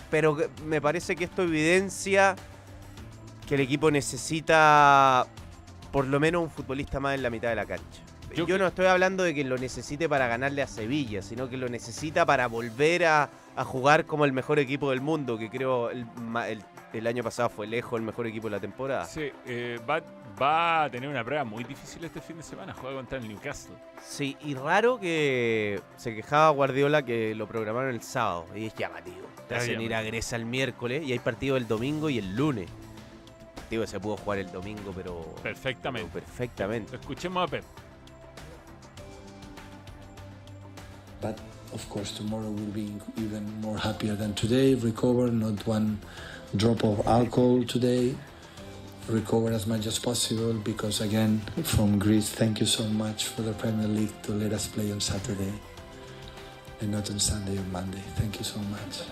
pero 0.09 0.37
me 0.65 0.79
parece 0.79 1.15
que 1.15 1.23
esto 1.23 1.41
evidencia 1.43 2.35
que 3.47 3.55
el 3.55 3.61
equipo 3.61 3.89
necesita 3.91 5.25
por 5.91 6.05
lo 6.07 6.19
menos 6.19 6.43
un 6.43 6.49
futbolista 6.51 6.99
más 6.99 7.15
en 7.15 7.23
la 7.23 7.29
mitad 7.29 7.49
de 7.49 7.55
la 7.55 7.65
cancha. 7.65 8.01
Yo 8.31 8.45
Yo, 8.45 8.55
que- 8.55 8.59
no 8.59 8.67
estoy 8.67 8.85
hablando 8.87 9.23
de 9.23 9.33
que 9.33 9.43
lo 9.43 9.57
necesite 9.57 10.07
para 10.09 10.27
ganarle 10.27 10.61
a 10.61 10.67
Sevilla, 10.67 11.21
sino 11.21 11.49
que 11.49 11.57
lo 11.57 11.67
necesita 11.69 12.25
para 12.25 12.47
volver 12.47 13.05
a, 13.05 13.29
a 13.55 13.63
jugar 13.65 14.05
como 14.05 14.25
el 14.25 14.31
mejor 14.33 14.59
equipo 14.59 14.89
del 14.91 15.01
mundo, 15.01 15.37
que 15.37 15.49
creo 15.49 15.89
el, 15.89 16.05
el- 16.47 16.63
el 16.93 17.07
año 17.07 17.23
pasado 17.23 17.49
fue 17.49 17.67
lejos 17.67 17.97
el 17.99 18.05
mejor 18.05 18.27
equipo 18.27 18.47
de 18.47 18.51
la 18.51 18.59
temporada. 18.59 19.05
Sí, 19.05 19.31
eh, 19.45 19.79
va, 19.89 20.01
va 20.41 20.83
a 20.83 20.89
tener 20.91 21.07
una 21.07 21.23
prueba 21.23 21.45
muy 21.45 21.63
difícil 21.63 22.03
este 22.03 22.19
fin 22.19 22.35
de 22.35 22.43
semana. 22.43 22.73
Juega 22.73 22.97
contra 22.97 23.17
el 23.17 23.27
Newcastle. 23.29 23.75
Sí, 24.05 24.35
y 24.41 24.55
raro 24.55 24.99
que 24.99 25.79
se 25.95 26.13
quejaba 26.13 26.49
Guardiola 26.49 27.03
que 27.03 27.33
lo 27.33 27.47
programaron 27.47 27.91
el 27.91 28.01
sábado. 28.01 28.45
Y 28.53 28.65
es 28.65 28.75
llamativo. 28.75 29.25
Te 29.47 29.55
hacen 29.55 29.79
ir 29.81 29.95
a. 29.95 30.01
Grecia 30.01 30.35
el 30.35 30.45
miércoles 30.45 31.03
y 31.05 31.13
hay 31.13 31.19
partido 31.19 31.55
el 31.55 31.65
domingo 31.65 32.09
y 32.09 32.17
el 32.17 32.35
lunes. 32.35 32.69
Partido 33.55 33.83
que 33.83 33.87
se 33.87 33.99
pudo 34.01 34.17
jugar 34.17 34.39
el 34.39 34.51
domingo, 34.51 34.91
pero. 34.93 35.33
Perfectamente. 35.41 36.09
pero 36.11 36.25
perfectamente. 36.25 36.95
Escuchemos 36.97 37.47
a 37.47 37.51
Pep. 37.51 37.63
But 41.21 41.37
of 41.73 41.87
course, 41.89 42.11
tomorrow 42.11 42.49
will 42.49 42.73
be 42.73 42.91
even 43.17 43.45
more 43.61 43.77
happier 43.77 44.15
than 44.15 44.33
today. 44.33 44.75
Recover, 44.75 45.31
not 45.31 45.65
one 45.67 45.99
drop 46.55 46.83
of 46.83 47.05
alcohol 47.07 47.63
today. 47.63 48.15
Recover 49.07 49.51
as 49.51 49.65
much 49.67 49.85
as 49.87 49.97
possible 49.99 50.53
because, 50.53 51.01
again, 51.01 51.41
from 51.63 51.97
Greece, 51.99 52.29
thank 52.29 52.59
you 52.59 52.65
so 52.65 52.83
much 52.85 53.25
for 53.25 53.41
the 53.41 53.53
Premier 53.53 53.87
League 53.87 54.21
to 54.23 54.31
let 54.33 54.53
us 54.53 54.67
play 54.67 54.91
on 54.91 54.99
Saturday 54.99 55.51
and 56.81 56.91
not 56.91 57.09
on 57.09 57.19
Sunday 57.19 57.57
or 57.57 57.63
Monday. 57.71 58.01
Thank 58.15 58.37
you 58.39 58.43
so 58.45 58.59
much. 58.59 59.03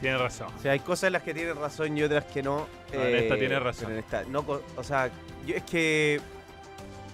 Tiene 0.00 0.18
razón. 0.18 0.48
O 0.58 0.60
sea, 0.60 0.72
hay 0.72 0.80
cosas 0.80 1.04
en 1.04 1.12
las 1.12 1.22
que 1.22 1.32
tienen 1.32 1.56
razón 1.56 1.96
y 1.96 2.02
otras 2.02 2.24
que 2.24 2.42
no. 2.42 2.66
No, 2.92 3.00
en 3.02 3.14
esta 3.14 3.34
eh, 3.36 3.38
tiene 3.38 3.58
razón. 3.60 3.84
pero 3.86 3.98
en 3.98 4.04
esta- 4.04 4.24
no, 4.24 4.44
co- 4.44 4.62
o 4.76 4.82
sea, 4.82 5.10
yo- 5.46 5.54
es 5.54 5.62
que 5.62 6.20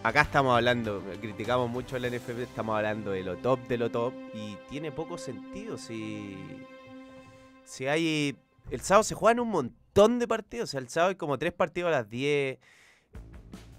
acá 0.02 0.22
estamos 0.22 0.54
hablando, 0.54 1.02
criticamos 1.20 1.68
mucho 1.70 1.96
el 1.96 2.04
NFP, 2.10 2.42
estamos 2.42 2.76
hablando 2.76 3.10
de 3.10 3.22
lo 3.22 3.36
top 3.36 3.60
de 3.68 3.78
lo 3.78 3.90
top 3.90 4.14
y 4.34 4.56
tiene 4.70 4.92
poco 4.92 5.18
sentido 5.18 5.76
si, 5.78 6.36
si 7.64 7.86
hay... 7.86 8.36
El 8.70 8.80
sábado 8.82 9.02
se 9.02 9.14
juegan 9.14 9.40
un 9.40 9.48
montón 9.48 10.18
de 10.18 10.28
partidos, 10.28 10.68
o 10.68 10.72
sea, 10.72 10.80
el 10.80 10.88
sábado 10.90 11.10
hay 11.10 11.14
como 11.16 11.38
tres 11.38 11.52
partidos 11.54 11.88
a 11.88 11.92
las 11.92 12.10
10. 12.10 12.58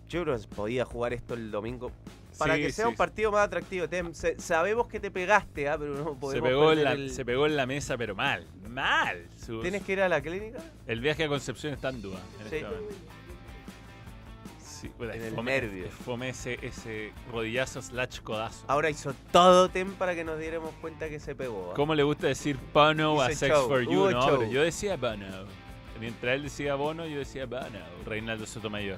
Yo 0.08 0.24
creo 0.24 0.36
que 0.40 0.48
podía 0.48 0.84
jugar 0.84 1.14
esto 1.14 1.36
el 1.36 1.52
domingo. 1.52 1.92
Para 2.40 2.56
Sí, 2.56 2.62
que 2.64 2.72
sea 2.72 2.86
sí, 2.86 2.90
un 2.92 2.96
partido 2.96 3.32
más 3.32 3.46
atractivo, 3.46 3.88
Tem, 3.88 4.14
se- 4.16 4.40
sabemos 4.40 4.88
que 4.88 5.00
te 5.00 5.12
pegaste, 5.12 5.70
ah, 5.70 5.78
pero 5.78 5.94
no 5.94 6.14
Se 6.14 6.20
podemos 6.20 6.50
pegó, 6.50 6.72
en 6.72 6.78
perder 6.80 6.84
la, 6.86 6.92
el- 6.94 7.12
se 7.12 7.24
pegó 7.26 7.46
en 7.46 7.56
la 7.56 7.68
mesa, 7.68 7.98
pero 7.98 8.16
mal. 8.16 8.48
Mal. 8.68 9.28
¿Tienes 9.62 9.84
que 9.84 9.92
ir 9.94 10.02
a 10.02 10.10
la 10.10 10.22
clínica? 10.22 10.58
El 10.88 11.02
viaje 11.02 11.26
a 11.26 11.28
Concepción 11.28 11.74
está 11.74 11.90
en 11.90 12.02
duda. 12.02 12.20
En 12.44 12.50
Sí. 12.50 12.56
este. 12.56 12.68
Sí, 14.80 14.92
En 15.00 15.22
el 15.22 15.36
fome- 15.36 15.44
nervio. 15.46 15.88
fome 16.06 16.30
ese, 16.30 16.58
ese 16.62 17.12
rodillazo 17.32 17.82
slash 17.82 18.20
codazo. 18.22 18.64
Ahora 18.68 18.90
hizo 18.90 19.14
todo 19.32 19.70
Tem 19.70 19.92
para 19.96 20.16
que 20.16 20.24
nos 20.24 20.40
diéramos 20.40 20.72
cuenta 20.82 21.10
que 21.10 21.20
se 21.20 21.36
pegó. 21.36 21.70
¿ah? 21.72 21.76
¿Cómo 21.76 21.96
le 21.96 22.04
gusta 22.04 22.28
decir 22.28 22.58
Bono 22.74 23.20
a 23.22 23.28
Sex 23.32 23.52
show, 23.54 23.68
for 23.68 23.82
You? 23.82 23.92
hubo 23.92 24.12
No, 24.12 24.22
show. 24.22 24.50
yo 24.52 24.62
decía 24.64 24.96
Bono. 24.96 25.26
Mientras 26.00 26.36
él 26.36 26.44
decía 26.44 26.76
Bono, 26.76 27.06
yo 27.06 27.20
decía 27.20 27.46
Bono. 27.46 27.80
Reinaldo 28.06 28.46
Sotomayor. 28.46 28.98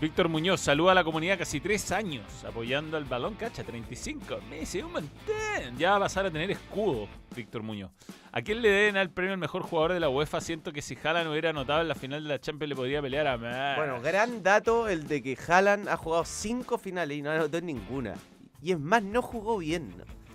Víctor 0.00 0.28
Muñoz, 0.30 0.60
saluda 0.60 0.92
a 0.92 0.94
la 0.94 1.04
comunidad 1.04 1.38
casi 1.38 1.60
tres 1.60 1.92
años 1.92 2.24
apoyando 2.48 2.96
al 2.96 3.04
balón, 3.04 3.34
cacha, 3.34 3.62
35 3.62 4.40
meses, 4.48 4.82
un 4.82 4.92
montón. 4.92 5.76
Ya 5.78 5.90
va 5.90 5.96
a 5.96 6.00
pasar 6.00 6.24
a 6.24 6.30
tener 6.30 6.50
escudo, 6.50 7.06
Víctor 7.36 7.62
Muñoz. 7.62 7.90
¿A 8.32 8.40
quién 8.40 8.62
le 8.62 8.70
den 8.70 8.96
al 8.96 9.10
premio 9.10 9.32
al 9.34 9.38
mejor 9.38 9.60
jugador 9.62 9.92
de 9.92 10.00
la 10.00 10.08
UEFA? 10.08 10.40
Siento 10.40 10.72
que 10.72 10.80
si 10.80 10.96
Haaland 10.96 11.28
hubiera 11.30 11.50
anotado 11.50 11.82
en 11.82 11.88
la 11.88 11.94
final 11.94 12.22
de 12.22 12.30
la 12.30 12.40
Champions 12.40 12.70
le 12.70 12.76
podría 12.76 13.02
pelear 13.02 13.26
a 13.26 13.36
más. 13.36 13.76
Bueno, 13.76 14.00
gran 14.00 14.42
dato 14.42 14.88
el 14.88 15.06
de 15.06 15.22
que 15.22 15.36
Haaland 15.46 15.86
ha 15.90 15.98
jugado 15.98 16.24
cinco 16.24 16.78
finales 16.78 17.18
y 17.18 17.22
no 17.22 17.30
anotó 17.30 17.58
en 17.58 17.66
ninguna. 17.66 18.14
Y 18.62 18.72
es 18.72 18.78
más, 18.80 19.02
no 19.02 19.20
jugó 19.20 19.58
bien. 19.58 19.94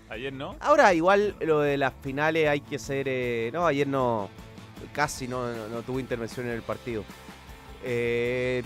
Ayer 0.10 0.32
no. 0.32 0.56
Ahora, 0.60 0.94
igual 0.94 1.36
lo 1.42 1.62
de 1.62 1.78
las 1.78 1.94
finales 2.04 2.48
hay 2.48 2.62
que 2.62 2.78
ser. 2.78 3.08
eh, 3.10 3.50
no, 3.52 3.66
ayer 3.66 3.88
no. 3.88 4.30
Casi 4.94 5.28
no, 5.28 5.52
no- 5.52 5.68
no 5.70 5.82
tuvo 5.82 6.00
intervención 6.00 6.46
en 6.46 6.52
el 6.54 6.62
partido. 6.62 7.04
Eh, 7.84 8.62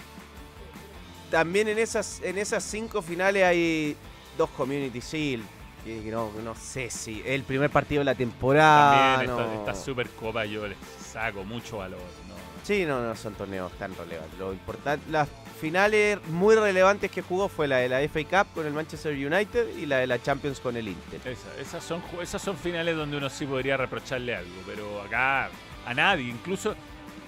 también 1.32 1.68
en 1.68 1.78
esas, 1.80 2.22
en 2.24 2.38
esas 2.38 2.64
cinco 2.64 3.02
finales 3.02 3.44
hay 3.44 3.96
dos 4.38 4.50
Community 4.52 5.00
Shield. 5.00 5.44
Que, 5.84 6.04
que 6.04 6.12
no, 6.12 6.30
no 6.44 6.56
sé 6.56 6.90
si. 6.90 7.24
El 7.26 7.44
primer 7.44 7.70
partido 7.70 8.02
de 8.02 8.06
la 8.06 8.16
temporada. 8.16 9.18
También 9.18 9.32
esta, 9.32 9.44
no. 9.46 9.60
esta 9.60 9.76
super 9.76 10.10
copa 10.10 10.44
yo 10.46 10.68
le 10.68 10.76
saco 11.12 11.44
mucho 11.46 11.78
valor. 11.78 12.00
¿no? 12.28 12.36
Sí, 12.64 12.86
no, 12.86 13.02
no 13.02 13.16
son 13.16 13.34
torneos 13.36 13.72
tan 13.80 13.96
relevantes. 13.96 14.38
Lo 14.38 14.52
importante, 14.52 15.10
las 15.10 15.30
finales 15.60 16.20
muy 16.28 16.56
relevantes 16.56 17.10
que 17.10 17.22
jugó 17.22 17.48
fue 17.48 17.68
la 17.68 17.78
de 17.78 17.90
la 17.90 18.00
FA 18.10 18.44
Cup 18.44 18.54
con 18.54 18.66
el 18.66 18.74
Manchester 18.74 19.14
United 19.14 19.78
y 19.78 19.86
la 19.86 19.98
de 20.00 20.08
la 20.08 20.22
Champions 20.22 20.60
con 20.60 20.76
el 20.76 20.88
Inter. 20.90 21.22
Esa- 21.26 21.60
esas, 21.62 21.84
son, 21.84 22.04
esas 22.22 22.42
son 22.42 22.58
finales 22.58 22.96
donde 22.98 23.16
uno 23.18 23.30
sí 23.30 23.46
podría 23.46 23.78
reprocharle 23.78 24.36
algo, 24.36 24.52
pero 24.66 25.02
acá 25.02 25.50
a 25.86 25.94
nadie. 25.94 26.30
Incluso 26.30 26.76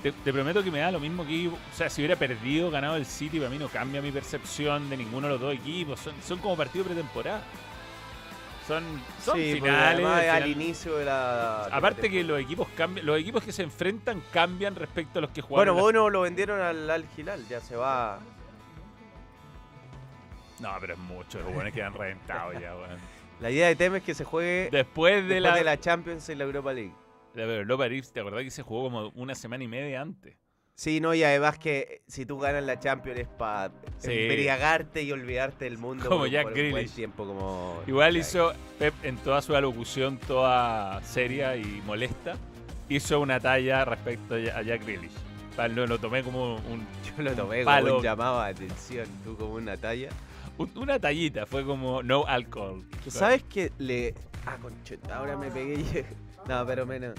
te, 0.04 0.12
te 0.12 0.34
prometo 0.34 0.64
que 0.64 0.72
me 0.72 0.80
da 0.80 0.92
lo 0.92 1.00
mismo 1.00 1.26
que. 1.26 1.48
O 1.50 1.58
sea, 1.76 1.90
si 1.90 2.02
hubiera 2.02 2.16
perdido, 2.16 2.70
ganado 2.72 2.96
el 2.96 3.06
City, 3.06 3.38
para 3.40 3.50
mí 3.50 3.58
no 3.58 3.68
cambia 3.70 4.02
mi 4.02 4.12
percepción 4.12 4.90
de 4.90 4.98
ninguno 4.98 5.28
de 5.28 5.34
los 5.34 5.42
dos 5.42 5.54
equipos. 5.54 6.00
Son, 6.00 6.14
son 6.26 6.40
como 6.40 6.56
partido 6.58 6.86
pretemporada. 6.86 7.42
Son, 8.68 8.84
son 9.24 9.38
Sí, 9.38 9.54
finales. 9.56 10.06
al 10.06 10.44
final- 10.44 10.50
inicio 10.52 10.96
de 10.98 11.06
la. 11.06 11.68
la 11.70 11.76
Aparte 11.76 12.10
que 12.10 12.24
los 12.24 12.40
equipos 12.40 12.68
cambian, 12.78 13.06
los 13.06 13.20
equipos 13.20 13.44
que 13.44 13.52
se 13.52 13.64
enfrentan 13.64 14.22
cambian 14.32 14.76
respecto 14.76 15.20
a 15.20 15.22
los 15.24 15.32
que 15.32 15.42
jugaron. 15.42 15.74
Bueno, 15.76 15.76
la- 15.76 15.82
Bono 16.04 16.10
lo 16.10 16.22
vendieron 16.22 16.62
al 16.62 16.90
Al 16.90 17.06
Hilal, 17.18 17.46
ya 17.48 17.60
se 17.60 17.76
va. 17.76 18.20
No, 20.60 20.70
pero 20.80 20.94
es 20.94 21.00
mucho, 21.00 21.40
los 21.40 21.54
buenos 21.54 21.74
quedan 21.74 21.94
reventados 21.94 22.54
ya, 22.62 22.76
weón. 22.76 23.00
La 23.40 23.50
idea 23.50 23.68
de 23.68 23.76
Tem 23.76 23.96
es 23.96 24.04
que 24.04 24.14
se 24.14 24.24
juegue 24.24 24.70
Después 24.72 25.16
de 25.28 25.36
después 25.36 25.42
la, 25.42 25.56
de 25.56 25.64
la 25.64 25.80
Champions 25.80 26.30
y 26.30 26.36
la 26.36 26.44
Europa 26.44 26.72
League. 26.72 26.94
La 27.34 27.44
Europa 27.44 27.88
League, 27.88 28.06
¿te 28.14 28.20
acordás 28.20 28.44
que 28.44 28.52
se 28.52 28.62
jugó 28.64 28.84
como 28.84 29.10
una 29.16 29.36
semana 29.36 29.64
y 29.64 29.68
media 29.68 30.02
antes? 30.02 30.36
Sí, 30.76 31.00
no, 31.00 31.14
y 31.14 31.24
además 31.24 31.60
que 31.60 32.02
si 32.08 32.26
tú 32.26 32.40
ganas 32.40 32.64
la 32.64 32.80
Champions 32.80 33.20
es 33.20 33.28
para 33.28 33.72
Sí. 34.00 34.12
embriagarte 34.12 35.04
y 35.04 35.12
olvidarte 35.12 35.66
del 35.66 35.78
mundo 35.78 36.06
Como 36.10 36.22
por, 36.22 36.30
Jack 36.30 36.44
por 36.44 36.54
buen 36.54 36.72
Grealish. 36.72 36.92
tiempo 36.96 37.26
como 37.28 37.84
Igual 37.86 38.14
Jack. 38.14 38.22
hizo 38.22 38.54
Pep 38.80 38.94
en 39.04 39.18
toda 39.18 39.42
su 39.44 39.56
alocución, 39.56 40.18
toda 40.18 41.02
seria 41.04 41.56
y 41.56 41.82
molesta, 41.86 42.36
hizo 42.90 43.20
una 43.20 43.40
talla 43.40 43.86
respecto 43.86 44.36
a 44.36 44.62
Jack 44.64 44.84
Grealish. 44.84 45.12
Lo, 45.76 45.86
lo 45.86 46.00
tomé 46.00 46.24
como 46.24 46.56
un. 46.56 46.88
Yo 47.18 47.22
lo 47.24 47.34
tomé 47.34 47.64
palo. 47.64 47.86
como 47.88 47.98
un 47.98 48.04
llamado 48.04 48.42
de 48.42 48.50
atención, 48.50 49.06
tú 49.24 49.38
como 49.38 49.54
una 49.56 49.78
talla. 49.78 50.10
un- 50.58 50.72
Una 50.78 50.98
tallita, 51.00 51.46
fue 51.46 51.64
como 51.64 52.02
no 52.02 52.26
alcohol. 52.26 52.84
¿Tú 53.04 53.12
sabes 53.12 53.44
que 53.44 53.72
le. 53.78 54.16
Ah, 54.48 54.58
concheta, 54.60 55.18
ahora 55.18 55.38
me 55.38 55.52
pegué 55.52 55.74
y. 55.82 56.06
No, 56.48 56.66
pero 56.66 56.86
menos. 56.86 57.16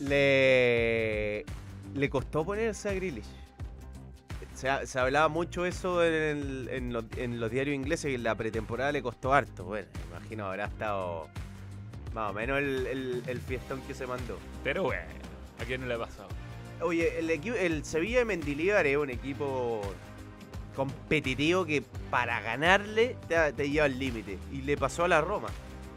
Le. 0.00 1.44
Le 1.94 2.08
costó 2.08 2.44
ponerse 2.44 2.88
a 2.88 2.92
Grealish. 2.92 3.24
Se, 4.54 4.68
ha- 4.68 4.86
se 4.86 4.98
hablaba 4.98 5.28
mucho 5.28 5.64
eso 5.66 6.04
en, 6.04 6.12
el- 6.14 6.68
en 6.70 6.92
los, 6.92 7.04
en 7.16 7.40
los 7.40 7.50
diarios 7.50 7.74
ingleses 7.74 8.12
y 8.12 8.14
en 8.14 8.22
la 8.22 8.34
pretemporada 8.34 8.92
le 8.92 9.02
costó 9.02 9.32
harto. 9.32 9.64
Bueno, 9.64 9.88
imagino 10.10 10.46
habrá 10.46 10.66
estado 10.66 11.28
más 12.14 12.30
o 12.30 12.34
menos 12.34 12.58
el, 12.58 12.86
el- 12.86 13.22
el 13.26 13.40
fiestón 13.40 13.80
que 13.82 13.94
se 13.94 14.06
mandó. 14.06 14.38
Pero 14.62 14.84
bueno, 14.84 15.02
¿a 15.60 15.64
quién 15.64 15.80
no 15.80 15.86
le 15.88 15.94
ha 15.94 15.98
pasado? 15.98 16.28
Oye, 16.82 17.18
el, 17.18 17.28
equipo, 17.30 17.56
el 17.56 17.84
Sevilla 17.84 18.20
de 18.20 18.24
Mendilibar 18.24 18.86
es 18.86 18.96
un 18.96 19.10
equipo 19.10 19.80
competitivo 20.76 21.66
que 21.66 21.82
para 22.10 22.40
ganarle 22.40 23.16
te, 23.28 23.52
te 23.52 23.68
lleva 23.70 23.86
al 23.86 23.98
límite. 23.98 24.38
Y 24.52 24.62
le 24.62 24.76
pasó 24.76 25.04
a 25.04 25.08
la 25.08 25.20
Roma. 25.20 25.48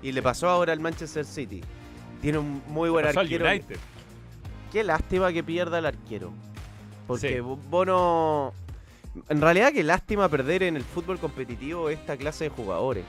Y 0.01 0.11
le 0.11 0.21
pasó 0.21 0.49
ahora 0.49 0.73
al 0.73 0.79
Manchester 0.79 1.23
City. 1.25 1.61
Tiene 2.23 2.37
un 2.39 2.63
muy 2.69 2.89
buen 2.89 3.05
arquero. 3.05 3.45
United. 3.45 3.77
Qué 4.71 4.83
lástima 4.83 5.31
que 5.31 5.43
pierda 5.43 5.77
el 5.77 5.85
arquero. 5.85 6.31
Porque 7.05 7.33
Sí. 7.33 7.39
vos 7.41 7.59
vos 7.69 7.85
no... 7.85 8.53
En 9.29 9.41
realidad 9.41 9.71
qué 9.73 9.83
lástima 9.83 10.27
perder 10.29 10.63
en 10.63 10.75
el 10.77 10.83
fútbol 10.83 11.19
competitivo 11.19 11.89
esta 11.89 12.17
clase 12.17 12.45
de 12.45 12.49
jugadores. 12.49 13.03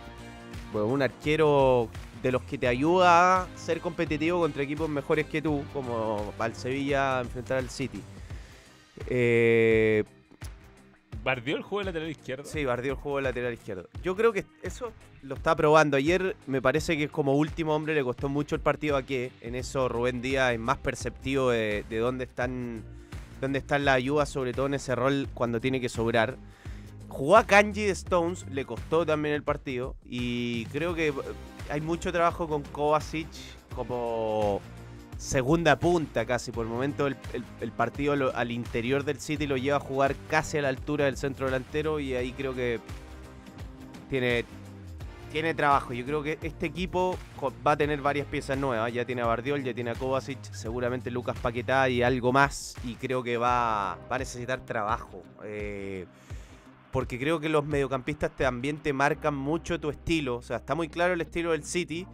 Pues 0.72 0.84
un 0.84 1.00
arquero 1.00 1.88
de 2.22 2.32
los 2.32 2.42
que 2.42 2.58
te 2.58 2.66
ayuda 2.66 3.42
a 3.42 3.46
ser 3.56 3.80
competitivo 3.80 4.40
contra 4.40 4.62
equipos 4.64 4.88
mejores 4.88 5.26
que 5.26 5.40
tú, 5.40 5.62
como 5.72 6.32
al 6.38 6.54
Sevilla 6.56 7.18
a 7.18 7.22
enfrentar 7.22 7.58
al 7.58 7.70
City. 7.70 8.02
Eh, 9.06 10.04
¿Bardió 11.24 11.56
el 11.56 11.62
juego 11.62 11.78
de 11.78 11.84
lateral 11.86 12.10
izquierdo? 12.10 12.44
Sí, 12.44 12.66
Bardió 12.66 12.92
el 12.92 12.98
juego 12.98 13.16
de 13.16 13.22
lateral 13.22 13.54
izquierdo. 13.54 13.88
Yo 14.02 14.14
creo 14.14 14.32
que 14.32 14.44
eso 14.62 14.92
lo 15.22 15.36
está 15.36 15.56
probando. 15.56 15.96
Ayer 15.96 16.36
me 16.46 16.60
parece 16.60 16.98
que 16.98 17.08
como 17.08 17.32
último 17.32 17.74
hombre 17.74 17.94
le 17.94 18.04
costó 18.04 18.28
mucho 18.28 18.54
el 18.54 18.60
partido 18.60 18.96
a 18.96 19.02
que 19.02 19.32
en 19.40 19.54
eso 19.54 19.88
Rubén 19.88 20.20
Díaz 20.20 20.52
es 20.52 20.60
más 20.60 20.76
perceptivo 20.76 21.48
de, 21.50 21.84
de 21.88 21.98
dónde 21.98 22.24
están 22.24 22.82
dónde 23.40 23.58
están 23.58 23.84
las 23.86 23.96
ayudas, 23.96 24.28
sobre 24.28 24.52
todo 24.52 24.66
en 24.66 24.74
ese 24.74 24.94
rol 24.94 25.28
cuando 25.32 25.60
tiene 25.60 25.80
que 25.80 25.88
sobrar. 25.88 26.36
Jugó 27.08 27.36
a 27.38 27.46
Kanji 27.46 27.84
de 27.84 27.90
Stones, 27.90 28.44
le 28.50 28.66
costó 28.66 29.06
también 29.06 29.34
el 29.34 29.42
partido 29.42 29.96
y 30.04 30.66
creo 30.66 30.94
que 30.94 31.12
hay 31.70 31.80
mucho 31.80 32.12
trabajo 32.12 32.48
con 32.48 32.62
Kovacic 32.62 33.28
como 33.74 34.60
segunda 35.24 35.78
punta 35.78 36.26
casi. 36.26 36.52
Por 36.52 36.66
el 36.66 36.72
momento 36.72 37.06
el, 37.06 37.72
partido 37.72 38.32
al 38.34 38.50
interior 38.50 39.04
del 39.04 39.18
City 39.18 39.46
lo 39.46 39.56
lleva 39.56 39.78
a 39.78 39.80
jugar 39.80 40.14
casi 40.28 40.58
a 40.58 40.62
la 40.62 40.68
altura 40.68 41.06
del 41.06 41.16
centro 41.16 41.46
delantero 41.46 41.98
y 41.98 42.14
ahí 42.14 42.32
creo 42.32 42.54
que 42.54 42.78
tiene, 44.10 44.44
tiene 45.32 45.54
trabajo. 45.54 45.94
Yo 45.94 46.04
creo 46.04 46.22
que 46.22 46.38
este 46.42 46.66
equipo 46.66 47.16
va 47.66 47.72
a 47.72 47.76
tener 47.76 48.02
varias 48.02 48.26
piezas 48.26 48.58
nuevas. 48.58 48.92
Ya 48.92 49.06
tiene 49.06 49.22
a 49.22 49.26
Bardiol, 49.26 49.64
ya 49.64 49.72
tiene 49.72 49.92
a 49.92 49.94
Kovacic, 49.94 50.42
seguramente 50.52 51.10
Lucas 51.10 51.38
Paquetá 51.38 51.88
y 51.88 52.02
algo 52.02 52.30
más. 52.30 52.76
Y 52.84 52.94
creo 52.96 53.22
que 53.22 53.38
va, 53.38 53.98
va 54.10 54.16
a 54.16 54.18
necesitar 54.18 54.60
trabajo. 54.60 55.22
Eh, 55.42 56.06
porque 56.92 57.18
creo 57.18 57.40
que 57.40 57.48
los 57.48 57.64
mediocampistas 57.64 58.30
también 58.36 58.76
te 58.76 58.92
marcan 58.92 59.34
mucho 59.34 59.80
tu 59.80 59.88
estilo. 59.88 60.36
O 60.36 60.42
sea, 60.42 60.58
está 60.58 60.74
muy 60.74 60.88
claro 60.88 61.14
el 61.14 61.22
estilo 61.22 61.52
del 61.52 61.64
City, 61.64 62.06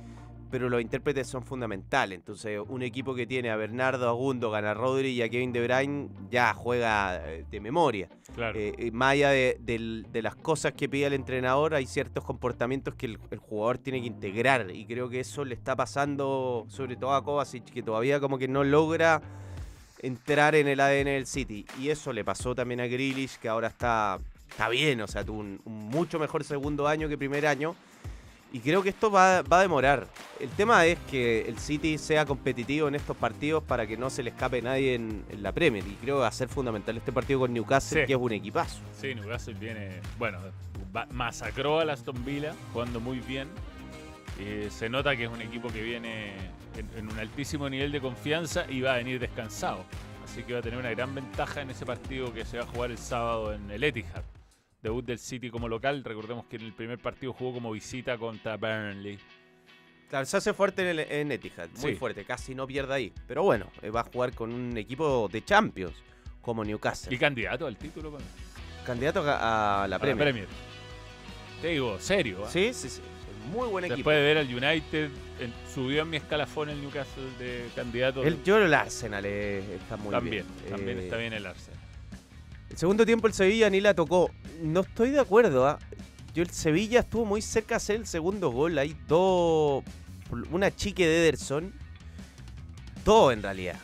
pero 0.51 0.68
los 0.68 0.80
intérpretes 0.80 1.26
son 1.26 1.44
fundamentales. 1.44 2.18
Entonces, 2.18 2.61
un 2.68 2.82
equipo 2.82 3.14
que 3.14 3.26
tiene 3.26 3.51
a 3.51 3.57
Bernardo, 3.57 4.09
a 4.09 4.12
Gundogan, 4.12 4.64
a 4.64 4.74
Rodri 4.74 5.11
y 5.11 5.22
a 5.22 5.28
Kevin 5.28 5.53
De 5.53 5.66
Bruyne 5.66 6.09
ya 6.30 6.53
juega 6.55 7.22
eh, 7.24 7.44
de 7.51 7.61
memoria. 7.61 8.09
Claro. 8.34 8.59
Eh, 8.59 8.74
eh, 8.76 8.90
más 8.90 9.12
allá 9.12 9.30
de, 9.30 10.05
las 10.22 10.34
cosas 10.34 10.72
que 10.72 10.88
pide 10.88 11.07
el 11.07 11.12
entrenador, 11.12 11.74
hay 11.74 11.86
ciertos 11.86 12.24
comportamientos 12.24 12.94
que 12.94 13.07
el, 13.07 13.18
el 13.30 13.38
jugador 13.38 13.78
tiene 13.78 14.01
que 14.01 14.09
integrar. 14.09 14.70
Y 14.70 14.86
creo 14.86 15.09
que 15.09 15.20
eso 15.20 15.44
le 15.44 15.55
está 15.55 15.76
pasando, 15.76 16.66
sobre 16.68 16.96
todo 16.96 17.14
a 17.14 17.22
Kovacic, 17.22 17.64
que 17.64 17.82
todavía 17.82 18.20
como 18.20 18.38
que 18.38 18.48
no 18.48 18.64
logra 18.64 19.22
entrar 20.03 20.55
en 20.55 20.66
el 20.68 20.80
ADN 20.80 21.07
del 21.07 21.26
City. 21.26 21.66
Y 21.78 21.90
eso 21.90 22.12
le 22.12 22.24
pasó 22.24 22.55
también 22.55 22.80
a 22.80 22.86
Grealish, 22.86 23.38
que 23.38 23.48
ahora 23.48 23.68
está, 23.68 24.18
está 24.48 24.68
bien, 24.68 25.01
o 25.01 25.07
sea, 25.07 25.24
tuvo 25.24 25.38
un, 25.38 25.61
un 25.64 25.88
mucho 25.88 26.18
mejor 26.18 26.42
segundo 26.44 26.88
año 26.88 27.09
que 27.09 27.16
primer 27.16 27.46
año. 27.46 27.76
Y 28.53 28.59
creo 28.61 28.82
que 28.82 28.88
esto 28.88 29.11
va, 29.12 29.42
va 29.42 29.59
a 29.59 29.62
demorar. 29.62 30.09
El 30.40 30.48
tema 30.51 30.84
es 30.84 30.98
que 31.09 31.42
el 31.48 31.59
City 31.59 31.98
sea 31.98 32.26
competitivo 32.26 32.88
en 32.88 32.96
estos 32.96 33.16
partidos 33.16 33.62
para 33.62 33.86
que 33.86 33.96
no 33.96 34.11
se 34.11 34.22
le 34.24 34.30
escape 34.30 34.61
nadie 34.61 34.94
en, 34.96 35.24
en 35.30 35.42
la 35.42 35.53
Premier. 35.53 35.86
Y 35.86 35.94
creo 35.94 36.16
que 36.16 36.20
va 36.22 36.26
a 36.28 36.32
ser 36.32 36.48
fundamental 36.48 36.96
este 36.96 37.12
partido 37.12 37.40
con 37.40 37.53
Newcastle, 37.55 38.01
Sí. 38.03 38.07
que 38.09 38.12
es 38.14 38.18
un 38.18 38.32
equipazo. 38.32 38.80
Sí, 39.01 39.14
Newcastle 39.14 39.55
viene, 39.55 40.01
bueno, 40.18 40.38
masacró 41.12 41.78
a 41.80 41.92
Aston 41.92 42.24
Villa, 42.24 42.55
jugando 42.72 42.98
muy 43.01 43.20
bien. 43.20 43.48
Eh, 44.40 44.68
se 44.70 44.88
nota 44.88 45.14
que 45.16 45.24
es 45.24 45.30
un 45.30 45.42
equipo 45.42 45.68
que 45.68 45.82
viene 45.82 46.32
en, 46.76 46.88
en 46.98 47.11
un 47.12 47.18
altísimo 47.18 47.68
nivel 47.68 47.92
de 47.92 48.01
confianza 48.01 48.64
y 48.68 48.80
va 48.80 48.94
a 48.94 48.96
venir 48.96 49.20
descansado. 49.20 49.84
Así 50.24 50.42
que 50.42 50.55
va 50.55 50.59
a 50.61 50.62
tener 50.62 50.78
una 50.78 50.90
gran 50.90 51.14
ventaja 51.14 51.61
en 51.61 51.70
ese 51.70 51.84
partido 51.86 52.32
que 52.32 52.44
se 52.44 52.57
va 52.59 52.64
a 52.64 52.66
jugar 52.66 52.90
el 52.90 52.98
sábado 52.98 53.53
en 53.53 53.70
el 53.70 53.84
Etihad. 53.84 54.22
Debut 54.82 55.04
del 55.04 55.18
City 55.18 55.50
como 55.50 55.68
local. 55.68 56.02
Recordemos 56.04 56.46
que 56.46 56.56
en 56.56 56.62
el 56.62 56.72
primer 56.72 56.98
partido 56.98 57.32
jugó 57.32 57.54
como 57.54 57.72
visita 57.72 58.16
contra 58.18 58.56
Burnley. 58.56 59.18
Claro, 60.08 60.26
se 60.26 60.36
hace 60.38 60.52
fuerte 60.52 60.82
en, 60.82 60.88
el, 60.88 60.98
en 61.00 61.30
Etihad, 61.32 61.68
muy 61.80 61.92
Sí. 61.92 61.96
fuerte, 61.96 62.24
casi 62.24 62.54
no 62.54 62.66
pierde 62.66 62.94
ahí. 62.94 63.12
Pero 63.28 63.42
bueno, 63.44 63.70
eh, 63.82 63.90
va 63.90 64.00
a 64.00 64.04
jugar 64.04 64.34
con 64.34 64.52
un 64.52 64.76
equipo 64.76 65.28
de 65.30 65.44
Champions, 65.44 65.94
como 66.40 66.64
Newcastle. 66.64 67.14
Y 67.14 67.18
candidato 67.18 67.66
al 67.66 67.76
título 67.76 68.10
con 68.10 68.20
Candidato 68.84 69.22
a, 69.22 69.84
a 69.84 69.88
la 69.88 69.96
a 69.96 69.98
Premier. 70.00 70.48
Te 71.62 71.68
digo, 71.68 71.98
serio. 72.00 72.42
¿ah? 72.44 72.50
Sí, 72.50 72.72
sí, 72.72 72.88
sí. 72.88 73.00
Muy 73.52 73.68
buen 73.68 73.84
equipo. 73.84 73.96
Después 74.10 74.16
de 74.16 74.22
ver 74.22 74.38
al 74.38 74.46
United, 74.46 75.10
en- 75.40 75.54
subió 75.72 76.02
en 76.02 76.10
mi 76.10 76.16
escalafón 76.16 76.70
el 76.70 76.80
Newcastle 76.80 77.24
de 77.38 77.68
candidato. 77.76 78.22
El, 78.24 78.42
yo 78.42 78.54
creo 78.56 78.66
el 78.66 78.74
Arsenal 78.74 79.24
eh, 79.26 79.76
está 79.76 79.96
muy 79.96 80.10
también, 80.10 80.44
bien. 80.60 80.70
también 80.74 80.98
Eh, 80.98 81.04
está 81.04 81.16
bien 81.18 81.32
el 81.34 81.46
Arsenal. 81.46 81.79
Segundo 82.80 83.04
tiempo 83.04 83.26
el 83.26 83.34
Sevilla 83.34 83.68
ni 83.68 83.78
la 83.82 83.92
tocó. 83.92 84.30
No 84.62 84.80
estoy 84.80 85.10
de 85.10 85.20
acuerdo. 85.20 85.68
¿ah? 85.68 85.78
Yo 86.32 86.42
el 86.42 86.48
Sevilla 86.48 87.00
estuvo 87.00 87.26
muy 87.26 87.42
cerca 87.42 87.74
de 87.74 87.76
hacer 87.76 87.96
el 87.96 88.06
segundo 88.06 88.48
gol. 88.48 88.78
Hay 88.78 88.96
dos. 89.06 89.84
Una 90.50 90.74
chique 90.74 91.06
de 91.06 91.28
Ederson. 91.28 91.74
Dos 93.04 93.34
en 93.34 93.42
realidad. 93.42 93.76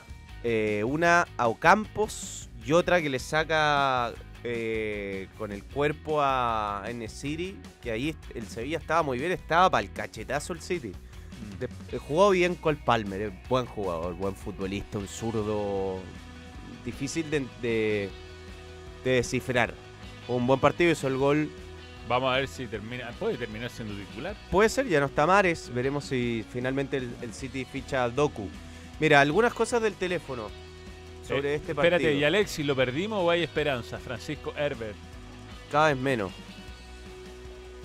Eh, 0.42 0.82
una 0.82 1.28
a 1.36 1.46
Ocampos 1.48 2.48
y 2.64 2.72
otra 2.72 3.02
que 3.02 3.10
le 3.10 3.18
saca 3.18 4.14
eh, 4.42 5.28
con 5.36 5.52
el 5.52 5.62
cuerpo 5.62 6.22
a 6.22 6.82
City. 7.08 7.54
Que 7.82 7.90
ahí 7.90 8.16
el 8.34 8.46
Sevilla 8.46 8.78
estaba 8.78 9.02
muy 9.02 9.18
bien. 9.18 9.30
Estaba 9.30 9.68
para 9.68 9.82
el 9.82 9.92
cachetazo 9.92 10.54
el 10.54 10.62
City. 10.62 10.92
De- 11.60 11.68
eh, 11.94 11.98
jugó 11.98 12.30
bien 12.30 12.54
Cole 12.54 12.78
Palmer, 12.82 13.30
buen 13.50 13.66
jugador, 13.66 14.14
buen 14.14 14.34
futbolista, 14.34 14.96
un 14.96 15.06
zurdo 15.06 15.98
difícil 16.82 17.28
de, 17.28 17.46
de- 17.60 18.10
de 19.10 19.16
descifrar. 19.16 19.72
Un 20.28 20.46
buen 20.46 20.58
partido, 20.60 20.90
hizo 20.90 21.06
el 21.08 21.16
gol. 21.16 21.50
Vamos 22.08 22.32
a 22.32 22.36
ver 22.36 22.48
si 22.48 22.66
termina. 22.66 23.10
Puede 23.18 23.36
terminar 23.36 23.70
siendo 23.70 23.94
titular. 23.94 24.34
Puede 24.50 24.68
ser, 24.68 24.86
ya 24.88 25.00
no 25.00 25.06
está 25.06 25.26
Mares. 25.26 25.70
Veremos 25.74 26.04
si 26.04 26.44
finalmente 26.52 26.96
el, 26.98 27.10
el 27.22 27.32
City 27.32 27.64
ficha 27.64 28.04
a 28.04 28.10
Doku. 28.10 28.48
Mira, 29.00 29.20
algunas 29.20 29.52
cosas 29.54 29.82
del 29.82 29.94
teléfono 29.94 30.48
sobre 31.26 31.52
Eh, 31.52 31.54
este 31.56 31.74
partido. 31.74 31.96
Espérate, 31.96 32.18
¿y 32.18 32.24
Alexis 32.24 32.64
lo 32.66 32.74
perdimos 32.76 33.24
o 33.24 33.30
hay 33.30 33.42
esperanza? 33.42 33.98
Francisco 33.98 34.52
Herbert. 34.56 34.96
Cada 35.70 35.88
vez 35.88 35.96
menos. 35.98 36.32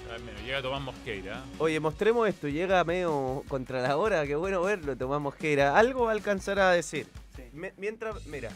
A 0.08 0.14
ver, 0.14 0.22
mira, 0.22 0.42
llega 0.46 0.62
Tomás 0.62 0.82
Mosqueira. 0.82 1.44
Oye, 1.58 1.80
mostremos 1.80 2.28
esto. 2.28 2.48
Llega 2.48 2.84
medio 2.84 3.44
contra 3.48 3.82
la 3.82 3.98
hora. 3.98 4.26
Qué 4.28 4.36
bueno 4.36 4.62
verlo, 4.62 4.96
Tomás 4.96 5.22
Mosquera. 5.22 5.78
Algo 5.78 6.04
va 6.06 6.12
a 6.12 6.14
alcanzar 6.14 6.60
a 6.60 6.72
decir. 6.72 7.08
Me- 7.54 7.74
mientras, 7.78 8.26
mira. 8.28 8.50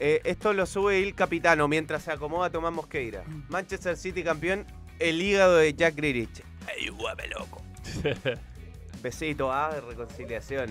Eh, 0.00 0.20
esto 0.24 0.52
lo 0.52 0.64
sube 0.64 1.02
el 1.02 1.14
capitano 1.14 1.66
mientras 1.66 2.04
se 2.04 2.12
acomoda 2.12 2.50
Tomás 2.50 2.72
Mosqueira. 2.72 3.24
Manchester 3.48 3.96
City 3.96 4.22
campeón. 4.22 4.64
El 4.98 5.20
hígado 5.20 5.56
de 5.56 5.74
Jack 5.74 5.96
Grealish. 5.96 6.42
¡Ey, 6.76 6.88
guape 6.88 7.28
loco! 7.28 7.62
Besito, 9.02 9.52
¿ah? 9.52 9.72
De 9.74 9.80
reconciliación. 9.80 10.70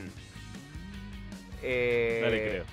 Eh, 1.61 2.21
No 2.23 2.30
le 2.30 2.49
creo. 2.49 2.65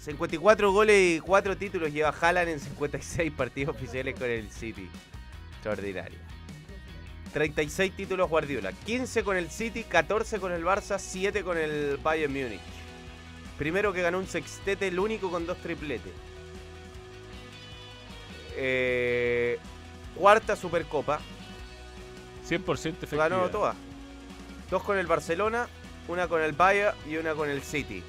54 0.00 0.72
goles 0.72 1.16
y 1.16 1.20
4 1.20 1.56
títulos 1.56 1.92
lleva 1.92 2.08
Haaland 2.20 2.48
en 2.50 2.60
56 2.60 3.32
partidos 3.32 3.76
oficiales 3.76 4.18
con 4.18 4.28
el 4.28 4.50
City. 4.50 4.88
Extraordinario. 5.54 6.18
36 7.32 7.92
títulos 7.96 8.28
Guardiola. 8.28 8.72
15 8.72 9.22
con 9.24 9.36
el 9.36 9.50
City, 9.50 9.84
14 9.84 10.40
con 10.40 10.52
el 10.52 10.64
Barça, 10.64 10.98
7 10.98 11.42
con 11.42 11.56
el 11.56 11.98
Bayern 12.02 12.32
Múnich. 12.32 12.60
Primero 13.62 13.92
que 13.92 14.02
ganó 14.02 14.18
un 14.18 14.26
sextete, 14.26 14.88
el 14.88 14.98
único 14.98 15.30
con 15.30 15.46
dos 15.46 15.56
tripletes. 15.58 16.12
Eh, 18.56 19.56
cuarta 20.16 20.56
Supercopa. 20.56 21.20
100% 22.44 22.88
efectiva. 22.88 23.28
Ganó 23.28 23.48
todas. 23.50 23.76
Dos 24.68 24.82
con 24.82 24.98
el 24.98 25.06
Barcelona, 25.06 25.68
una 26.08 26.26
con 26.26 26.42
el 26.42 26.54
Bayern 26.54 26.96
y 27.08 27.18
una 27.18 27.34
con 27.34 27.48
el 27.48 27.62
City. 27.62 28.02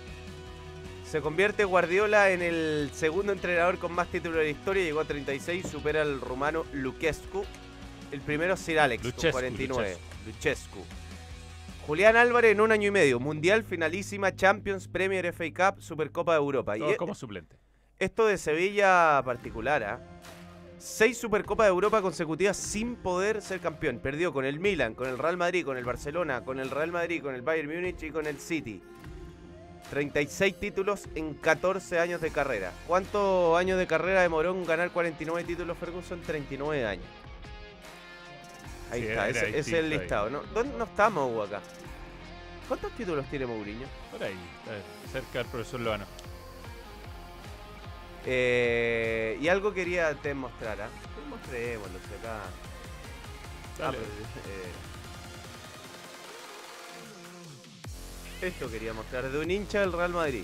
Se 1.08 1.22
convierte 1.22 1.66
Guardiola 1.66 2.32
en 2.32 2.42
el 2.42 2.90
segundo 2.92 3.32
entrenador 3.32 3.78
con 3.78 3.92
más 3.92 4.08
títulos 4.08 4.40
de 4.40 4.46
la 4.46 4.50
historia. 4.50 4.84
Llegó 4.84 5.02
a 5.02 5.06
36, 5.06 5.68
supera 5.70 6.02
al 6.02 6.20
rumano 6.20 6.66
Luquescu. 6.74 7.46
El 8.12 8.22
primero 8.22 8.58
Sir 8.58 8.80
Alex, 8.80 9.04
con 9.04 9.12
Luchescu, 9.12 9.32
49. 9.34 9.98
Luchescu. 10.26 10.80
Julián 11.86 12.16
Álvarez 12.16 12.54
en 12.54 12.62
un 12.62 12.72
año 12.72 12.88
y 12.88 12.92
medio. 12.92 13.20
Mundial, 13.20 13.64
finalísima, 13.64 14.34
Champions, 14.34 14.88
Premier, 14.88 15.26
FA 15.34 15.72
Cup, 15.74 15.82
Supercopa 15.82 16.32
de 16.32 16.38
Europa. 16.38 16.78
Todos 16.78 16.94
y 16.94 16.96
como 16.96 17.14
suplente. 17.14 17.58
esto 18.00 18.26
de 18.26 18.38
Sevilla 18.38 19.22
particular, 19.26 19.84
¿ah? 19.84 20.00
Seis 20.78 21.18
Supercopas 21.18 21.66
de 21.66 21.72
Europa 21.72 22.02
consecutivas 22.02 22.56
sin 22.56 22.96
poder 22.96 23.42
ser 23.42 23.60
campeón. 23.60 24.00
Perdió 24.00 24.32
con 24.32 24.46
el 24.46 24.60
Milan, 24.60 24.96
con 24.96 25.08
el 25.08 25.18
Real 25.18 25.36
Madrid, 25.36 25.66
con 25.66 25.78
el 25.78 25.84
Barcelona, 25.84 26.44
con 26.46 26.60
el 26.60 26.70
Real 26.70 26.92
Madrid, 26.92 27.22
con 27.22 27.36
el 27.36 27.42
Bayern 27.42 27.74
Múnich 27.74 28.04
y 28.04 28.12
con 28.12 28.28
el 28.28 28.40
City. 28.40 28.82
36 29.90 30.60
títulos 30.60 31.08
en 31.16 31.34
14 31.34 32.00
años 32.00 32.22
de 32.22 32.32
carrera. 32.32 32.72
¿Cuántos 32.88 33.58
años 33.58 33.78
de 33.78 33.88
carrera 33.88 34.22
demoró 34.22 34.52
en 34.52 34.66
ganar 34.66 34.90
49 34.92 35.44
títulos 35.46 35.78
Ferguson? 35.78 36.22
39 36.22 36.86
años. 36.86 37.06
Ahí 38.94 39.02
Sí, 39.02 39.08
está, 39.08 39.28
ese, 39.30 39.50
ese 39.50 39.60
es 39.60 39.68
el 39.70 39.86
ahí. 39.92 39.98
listado. 40.00 40.30
¿no? 40.30 40.44
¿Dónde 40.54 40.78
no 40.78 40.84
estamos 40.84 41.32
Hugo, 41.32 41.44
acá? 41.44 41.62
¿Cuántos 42.68 42.92
títulos 42.92 43.26
tiene 43.30 43.48
Mourinho? 43.48 43.88
Por 44.12 44.24
ahí, 44.24 44.38
está 44.66 45.12
cerca 45.12 45.40
del 45.40 45.48
profesor 45.48 45.80
Loano. 45.80 46.06
Eh, 48.26 49.38
y 49.42 49.48
algo 49.48 49.74
quería 49.74 50.14
te 50.14 50.34
mostrar, 50.34 50.80
¿ah? 50.82 50.90
Mostrémoslo, 51.30 51.98
si 52.08 52.14
acá. 52.14 52.42
Ah, 52.44 53.80
Dale. 53.80 53.98
pero, 53.98 54.10
eh, 54.56 54.72
esto 58.48 58.70
quería 58.70 58.94
mostrar, 58.94 59.30
de 59.30 59.40
un 59.40 59.50
hincha 59.50 59.80
del 59.80 59.92
Real 59.92 60.12
Madrid. 60.12 60.44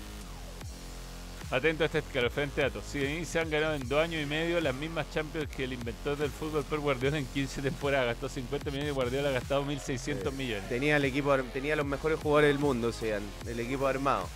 Atento 1.50 1.82
a 1.82 1.86
este 1.86 1.98
escalofriante 1.98 2.60
dato. 2.60 2.80
Si 2.80 3.24
se 3.24 3.40
han 3.40 3.50
ganado 3.50 3.74
en 3.74 3.88
dos 3.88 4.00
años 4.00 4.22
y 4.22 4.26
medio 4.26 4.60
las 4.60 4.74
mismas 4.74 5.10
Champions 5.12 5.48
que 5.48 5.64
el 5.64 5.72
inventor 5.72 6.16
del 6.16 6.30
fútbol, 6.30 6.62
Pep 6.62 6.78
Guardiola, 6.78 7.18
en 7.18 7.26
15 7.26 7.62
temporadas. 7.62 8.06
Gastó 8.06 8.28
50 8.28 8.70
millones 8.70 8.90
y 8.90 8.94
Guardiola 8.94 9.30
ha 9.30 9.32
gastado 9.32 9.64
1.600 9.64 10.30
millones. 10.32 10.68
Tenía 10.68 10.96
el 10.96 11.04
equipo, 11.04 11.36
tenía 11.52 11.74
los 11.74 11.86
mejores 11.86 12.20
jugadores 12.20 12.50
del 12.50 12.60
mundo, 12.60 12.88
o 12.88 12.92
sea, 12.92 13.20
el 13.46 13.60
equipo 13.60 13.88
armado. 13.88 14.28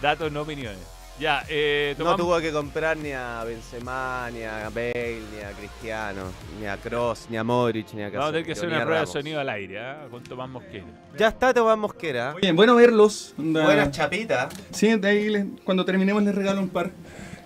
Datos, 0.00 0.30
no 0.30 0.42
opiniones. 0.42 0.99
Ya, 1.20 1.44
eh, 1.50 1.94
No 1.98 2.16
tuvo 2.16 2.40
que 2.40 2.50
comprar 2.50 2.96
ni 2.96 3.12
a 3.12 3.44
Benzema, 3.44 4.30
ni 4.32 4.42
a 4.42 4.70
Bale, 4.70 5.20
ni 5.30 5.40
a 5.42 5.50
Cristiano, 5.52 6.22
ni 6.58 6.66
a 6.66 6.78
Kroos, 6.78 7.26
ni 7.28 7.36
a 7.36 7.44
Modric, 7.44 7.92
ni 7.92 8.02
a 8.02 8.08
Vamos 8.08 8.28
a 8.28 8.32
tener 8.32 8.46
que 8.46 8.52
hacer 8.52 8.62
Casemiro, 8.70 8.76
una 8.78 8.84
prueba 8.86 9.00
de 9.02 9.06
sonido 9.06 9.40
al 9.40 9.48
aire, 9.50 9.80
¿ah? 9.80 10.06
Con 10.10 10.22
Tomás 10.24 10.48
Mosquera. 10.48 10.84
Ya 11.18 11.28
está 11.28 11.52
Tomás 11.52 11.76
Mosquera. 11.76 12.34
Bien, 12.40 12.56
bueno 12.56 12.74
verlos. 12.74 13.34
Onda- 13.38 13.64
Buenas 13.64 13.90
chapitas. 13.90 14.54
Sí, 14.70 14.96
de 14.96 15.08
ahí 15.08 15.28
les- 15.28 15.44
cuando 15.62 15.84
terminemos 15.84 16.22
les 16.22 16.34
regalo 16.34 16.60
un 16.62 16.70
par. 16.70 16.90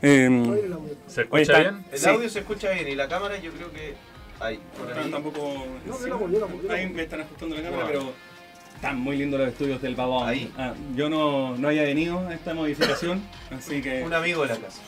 Eh, 0.03 0.89
¿Se 1.09 1.27
oye, 1.31 1.43
está- 1.43 1.61
El 1.91 1.99
sí. 1.99 2.09
audio 2.09 2.29
se 2.29 2.39
escucha 2.41 2.71
bien 2.71 2.87
y 2.87 2.95
la 2.95 3.09
cámara 3.09 3.39
yo 3.39 3.51
creo 3.51 3.73
que... 3.73 3.95
Ahí, 4.39 4.61
por 4.79 4.95
No, 4.95 5.11
tampoco. 5.11 5.67
No, 5.87 5.95
sí, 5.97 6.05
no, 6.09 6.19
no, 6.21 6.29
no, 6.29 6.49
no. 6.63 6.73
ahí 6.73 6.87
me 6.89 7.03
están 7.03 7.23
ajustando 7.23 7.57
la 7.57 7.63
cámara, 7.63 7.87
pero 7.87 8.13
están 8.75 8.99
muy 8.99 9.17
lindos 9.17 9.41
los 9.41 9.49
estudios 9.49 9.81
del 9.81 9.95
Babón. 9.95 10.29
Ahí. 10.29 10.53
Ah, 10.59 10.75
yo 10.95 11.09
no, 11.09 11.57
no 11.57 11.69
había 11.69 11.83
venido 11.83 12.19
a 12.19 12.35
esta 12.35 12.55
modificación, 12.55 13.23
así 13.51 13.81
que. 13.81 14.03
Un 14.03 14.13
amigo 14.13 14.43
de 14.43 14.49
la 14.49 14.57
casa. 14.57 14.81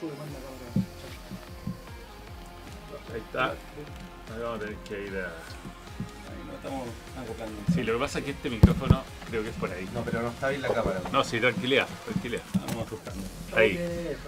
Ahí 3.13 3.21
está. 3.21 3.51
Ahí 3.51 4.43
vamos 4.43 4.57
a 4.57 4.61
tener 4.65 4.77
que 4.77 5.05
ir 5.05 5.17
a... 5.17 5.27
Ahí 5.27 6.45
nos 6.47 6.57
estamos 6.57 6.89
acoplando. 7.23 7.63
Sí, 7.73 7.83
lo 7.85 7.93
que 7.95 7.99
pasa 7.99 8.19
es 8.19 8.25
que 8.25 8.31
este 8.33 8.51
micrófono 8.51 9.03
creo 9.31 9.43
que 9.43 9.51
es 9.51 9.57
por 9.57 9.71
ahí. 9.71 9.89
No, 9.95 10.03
pero 10.03 10.23
no 10.23 10.29
está 10.29 10.49
bien 10.49 10.63
la 10.63 10.69
cámara. 10.69 11.01
No, 11.13 11.25
sí, 11.25 11.41
tranquilidad, 11.41 11.87
tranquilidad. 12.05 12.43
Vamos 12.67 12.87
ajustando. 12.87 13.25
Ahí. 13.55 13.79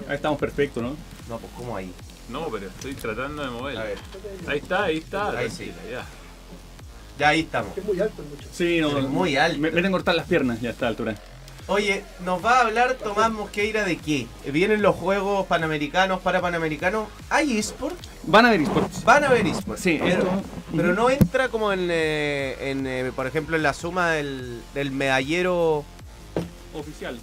Ahí 0.08 0.14
estamos 0.14 0.38
perfectos, 0.38 0.82
¿no? 0.82 0.96
No, 1.28 1.38
pues 1.38 1.52
¿cómo 1.54 1.76
ahí? 1.76 1.92
No, 2.30 2.48
pero 2.48 2.68
estoy 2.68 2.94
tratando 2.94 3.42
de 3.42 3.50
mover. 3.50 3.76
A 3.76 3.84
ver. 3.84 3.98
Ahí 4.46 4.58
está, 4.58 4.84
ahí 4.84 4.98
está. 4.98 5.36
Ahí 5.36 5.50
sí. 5.50 5.72
ya. 5.90 6.04
Ya 7.18 7.28
ahí 7.30 7.40
estamos. 7.40 7.72
Sí, 8.52 8.78
no. 8.80 8.96
Es 8.98 9.04
muy 9.08 9.36
alto. 9.36 9.58
Me, 9.58 9.70
me 9.70 9.82
tengo 9.82 9.88
que 9.88 9.92
cortar 10.02 10.14
las 10.14 10.26
piernas 10.26 10.60
ya 10.60 10.68
a 10.70 10.72
esta 10.72 10.86
altura. 10.88 11.14
Oye, 11.66 12.02
¿nos 12.24 12.42
va 12.42 12.58
a 12.58 12.60
hablar 12.62 12.94
Tomás 12.94 13.30
Mosqueira 13.30 13.84
de 13.84 13.98
qué? 13.98 14.26
¿Vienen 14.50 14.80
los 14.80 14.96
Juegos 14.96 15.46
Panamericanos 15.46 16.20
para 16.20 16.40
Panamericanos? 16.40 17.08
¿Hay 17.28 17.58
eSport? 17.58 17.94
Van 18.22 18.46
a 18.46 18.50
ver 18.50 18.62
esports. 18.62 19.04
Van 19.04 19.22
a 19.24 19.28
ver 19.28 19.46
eSport. 19.46 19.78
Sí, 19.78 19.98
pero, 20.02 20.18
esto- 20.22 20.42
pero 20.74 20.88
Ujú. 20.92 20.96
no 21.02 21.10
entra 21.10 21.48
como 21.50 21.70
en, 21.72 21.88
eh, 21.90 22.56
en, 22.70 22.86
eh, 22.86 23.12
por 23.14 23.26
ejemplo, 23.26 23.54
en 23.56 23.62
la 23.62 23.74
suma 23.74 24.12
del, 24.12 24.62
del 24.74 24.92
medallero. 24.92 25.84
Oficial. 26.74 27.18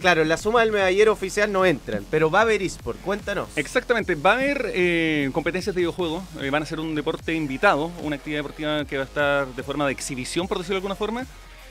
Claro, 0.00 0.22
en 0.22 0.28
la 0.28 0.36
suma 0.36 0.60
del 0.60 0.70
medallero 0.70 1.12
oficial 1.12 1.50
no 1.50 1.64
entran, 1.66 2.04
pero 2.08 2.30
va 2.30 2.40
a 2.40 2.42
haber 2.42 2.62
eSport. 2.62 3.00
Cuéntanos. 3.00 3.48
Exactamente, 3.56 4.14
va 4.14 4.32
a 4.32 4.34
haber 4.34 4.70
eh, 4.72 5.28
competencias 5.32 5.74
de 5.74 5.80
videojuegos, 5.80 6.22
eh, 6.40 6.50
van 6.50 6.62
a 6.62 6.66
ser 6.66 6.78
un 6.78 6.94
deporte 6.94 7.34
invitado, 7.34 7.90
una 8.02 8.14
actividad 8.16 8.40
deportiva 8.40 8.84
que 8.84 8.96
va 8.96 9.02
a 9.02 9.06
estar 9.06 9.46
de 9.48 9.62
forma 9.64 9.86
de 9.86 9.92
exhibición, 9.92 10.46
por 10.46 10.58
decirlo 10.58 10.74
de 10.74 10.78
alguna 10.78 10.94
forma. 10.94 11.26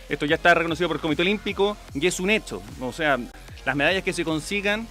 Esto 0.09 0.25
ya 0.25 0.35
está 0.35 0.53
reconocido 0.53 0.89
por 0.89 0.97
el 0.97 1.01
Comité 1.01 1.21
Olímpico 1.21 1.77
y 1.93 2.05
es 2.05 2.19
un 2.19 2.29
hecho. 2.29 2.61
O 2.81 2.91
sea, 2.91 3.17
las 3.65 3.75
medallas 3.75 4.03
que 4.03 4.11
se 4.11 4.25
consigan 4.25 4.87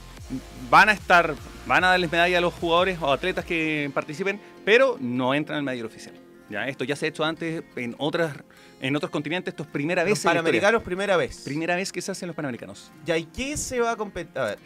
van 0.71 0.89
a 0.89 0.93
estar, 0.93 1.35
van 1.67 1.85
a 1.85 1.89
darles 1.89 2.11
medalla 2.11 2.39
a 2.39 2.41
los 2.41 2.55
jugadores 2.55 2.99
o 3.01 3.13
atletas 3.13 3.45
que 3.45 3.91
participen, 3.93 4.41
pero 4.65 4.97
no 4.99 5.35
entran 5.35 5.59
al 5.59 5.65
medallero 5.65 5.89
oficial. 5.89 6.15
Ya, 6.49 6.69
esto 6.69 6.85
ya 6.85 6.97
se 6.97 7.07
ha 7.07 7.09
hecho 7.09 7.25
antes 7.25 7.65
en 7.77 7.95
otras, 7.99 8.37
en 8.81 8.97
otros 8.97 9.11
continentes, 9.11 9.53
esto 9.53 9.63
es 9.63 9.69
primera 9.69 10.05
vez. 10.05 10.11
Los 10.11 10.25
en. 10.25 10.31
Panamericanos, 10.31 10.83
primera 10.83 11.17
vez. 11.17 11.43
Primera 11.45 11.77
vez 11.77 11.93
que 11.93 12.03
se 12.03 12.13
hacen 12.13 12.29
los 12.29 12.37
Panamericanos. 12.37 12.91
Ya, 13.05 13.17
¿y 13.17 13.25
qué 13.25 13.57
se 13.57 13.81
va 13.81 13.93
a 13.93 13.97
competir? 13.97 14.39
A 14.39 14.45
ver, 14.45 14.59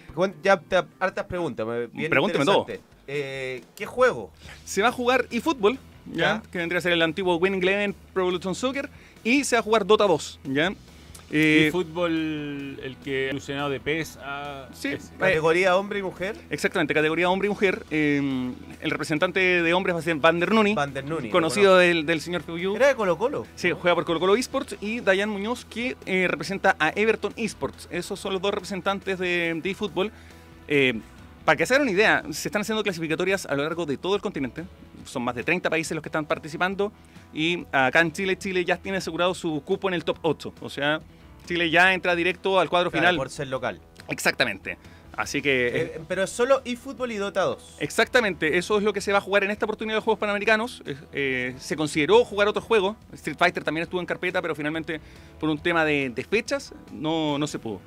ya 0.43 0.59
te, 0.59 0.77
hartas 0.99 1.25
preguntas. 1.27 1.67
Pregúnteme 1.67 2.45
interesante. 2.45 2.81
Eh, 3.07 3.63
¿Qué 3.75 3.87
juego? 3.87 4.31
Se 4.65 4.83
va 4.83 4.89
a 4.89 4.93
jugar 4.93 5.27
eFootball, 5.31 5.79
¿ya? 6.13 6.43
que 6.51 6.59
vendría 6.59 6.79
a 6.79 6.83
ser 6.83 6.93
el 6.93 7.03
antiguo 7.03 7.37
Winning 7.37 7.63
Eleven 7.63 7.95
Pro 8.13 8.23
Evolution 8.23 8.55
Soccer, 8.55 8.89
y 9.25 9.45
se 9.45 9.57
va 9.57 9.61
a 9.61 9.63
jugar 9.63 9.87
Dota 9.87 10.07
2, 10.07 10.41
¿ya? 10.45 10.73
Eh, 11.33 11.67
y 11.69 11.71
fútbol, 11.71 12.79
el 12.83 12.97
que 13.05 13.27
ha 13.27 13.29
evolucionado 13.29 13.71
de 13.71 13.79
PES 13.79 14.19
a... 14.23 14.69
Sí, 14.73 14.89
ese. 14.89 15.15
¿Categoría 15.17 15.77
hombre 15.77 16.01
y 16.01 16.03
mujer? 16.03 16.37
Exactamente, 16.51 16.93
categoría 16.93 17.31
hombre 17.31 17.47
y 17.47 17.51
mujer. 17.51 17.85
eh, 17.91 18.53
el 18.81 18.91
representante 18.91 19.41
de 19.63 19.75
hombres 19.75 19.95
va 19.95 20.01
a 20.01 20.03
ser 20.03 20.17
Van 20.17 20.41
der 20.41 20.53
Nuni, 20.53 20.75
Van 20.75 20.93
der 20.93 21.05
Nuni, 21.05 21.31
conocido 21.31 21.77
del, 21.77 22.07
del 22.07 22.21
señor 22.21 22.43
Fuyu. 22.43 22.75
Era 22.77 22.89
de 22.89 22.95
Colo 22.95 23.17
Colo. 23.19 23.47
Sí, 23.55 23.71
juega 23.73 23.95
por 23.95 24.05
Colo 24.05 24.19
Colo 24.21 24.37
Esports 24.37 24.77
y 24.81 25.01
Dayan 25.01 25.29
Muñoz 25.29 25.65
que 25.65 25.97
eh, 26.07 26.27
representa 26.29 26.75
a 26.79 26.91
Everton 26.97 27.33
Esports. 27.37 27.89
Esos 27.91 28.19
son 28.19 28.33
los 28.33 28.43
dos 28.43 28.53
representantes 28.53 29.19
de, 29.19 29.61
de 29.63 29.71
eFootball. 29.71 30.11
Eh, 30.67 30.99
para 31.45 31.57
que 31.57 31.67
se 31.67 31.75
hagan 31.75 31.83
una 31.83 31.93
idea, 31.93 32.23
se 32.33 32.49
están 32.49 32.63
haciendo 32.63 32.83
clasificatorias 32.83 33.47
a 33.47 33.55
lo 33.55 33.63
largo 33.63 33.87
de 33.87 33.97
todo 33.97 34.15
el 34.17 34.23
continente. 34.23 34.65
Son 35.05 35.23
más 35.23 35.35
de 35.35 35.43
30 35.43 35.69
países 35.71 35.95
los 35.95 36.03
que 36.03 36.09
están 36.09 36.27
participando. 36.27 36.93
Y 37.33 37.65
acá 37.73 38.01
en 38.01 38.13
Chile, 38.13 38.37
Chile 38.39 38.65
ya 38.65 38.77
tiene 38.77 38.99
asegurado 38.99 39.35
su 39.35 39.63
cupo 39.65 39.89
en 39.89 39.95
el 39.95 40.05
top 40.05 40.19
8. 40.23 40.55
O 40.61 40.71
sea, 40.71 41.01
Chile 41.47 41.71
ya 41.71 41.93
entra 41.95 42.15
directo 42.15 42.59
al 42.61 42.69
cuadro 42.69 42.91
Claro, 42.91 43.03
final. 43.05 43.17
por 43.17 43.31
ser 43.31 43.49
local. 43.49 43.81
Exactamente. 44.09 44.79
Así 45.17 45.43
que... 45.43 45.67
eh, 45.69 45.73
Eh, 45.97 46.01
pero 46.09 46.23
es 46.23 46.31
solo 46.31 46.63
eFootball 46.65 47.11
y 47.13 47.17
Dota 47.17 47.43
2. 47.43 47.77
Exactamente, 47.81 48.57
eso 48.57 48.79
es 48.79 48.85
lo 48.85 48.93
que 48.93 49.01
se 49.01 49.13
va 49.13 49.19
a 49.19 49.21
jugar 49.21 49.45
en 49.45 49.51
esta 49.51 49.67
oportunidad 49.67 49.97
de 49.99 50.03
Juegos 50.03 50.19
Panamericanos. 50.19 50.83
Eh, 50.87 50.97
eh, 51.13 51.55
se 51.59 51.77
consideró 51.77 52.25
jugar 52.25 52.49
otro 52.49 52.63
juego, 52.63 52.97
Street 53.13 53.37
Fighter 53.37 53.63
también 53.65 53.83
estuvo 53.83 54.01
en 54.01 54.07
carpeta, 54.07 54.41
pero 54.41 54.55
finalmente 54.55 55.01
por 55.39 55.51
un 55.51 55.59
tema 55.59 55.85
de, 55.85 56.11
de 56.11 56.25
fechas 56.25 56.73
no, 56.93 57.39
no 57.39 57.47
se 57.47 57.59
pudo. 57.59 57.81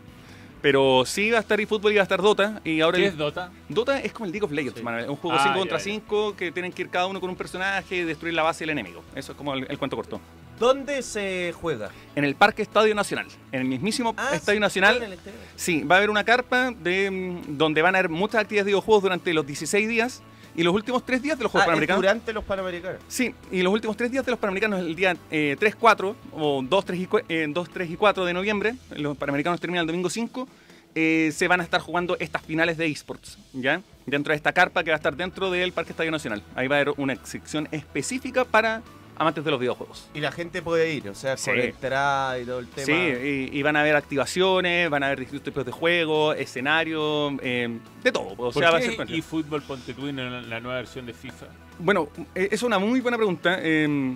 Pero 0.61 1.03
sí 1.05 1.29
va 1.31 1.37
a 1.39 1.41
estar 1.41 1.59
eFootball 1.59 1.91
y 1.91 1.95
va 1.95 2.01
a 2.01 2.03
estar 2.03 2.21
Dota. 2.21 2.61
Y 2.63 2.79
ahora 2.81 2.97
¿Qué 2.97 3.03
el- 3.05 3.09
es 3.11 3.17
Dota? 3.17 3.51
Dota 3.67 3.99
es 3.99 4.13
como 4.13 4.25
el 4.27 4.31
League 4.31 4.45
of 4.45 4.51
Legends, 4.51 4.81
Manuel, 4.83 5.09
un 5.09 5.15
juego 5.17 5.35
Ah, 5.37 5.43
5 5.43 5.55
ya, 5.55 5.59
contra 5.59 5.77
ya. 5.77 5.83
5 5.83 6.35
que 6.37 6.51
tienen 6.51 6.71
que 6.71 6.83
ir 6.83 6.89
cada 6.89 7.07
uno 7.07 7.19
con 7.19 7.29
un 7.29 7.35
personaje 7.35 7.95
y 7.97 8.03
destruir 8.03 8.33
la 8.33 8.43
base 8.43 8.63
del 8.63 8.69
enemigo. 8.71 9.03
Eso 9.15 9.31
es 9.33 9.37
como 9.37 9.55
el, 9.55 9.65
el 9.69 9.77
cuento 9.77 9.95
corto. 9.97 10.21
¿Dónde 10.63 11.01
se 11.01 11.51
juega? 11.59 11.89
En 12.15 12.23
el 12.23 12.35
Parque 12.35 12.61
Estadio 12.61 12.95
Nacional, 12.95 13.27
en 13.51 13.59
el 13.63 13.67
mismísimo 13.67 14.13
Ah, 14.15 14.29
Estadio 14.33 14.59
sí, 14.59 14.61
Nacional. 14.61 14.95
en 14.95 15.03
el 15.03 15.13
exterior. 15.13 15.41
Sí, 15.57 15.83
va 15.83 15.95
a 15.95 15.97
haber 15.97 16.09
una 16.09 16.23
carpa 16.23 16.71
de, 16.71 17.11
mm, 17.11 17.57
donde 17.57 17.81
van 17.81 17.95
a 17.95 17.99
haber 17.99 18.09
muchas 18.09 18.39
actividades 18.39 18.67
de 18.67 18.69
videojuegos 18.71 19.03
durante 19.03 19.33
los 19.33 19.45
16 19.45 19.89
días 19.89 20.23
y 20.55 20.63
los 20.63 20.73
últimos 20.73 21.05
3 21.05 21.21
días 21.21 21.37
de 21.37 21.43
los 21.43 21.51
Juegos 21.51 21.63
Ah, 21.63 21.67
Panamericanos. 21.67 22.01
durante 22.01 22.31
los 22.31 22.45
Panamericanos. 22.45 23.01
Sí, 23.09 23.35
y 23.51 23.61
los 23.61 23.73
últimos 23.73 23.97
3 23.97 24.09
días 24.09 24.23
de 24.25 24.31
los 24.31 24.39
Panamericanos, 24.39 24.79
el 24.79 24.95
día 24.95 25.17
eh, 25.31 25.57
3, 25.59 25.75
4 25.75 26.15
o 26.31 26.61
2, 26.63 26.85
3 26.85 26.97
y, 27.01 27.09
eh, 27.27 27.45
2, 27.49 27.69
3 27.69 27.89
y 27.91 27.97
4 27.97 28.23
de 28.23 28.33
noviembre, 28.33 28.75
los 28.95 29.17
Panamericanos 29.17 29.59
terminan 29.59 29.81
el 29.81 29.87
domingo 29.87 30.09
5, 30.09 30.47
eh, 30.95 31.31
se 31.35 31.49
van 31.49 31.59
a 31.59 31.63
estar 31.63 31.81
jugando 31.81 32.15
estas 32.21 32.41
finales 32.41 32.77
de 32.77 32.85
esports, 32.85 33.37
¿ya? 33.51 33.81
Dentro 34.05 34.31
de 34.31 34.37
esta 34.37 34.53
carpa 34.53 34.81
que 34.85 34.91
va 34.91 34.95
a 34.95 34.97
estar 34.97 35.17
dentro 35.17 35.51
del 35.51 35.73
Parque 35.73 35.91
Estadio 35.91 36.11
Nacional. 36.11 36.41
Ahí 36.55 36.69
va 36.69 36.77
a 36.77 36.79
haber 36.81 36.93
una 36.95 37.17
sección 37.25 37.67
específica 37.73 38.45
para 38.45 38.81
amantes 39.17 39.43
de 39.43 39.51
los 39.51 39.59
videojuegos. 39.59 40.07
Y 40.13 40.19
la 40.19 40.31
gente 40.31 40.61
puede 40.61 40.93
ir, 40.93 41.07
o 41.09 41.15
sea, 41.15 41.37
Sí. 41.37 41.51
con 41.51 41.59
entrada 41.59 42.39
y 42.39 42.45
todo 42.45 42.59
el 42.59 42.67
tema. 42.67 42.85
Sí, 42.85 42.91
y, 42.93 43.57
y 43.57 43.61
van 43.63 43.75
a 43.75 43.81
haber 43.81 43.95
activaciones, 43.95 44.89
van 44.89 45.03
a 45.03 45.07
haber 45.07 45.19
distintos 45.19 45.45
tipos 45.45 45.65
de 45.65 45.71
juegos, 45.71 46.35
escenarios, 46.37 47.33
eh, 47.41 47.77
de 48.03 48.11
todo. 48.11 48.27
O 48.29 48.35
¿Por 48.35 48.53
sea, 48.53 48.71
va 48.71 48.77
a 48.77 48.81
qué 48.81 48.95
ser 48.95 49.11
y 49.11 49.21
fútbol 49.21 49.61
ponte 49.63 49.91
en 49.91 50.49
la 50.49 50.59
nueva 50.59 50.77
versión 50.77 51.05
de 51.05 51.13
FIFA? 51.13 51.45
Bueno, 51.79 52.09
eh, 52.35 52.49
es 52.51 52.63
una 52.63 52.79
muy 52.79 52.99
buena 53.01 53.17
pregunta. 53.17 53.57
eh, 53.61 54.15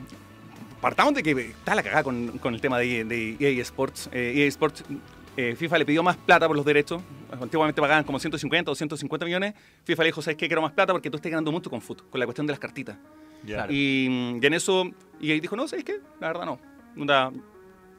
partamos 0.82 1.14
de 1.16 1.24
que 1.24 1.32
está 1.32 1.74
la 1.76 1.82
cagada 1.84 2.04
con, 2.04 2.38
con 2.38 2.54
el 2.54 2.62
tema 2.62 2.78
de, 2.80 3.04
de 3.04 3.36
EA 3.40 3.62
Sports. 3.64 4.10
Eh, 4.12 4.34
EA 4.38 4.48
Sports, 4.48 4.84
eh, 5.36 5.56
FIFA 5.58 5.80
le 5.80 5.86
pidió 5.86 6.04
más 6.04 6.18
plata 6.18 6.48
por 6.48 6.56
los 6.56 6.66
derechos. 6.66 7.02
Antiguamente 7.42 7.82
pagaban 7.82 8.04
como 8.04 8.20
150 8.20 8.72
o 8.72 8.76
150 8.76 9.26
millones. 9.26 9.54
FIFA 9.84 10.04
le 10.04 10.08
dijo, 10.10 10.22
¿sabes 10.22 10.38
qué? 10.38 10.48
Quiero 10.48 10.62
más 10.62 10.72
plata 10.72 10.94
porque 10.94 11.10
tú 11.10 11.18
estás 11.18 11.32
ganando 11.32 11.52
mucho 11.52 11.70
con 11.70 11.82
fútbol, 11.82 12.06
con 12.10 12.20
la 12.20 12.26
cuestión 12.26 12.48
de 12.48 12.54
las 12.54 12.60
cartitas. 12.60 12.96
Y, 13.70 14.08
mm, 14.10 14.40
y 14.42 14.46
en 14.46 14.54
eso, 14.54 14.90
y 15.20 15.32
ahí 15.32 15.40
dijo, 15.40 15.56
no, 15.56 15.68
¿sabes 15.68 15.86
qué? 15.86 16.00
La 16.20 16.28
verdad 16.28 16.46
no. 16.46 16.60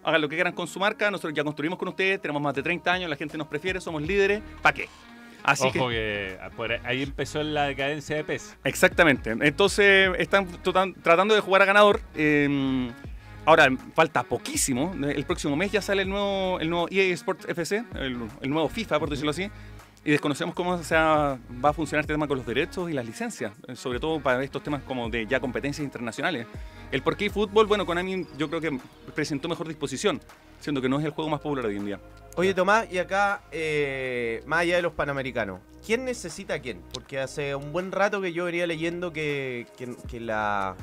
Hagan 0.04 0.20
lo 0.20 0.28
que 0.28 0.36
quieran 0.36 0.52
con 0.54 0.66
su 0.66 0.78
marca, 0.78 1.10
nosotros 1.10 1.34
ya 1.34 1.44
construimos 1.44 1.78
con 1.78 1.88
ustedes, 1.88 2.20
tenemos 2.20 2.40
más 2.40 2.54
de 2.54 2.62
30 2.62 2.92
años, 2.92 3.10
la 3.10 3.16
gente 3.16 3.36
nos 3.36 3.48
prefiere, 3.48 3.80
somos 3.80 4.02
líderes, 4.02 4.40
¿para 4.62 4.74
qué? 4.74 4.88
Así 5.42 5.66
Ojo 5.66 5.88
que, 5.88 5.94
que, 5.94 6.38
ah, 6.42 6.50
por 6.50 6.72
ahí 6.72 7.02
empezó 7.02 7.42
la 7.42 7.64
decadencia 7.64 8.16
de 8.16 8.24
PES. 8.24 8.56
Exactamente. 8.64 9.30
Entonces 9.40 10.10
están 10.18 10.46
tratando 11.02 11.34
de 11.34 11.40
jugar 11.40 11.62
a 11.62 11.64
ganador. 11.64 12.00
eh, 12.14 12.90
ahora 13.48 13.68
falta 13.94 14.22
poquísimo. 14.24 14.94
El 15.02 15.24
próximo 15.24 15.56
mes 15.56 15.72
ya 15.72 15.80
sale 15.80 16.02
el 16.02 16.10
nuevo, 16.10 16.60
el 16.60 16.68
nuevo 16.68 16.86
EA 16.90 17.14
Sports 17.14 17.46
FC, 17.48 17.82
el, 17.94 18.18
el 18.42 18.50
nuevo 18.50 18.68
FIFA, 18.68 18.98
por 18.98 19.08
decirlo 19.08 19.30
así. 19.30 19.50
Y 20.08 20.10
desconocemos 20.10 20.54
cómo 20.54 20.82
se 20.82 20.94
va 20.94 21.34
a 21.64 21.72
funcionar 21.74 22.00
este 22.00 22.14
tema 22.14 22.26
con 22.26 22.38
los 22.38 22.46
derechos 22.46 22.88
y 22.88 22.94
las 22.94 23.04
licencias, 23.04 23.52
eh, 23.66 23.76
sobre 23.76 24.00
todo 24.00 24.18
para 24.20 24.42
estos 24.42 24.62
temas 24.62 24.82
como 24.84 25.10
de 25.10 25.26
ya 25.26 25.38
competencias 25.38 25.84
internacionales. 25.84 26.46
El 26.90 27.02
por 27.02 27.14
qué 27.14 27.28
fútbol, 27.28 27.66
bueno, 27.66 27.84
Konami 27.84 28.26
yo 28.38 28.48
creo 28.48 28.62
que 28.62 28.80
presentó 29.14 29.50
mejor 29.50 29.68
disposición, 29.68 30.18
siendo 30.60 30.80
que 30.80 30.88
no 30.88 30.98
es 30.98 31.04
el 31.04 31.10
juego 31.10 31.28
más 31.28 31.40
popular 31.40 31.66
hoy 31.66 31.76
en 31.76 31.84
día. 31.84 32.00
Oye, 32.36 32.54
Tomás, 32.54 32.90
y 32.90 32.96
acá, 32.96 33.42
eh, 33.52 34.42
más 34.46 34.60
allá 34.60 34.76
de 34.76 34.82
los 34.82 34.94
panamericanos, 34.94 35.60
¿quién 35.84 36.06
necesita 36.06 36.54
a 36.54 36.58
quién? 36.60 36.80
Porque 36.94 37.18
hace 37.20 37.54
un 37.54 37.70
buen 37.70 37.92
rato 37.92 38.22
que 38.22 38.32
yo 38.32 38.46
venía 38.46 38.66
leyendo 38.66 39.12
que, 39.12 39.66
que- 39.76 39.94
que 40.08 40.20
la, 40.20 40.74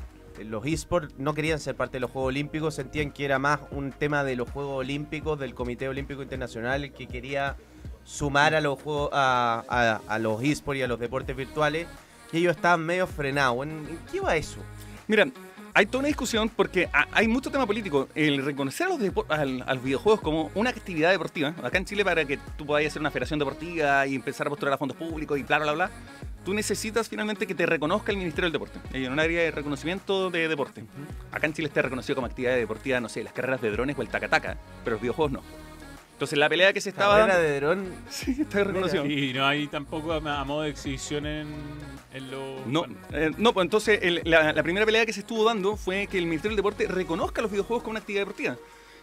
los 0.44 0.64
esports 0.66 1.16
no 1.18 1.34
querían 1.34 1.58
ser 1.58 1.74
parte 1.74 1.94
de 1.96 2.00
los 2.02 2.12
Juegos 2.12 2.28
Olímpicos, 2.28 2.76
sentían 2.76 3.10
que 3.10 3.24
era 3.24 3.40
más 3.40 3.58
un 3.72 3.90
tema 3.90 4.22
de 4.22 4.36
los 4.36 4.48
Juegos 4.48 4.76
Olímpicos, 4.78 5.36
del 5.36 5.52
Comité 5.52 5.88
Olímpico 5.88 6.22
Internacional, 6.22 6.92
que 6.92 7.08
quería 7.08 7.56
sumar 8.06 8.54
a 8.54 8.60
los 8.60 8.80
juegos 8.80 9.10
a, 9.12 9.64
a- 9.68 10.00
a 10.14 10.18
los 10.18 10.42
esports 10.42 10.78
y 10.78 10.82
a 10.82 10.88
los 10.88 10.98
deportes 10.98 11.36
virtuales, 11.36 11.86
que 12.30 12.38
ellos 12.38 12.54
estaban 12.56 12.80
medio 12.86 13.06
frenados. 13.06 13.66
¿En, 13.66 13.98
qué 14.10 14.20
va 14.20 14.36
eso? 14.36 14.58
Mira, 15.08 15.26
hay 15.74 15.84
toda 15.86 15.98
una 15.98 16.08
discusión 16.08 16.48
porque 16.48 16.88
ha- 16.92 17.06
hay 17.12 17.28
mucho 17.28 17.50
tema 17.50 17.66
político. 17.66 18.08
El 18.14 18.44
reconocer 18.44 18.86
a 18.86 18.90
los, 18.90 19.00
al- 19.28 19.62
a 19.66 19.74
los 19.74 19.82
videojuegos 19.84 20.20
como 20.20 20.50
una 20.54 20.70
actividad 20.70 21.10
deportiva, 21.10 21.54
acá 21.62 21.78
en 21.78 21.84
Chile 21.84 22.04
para 22.04 22.24
que 22.24 22.38
tú 22.56 22.64
puedas 22.64 22.86
hacer 22.86 23.00
una 23.00 23.10
federación 23.10 23.38
deportiva 23.38 24.06
y 24.06 24.14
empezar 24.14 24.46
a 24.46 24.50
postular 24.50 24.74
a 24.74 24.78
fondos 24.78 24.96
públicos 24.96 25.38
y 25.38 25.42
bla, 25.42 25.58
bla, 25.58 25.72
bla, 25.72 25.90
tú 26.44 26.54
necesitas 26.54 27.08
finalmente 27.08 27.46
que 27.46 27.54
te 27.56 27.66
reconozca 27.66 28.12
el 28.12 28.18
Ministerio 28.18 28.46
del 28.46 28.52
Deporte. 28.52 28.78
Hay 28.94 29.04
un 29.06 29.18
área 29.18 29.42
de 29.42 29.50
reconocimiento 29.50 30.30
de 30.30 30.46
deporte. 30.48 30.84
Acá 31.32 31.46
en 31.48 31.52
Chile 31.52 31.68
está 31.68 31.82
reconocido 31.82 32.14
como 32.14 32.26
actividad 32.28 32.54
deportiva, 32.54 33.00
no 33.00 33.08
sé, 33.08 33.22
las 33.24 33.32
carreras 33.32 33.60
de 33.60 33.70
drones 33.72 33.98
o 33.98 34.02
el 34.02 34.08
tacataca, 34.08 34.56
pero 34.84 34.94
los 34.94 35.02
videojuegos 35.02 35.32
no. 35.32 35.65
Entonces 36.16 36.38
la 36.38 36.48
pelea 36.48 36.72
que 36.72 36.80
se 36.80 36.88
estaba 36.88 37.18
dando... 37.18 37.38
de 37.38 37.60
dron. 37.60 37.92
Sí, 38.10 38.36
está 38.40 38.64
reconocido. 38.64 39.04
Y 39.04 39.34
no 39.34 39.44
hay 39.46 39.66
tampoco 39.66 40.12
a, 40.14 40.16
a 40.40 40.44
modo 40.44 40.62
de 40.62 40.70
exhibición 40.70 41.26
en, 41.26 41.46
en 42.14 42.30
los... 42.30 42.66
No, 42.66 42.86
eh, 43.12 43.32
no, 43.36 43.52
pues 43.52 43.64
entonces 43.66 43.98
el- 44.02 44.22
la, 44.24 44.54
la 44.54 44.62
primera 44.62 44.86
pelea 44.86 45.04
que 45.04 45.12
se 45.12 45.20
estuvo 45.20 45.44
dando 45.44 45.76
fue 45.76 46.06
que 46.06 46.16
el 46.16 46.24
Ministerio 46.24 46.50
del 46.52 46.56
Deporte 46.56 46.86
reconozca 46.88 47.42
los 47.42 47.50
videojuegos 47.50 47.82
como 47.82 47.90
una 47.90 48.00
actividad 48.00 48.22
deportiva. 48.22 48.56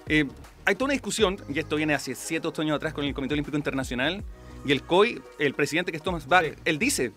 Eh, 0.08 0.26
hay 0.66 0.74
toda 0.76 0.86
una 0.86 0.94
discusión, 0.94 1.38
y 1.54 1.60
esto 1.60 1.76
viene 1.76 1.94
hace 1.94 2.16
7 2.16 2.48
o 2.48 2.50
8 2.50 2.62
años 2.64 2.76
atrás 2.78 2.94
con 2.94 3.06
el 3.06 3.14
Comité 3.14 3.36
Olímpico 3.36 3.58
Internacional, 3.58 4.24
y 4.66 4.72
el 4.72 4.82
COI, 4.82 5.22
el 5.40 5.54
presidente 5.54 5.92
que 5.92 5.98
es 5.98 6.04
Thomas 6.04 6.28
Bach, 6.28 6.46
él 6.66 6.80
dice, 6.80 7.12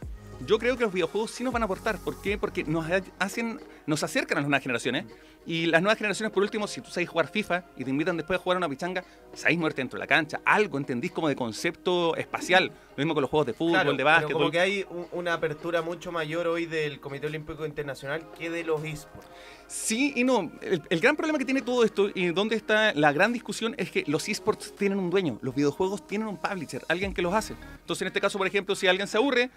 yo 0.47 0.59
creo 0.59 0.77
que 0.77 0.83
los 0.85 0.93
videojuegos 0.93 1.31
sí 1.31 1.43
nos 1.43 1.53
van 1.55 1.63
a 1.63 1.65
aportar. 1.65 1.97
¿Por 1.99 2.21
qué? 2.21 2.37
Porque 2.37 2.65
nos 2.65 2.85
ha- 2.91 3.01
hacen, 3.19 3.61
nos 3.87 4.03
acercan 4.03 4.37
a 4.37 4.41
las 4.43 4.49
nuevas 4.51 4.63
generaciones. 4.63 5.07
Y 5.47 5.67
las 5.67 5.81
nuevas 5.81 5.97
generaciones, 5.97 6.33
por 6.33 6.43
último, 6.43 6.67
si 6.67 6.81
tú 6.81 6.91
sabes 6.91 7.09
jugar 7.09 7.29
FIFA 7.29 7.63
y 7.77 7.85
te 7.85 7.91
invitan 7.91 8.17
después 8.17 8.39
a 8.39 8.43
jugar 8.43 8.57
una 8.57 8.69
pichanga, 8.69 9.05
sabéis 9.33 9.59
moverte 9.61 9.81
dentro 9.81 9.97
de 9.97 10.01
la 10.01 10.07
cancha. 10.09 10.41
Algo 10.45 10.77
entendís 10.77 11.13
como 11.13 11.29
de 11.29 11.37
concepto 11.37 12.17
espacial. 12.17 12.73
Lo 12.97 12.97
mismo 12.97 13.15
con 13.15 13.21
los 13.21 13.31
juegos 13.31 13.47
de 13.47 13.53
fútbol, 13.55 13.73
Claro, 13.75 13.93
de 13.93 14.03
básquet. 14.03 14.33
como 14.33 14.51
que 14.51 14.59
hay 14.59 14.85
un- 14.91 15.07
una 15.13 15.35
apertura 15.35 15.83
mucho 15.83 16.11
mayor 16.11 16.49
hoy 16.49 16.67
del 16.67 16.99
Comité 16.99 17.29
Olímpico 17.29 17.65
Internacional 17.65 18.23
que 18.37 18.51
de 18.51 18.65
los 18.65 18.83
esports. 18.83 19.29
Sí 19.69 20.13
y 20.17 20.25
no. 20.25 20.51
El, 20.63 20.83
el 20.91 21.01
gran 21.01 21.15
problema 21.17 21.39
que 21.39 21.45
tiene 21.45 21.63
todo 21.63 21.85
esto 21.85 22.09
y 22.13 22.27
donde 22.29 22.57
está 22.57 22.93
la 22.95 23.13
gran 23.13 23.33
discusión 23.33 23.75
es 23.79 23.91
que 23.91 24.03
los 24.09 24.29
esports 24.29 24.75
tienen 24.75 24.99
un 24.99 25.11
dueño, 25.11 25.39
los 25.43 25.55
videojuegos 25.55 26.07
tienen 26.07 26.27
un 26.29 26.39
publisher, 26.39 26.85
alguien 26.89 27.15
que 27.15 27.23
los 27.23 27.33
hace. 27.35 27.55
Entonces, 27.81 28.03
en 28.03 28.09
este 28.09 28.21
caso, 28.21 28.37
por 28.39 28.47
ejemplo, 28.49 28.75
si 28.75 28.87
alguien 28.89 29.07
se 29.07 29.17
aburre, 29.17 29.51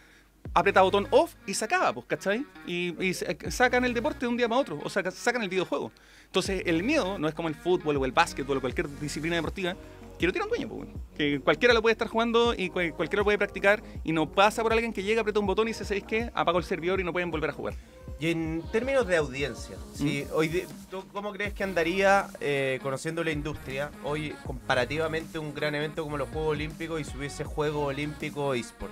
aprieta 0.53 0.81
botón 0.81 1.07
off 1.11 1.35
y 1.45 1.53
se 1.53 1.65
acaba, 1.65 1.93
pues, 1.93 2.05
¿cachai? 2.07 2.45
Y, 2.65 2.95
y 3.03 3.13
se- 3.13 3.37
sacan 3.51 3.85
el 3.85 3.93
deporte 3.93 4.21
de 4.21 4.27
un 4.27 4.37
día 4.37 4.49
para 4.49 4.61
otro, 4.61 4.79
o 4.83 4.89
saca- 4.89 5.11
sacan 5.11 5.43
el 5.43 5.49
videojuego. 5.49 5.91
Entonces, 6.25 6.63
el 6.65 6.83
miedo 6.83 7.17
no 7.19 7.27
es 7.27 7.33
como 7.33 7.47
el 7.47 7.55
fútbol 7.55 7.97
o 7.97 8.05
el 8.05 8.11
básquetbol 8.11 8.57
o 8.57 8.61
cualquier 8.61 8.87
disciplina 8.99 9.35
deportiva, 9.35 9.75
que 10.19 10.25
no 10.27 10.33
tiene 10.33 10.43
un 10.45 10.49
dueño, 10.49 10.67
pues, 10.67 10.89
que 11.15 11.39
cualquiera 11.39 11.73
lo 11.73 11.81
puede 11.81 11.93
estar 11.93 12.07
jugando 12.09 12.53
y 12.55 12.69
cual- 12.69 12.93
cualquiera 12.93 13.21
lo 13.21 13.23
puede 13.23 13.37
practicar 13.37 13.81
y 14.03 14.11
no 14.11 14.29
pasa 14.31 14.61
por 14.63 14.73
alguien 14.73 14.91
que 14.91 15.01
llega, 15.03 15.21
aprieta 15.21 15.39
un 15.39 15.45
botón 15.45 15.67
y 15.67 15.71
dice, 15.71 15.85
¿sabéis 15.85 16.03
qué? 16.05 16.29
Apago 16.33 16.57
el 16.57 16.65
servidor 16.65 16.99
y 16.99 17.03
no 17.03 17.13
pueden 17.13 17.31
volver 17.31 17.51
a 17.51 17.53
jugar. 17.53 17.75
Y 18.19 18.31
en 18.31 18.61
términos 18.71 19.07
de 19.07 19.15
audiencia, 19.15 19.77
si 19.93 20.25
¿Mm? 20.29 20.33
hoy 20.35 20.65
¿tú 20.91 21.05
¿cómo 21.13 21.31
crees 21.31 21.53
que 21.53 21.63
andaría 21.63 22.27
eh, 22.41 22.79
conociendo 22.83 23.23
la 23.23 23.31
industria 23.31 23.91
hoy 24.03 24.35
comparativamente 24.45 25.39
un 25.39 25.53
gran 25.53 25.73
evento 25.73 26.03
como 26.03 26.17
los 26.17 26.27
Juegos 26.29 26.49
Olímpicos 26.51 26.99
y 26.99 27.05
si 27.05 27.17
hubiese 27.17 27.45
Juego 27.45 27.85
Olímpico 27.85 28.53
eSport? 28.55 28.91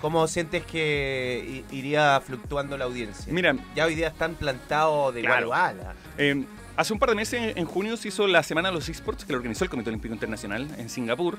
¿Cómo 0.00 0.26
sientes 0.28 0.64
que 0.64 1.64
iría 1.72 2.20
fluctuando 2.24 2.76
la 2.78 2.84
audiencia? 2.84 3.32
Mira, 3.32 3.56
ya 3.74 3.84
hoy 3.86 3.94
día 3.96 4.08
están 4.08 4.34
plantados 4.34 5.12
de 5.14 5.22
Claro. 5.22 5.46
igual 5.46 5.60
a 5.60 5.72
igual, 5.72 5.86
¿ah? 5.90 6.12
Eh, 6.18 6.44
hace 6.76 6.92
un 6.92 6.98
par 7.00 7.08
de 7.10 7.16
meses, 7.16 7.56
en, 7.56 7.64
junio, 7.66 7.96
se 7.96 8.08
hizo 8.08 8.26
la 8.28 8.42
Semana 8.44 8.68
de 8.68 8.74
los 8.74 8.88
Esports, 8.88 9.24
que 9.24 9.32
lo 9.32 9.38
organizó 9.38 9.64
el 9.64 9.70
Comité 9.70 9.90
Olímpico 9.90 10.14
Internacional 10.14 10.68
en 10.78 10.88
Singapur. 10.88 11.36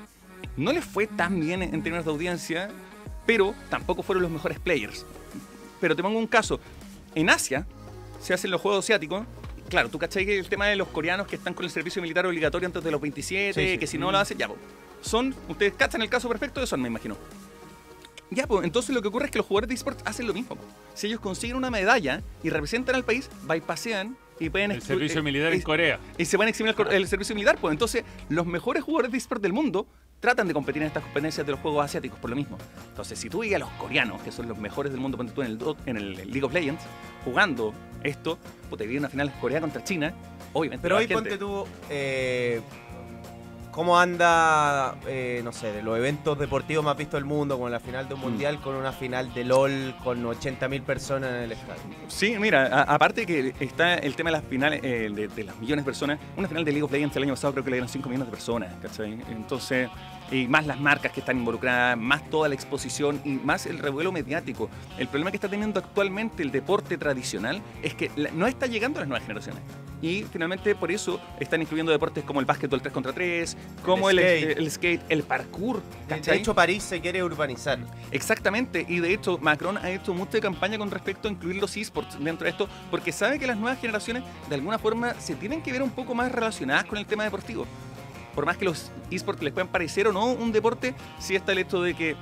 No 0.56 0.72
les 0.72 0.84
fue 0.84 1.06
tan 1.06 1.40
bien 1.40 1.62
en, 1.62 1.82
términos 1.82 2.04
de 2.04 2.10
audiencia, 2.10 2.70
pero 3.26 3.54
tampoco 3.70 4.02
fueron 4.02 4.22
los 4.22 4.30
mejores 4.30 4.58
players. 4.58 5.06
Pero 5.80 5.96
te 5.96 6.02
pongo 6.02 6.18
un 6.18 6.26
caso. 6.26 6.60
En 7.14 7.30
Asia 7.30 7.66
se 8.20 8.34
hacen 8.34 8.50
los 8.50 8.60
Juegos 8.60 8.84
Asiáticos. 8.84 9.24
Claro, 9.70 9.88
tú 9.88 9.98
cachai 9.98 10.26
que 10.26 10.38
el 10.38 10.48
tema 10.48 10.66
de 10.66 10.76
los 10.76 10.88
coreanos 10.88 11.26
que 11.26 11.36
están 11.36 11.54
con 11.54 11.64
el 11.64 11.70
servicio 11.70 12.02
militar 12.02 12.26
obligatorio 12.26 12.66
antes 12.66 12.82
de 12.84 12.90
los 12.90 13.00
27, 13.00 13.54
Sí, 13.54 13.72
sí. 13.72 13.78
que 13.78 13.86
si 13.86 13.96
no 13.98 14.08
Mm. 14.08 14.12
lo 14.12 14.18
hacen, 14.18 14.36
ya, 14.36 14.48
son, 15.00 15.34
ustedes 15.48 15.72
cachan 15.74 16.02
el 16.02 16.10
caso 16.10 16.28
perfecto 16.28 16.60
de 16.60 16.66
Son, 16.66 16.82
me 16.82 16.88
imagino. 16.88 17.16
Ya, 18.30 18.46
pues 18.46 18.64
entonces 18.64 18.94
lo 18.94 19.02
que 19.02 19.08
ocurre 19.08 19.26
es 19.26 19.30
que 19.30 19.38
los 19.38 19.46
jugadores 19.46 19.68
de 19.68 19.74
esports 19.74 20.02
hacen 20.04 20.26
lo 20.26 20.34
mismo. 20.34 20.56
Si 20.94 21.08
ellos 21.08 21.20
consiguen 21.20 21.56
una 21.56 21.70
medalla 21.70 22.22
y 22.42 22.50
representan 22.50 22.94
al 22.94 23.04
país, 23.04 23.28
bypasean 23.42 24.16
y 24.38 24.48
pueden... 24.50 24.70
El 24.70 24.82
servicio 24.82 25.20
eh, 25.20 25.22
militar 25.22 25.52
en 25.52 25.62
Corea. 25.62 25.98
Y 26.16 26.24
se 26.24 26.36
van 26.36 26.46
a 26.46 26.50
eximir 26.50 26.74
el, 26.90 27.08
servicio 27.08 27.34
militar, 27.34 27.58
pues 27.60 27.72
entonces 27.72 28.04
los 28.28 28.46
mejores 28.46 28.82
jugadores 28.82 29.12
de 29.12 29.18
esports 29.18 29.42
del 29.42 29.52
mundo 29.52 29.86
tratan 30.20 30.46
de 30.48 30.54
competir 30.54 30.82
en 30.82 30.88
estas 30.88 31.02
competencias 31.02 31.44
de 31.46 31.52
los 31.52 31.60
juegos 31.60 31.84
asiáticos 31.84 32.18
por 32.18 32.30
lo 32.30 32.36
mismo. 32.36 32.56
Entonces, 32.88 33.18
si 33.18 33.28
tú 33.28 33.40
veías 33.40 33.56
a 33.56 33.58
los 33.60 33.70
coreanos, 33.70 34.22
que 34.22 34.30
son 34.30 34.48
los 34.48 34.58
mejores 34.58 34.92
del 34.92 35.00
mundo, 35.00 35.16
ponte 35.16 35.32
tú 35.32 35.42
en 35.42 35.48
el, 35.48 35.58
en 35.86 35.96
el 35.96 36.14
League 36.30 36.44
of 36.44 36.52
Legends, 36.52 36.82
jugando 37.24 37.74
esto, 38.02 38.38
pues 38.68 38.78
te 38.78 38.86
vi 38.86 38.96
una 38.98 39.08
final 39.08 39.32
Corea 39.40 39.60
contra 39.60 39.82
China, 39.82 40.14
obviamente. 40.52 40.82
Pero 40.82 40.96
hoy 40.96 41.06
gente- 41.06 41.14
ponte 41.14 41.38
tú, 41.38 41.66
eh, 41.88 42.60
¿cómo 43.80 43.98
anda, 43.98 44.94
eh, 45.06 45.40
no 45.42 45.52
sé, 45.52 45.72
de 45.72 45.82
los 45.82 45.96
eventos 45.96 46.38
deportivos 46.38 46.84
más 46.84 46.98
vistos 46.98 47.18
del 47.18 47.24
mundo, 47.24 47.56
como 47.56 47.70
la 47.70 47.80
final 47.80 48.06
de 48.06 48.12
un 48.12 48.20
Mm. 48.20 48.24
mundial, 48.24 48.60
con 48.60 48.74
una 48.74 48.92
final 48.92 49.32
de 49.32 49.42
LOL 49.42 49.94
con 50.04 50.22
80.000 50.26 50.82
personas 50.82 51.30
en 51.30 51.36
el 51.44 51.52
estadio? 51.52 51.80
Sí, 52.08 52.36
mira, 52.38 52.66
a- 52.66 52.82
aparte 52.94 53.24
que 53.24 53.54
está 53.58 53.94
el 53.94 54.14
tema 54.16 54.28
de 54.28 54.36
las 54.36 54.44
finales, 54.44 54.80
eh, 54.84 55.08
de, 55.10 55.28
de 55.28 55.44
las 55.44 55.56
millones 55.56 55.82
de 55.86 55.88
personas, 55.88 56.20
una 56.36 56.46
final 56.46 56.62
de 56.62 56.72
League 56.72 56.82
of 56.84 56.92
Legends 56.92 57.16
el 57.16 57.22
año 57.22 57.32
pasado 57.32 57.54
creo 57.54 57.64
que 57.64 57.70
le 57.70 57.76
dieron 57.76 57.88
5 57.88 58.10
millones 58.10 58.26
de 58.26 58.32
personas, 58.32 58.74
¿cachai? 58.82 59.18
Entonces, 59.30 59.88
y 60.30 60.46
más 60.46 60.66
las 60.66 60.80
marcas 60.80 61.12
que 61.12 61.20
están 61.20 61.38
involucradas, 61.38 61.96
más 61.98 62.28
toda 62.30 62.48
la 62.48 62.54
exposición 62.54 63.20
y 63.24 63.30
más 63.30 63.66
el 63.66 63.78
revuelo 63.78 64.12
mediático. 64.12 64.68
El 64.98 65.08
problema 65.08 65.30
que 65.30 65.36
está 65.36 65.48
teniendo 65.48 65.80
actualmente 65.80 66.42
el 66.42 66.50
deporte 66.50 66.98
tradicional 66.98 67.62
es 67.82 67.94
que 67.94 68.10
no 68.34 68.46
está 68.46 68.66
llegando 68.66 68.98
a 68.98 69.00
las 69.00 69.08
nuevas 69.08 69.26
generaciones. 69.26 69.62
Y 70.02 70.24
finalmente 70.24 70.74
por 70.74 70.90
eso 70.90 71.20
están 71.38 71.60
incluyendo 71.60 71.92
deportes 71.92 72.24
como 72.24 72.40
el 72.40 72.46
básquetbol 72.46 72.80
3 72.80 72.92
contra 72.92 73.12
3, 73.12 73.56
como 73.84 74.08
el, 74.08 74.18
skate. 74.18 74.58
el 74.58 74.70
skate, 74.70 75.02
el 75.10 75.22
parkour. 75.22 75.82
De 76.08 76.16
¿cachai? 76.16 76.38
hecho, 76.38 76.54
París 76.54 76.82
se 76.82 77.00
quiere 77.00 77.22
urbanizar. 77.22 77.78
Exactamente, 78.10 78.86
y 78.88 79.00
de 79.00 79.12
hecho 79.12 79.38
Macron 79.38 79.76
ha 79.76 79.90
hecho 79.90 80.14
mucha 80.14 80.40
campaña 80.40 80.78
con 80.78 80.90
respecto 80.90 81.28
a 81.28 81.30
incluir 81.30 81.60
los 81.60 81.76
esports 81.76 82.16
dentro 82.18 82.44
de 82.44 82.50
esto, 82.50 82.68
porque 82.90 83.12
sabe 83.12 83.38
que 83.38 83.46
las 83.46 83.58
nuevas 83.58 83.78
generaciones 83.78 84.22
de 84.48 84.54
alguna 84.54 84.78
forma 84.78 85.14
se 85.20 85.34
tienen 85.34 85.62
que 85.62 85.72
ver 85.72 85.82
un 85.82 85.90
poco 85.90 86.14
más 86.14 86.32
relacionadas 86.32 86.84
con 86.86 86.96
el 86.96 87.04
tema 87.04 87.24
deportivo. 87.24 87.66
Por 88.34 88.46
más 88.46 88.56
que 88.56 88.64
los 88.64 88.90
esports 89.10 89.42
les 89.42 89.52
puedan 89.52 89.68
parecer 89.68 90.06
o 90.08 90.12
no 90.12 90.26
un 90.26 90.52
deporte, 90.52 90.94
sí 91.18 91.34
está 91.34 91.52
el 91.52 91.58
hecho 91.58 91.82
de 91.82 91.94
que 91.94 92.16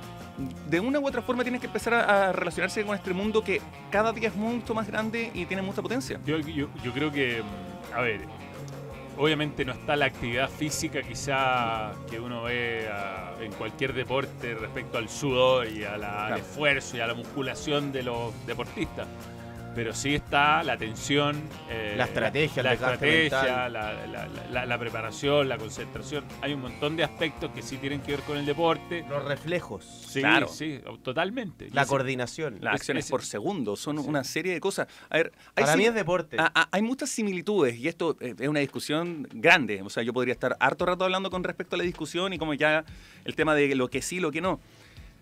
de 0.69 0.79
una 0.79 0.99
u 0.99 1.07
otra 1.07 1.21
forma 1.21 1.43
tienen 1.43 1.59
que 1.59 1.67
empezar 1.67 1.93
a, 1.93 2.29
a 2.29 2.31
relacionarse 2.31 2.83
con 2.85 2.95
este 2.95 3.13
mundo 3.13 3.43
que 3.43 3.61
cada 3.91 4.13
día 4.13 4.29
es 4.29 4.35
mucho 4.35 4.73
más 4.73 4.87
grande 4.87 5.31
y 5.33 5.45
tiene 5.45 5.61
mucha 5.61 5.81
potencia. 5.81 6.19
Yo, 6.25 6.37
yo, 6.39 6.67
yo 6.83 6.93
creo 6.93 7.11
que, 7.11 7.41
mm, 7.43 7.93
a 7.97 8.01
ver, 8.01 8.21
obviamente 9.17 9.65
no 9.65 9.73
está 9.73 9.97
la 9.97 10.05
actividad 10.05 10.49
física 10.49 11.01
quizá 11.01 11.91
que 12.09 12.19
uno 12.21 12.43
ve 12.43 12.87
ah, 12.89 13.33
en 13.41 13.51
cualquier 13.51 13.93
deporte 13.93 14.55
respecto 14.55 14.97
al 14.97 15.09
sudor 15.09 15.67
y 15.67 15.83
a 15.83 15.97
la- 15.97 16.21
al 16.21 16.27
Claro. 16.27 16.41
esfuerzo 16.41 16.95
y 16.97 16.99
a 17.01 17.07
la 17.07 17.13
musculación 17.15 17.91
de 17.91 18.03
los 18.03 18.33
deportistas. 18.45 19.07
Pero 19.75 19.93
sí 19.93 20.15
está 20.15 20.63
la 20.63 20.77
tensión, 20.77 21.41
eh, 21.69 21.93
La 21.97 22.05
estrategia, 22.05 22.63
la 22.63 22.73
estrategia, 22.73 23.69
la, 23.69 23.93
la- 24.07 24.27
la- 24.51 24.65
la 24.65 24.77
preparación, 24.79 25.47
la 25.47 25.57
concentración. 25.57 26.25
Hay 26.41 26.53
un 26.53 26.61
montón 26.61 26.97
de 26.97 27.03
aspectos 27.03 27.51
que 27.51 27.61
sí 27.61 27.77
tienen 27.77 28.01
que 28.01 28.11
ver 28.13 28.21
con 28.21 28.37
el 28.37 28.45
deporte. 28.45 29.05
Los 29.07 29.23
reflejos. 29.25 29.85
Sí, 29.85 30.19
Claro. 30.21 30.47
sí, 30.47 30.81
totalmente. 31.03 31.69
La 31.71 31.83
ese- 31.83 31.89
coordinación. 31.89 32.57
Las 32.61 32.75
Es- 32.75 32.81
acciones 32.81 33.05
es- 33.05 33.11
por 33.11 33.23
segundo 33.23 33.75
son 33.75 33.99
una 33.99 34.23
serie 34.23 34.53
de 34.53 34.59
cosas. 34.59 34.87
A 35.09 35.17
ver, 35.17 35.31
hay 35.55 35.63
Para 35.63 35.77
mí 35.77 35.85
es 35.85 35.93
deporte. 35.93 36.37
a- 36.39 36.51
a- 36.53 36.67
hay 36.71 36.81
muchas 36.81 37.09
similitudes 37.09 37.75
y 37.77 37.87
esto 37.87 38.17
eh, 38.19 38.35
es 38.37 38.47
una 38.47 38.59
discusión 38.59 39.27
grande. 39.31 39.81
O 39.83 39.89
sea, 39.89 40.03
yo 40.03 40.13
podría 40.13 40.33
estar 40.33 40.57
harto 40.59 40.85
rato 40.85 41.03
hablando 41.05 41.29
con 41.29 41.43
respecto 41.43 41.75
a 41.75 41.77
la 41.77 41.83
discusión 41.83 42.33
y 42.33 42.37
como 42.37 42.53
ya 42.53 42.83
el 43.23 43.35
tema 43.35 43.55
de 43.55 43.75
lo 43.75 43.87
que 43.89 44.01
sí, 44.01 44.19
lo 44.19 44.31
que 44.31 44.41
no. 44.41 44.59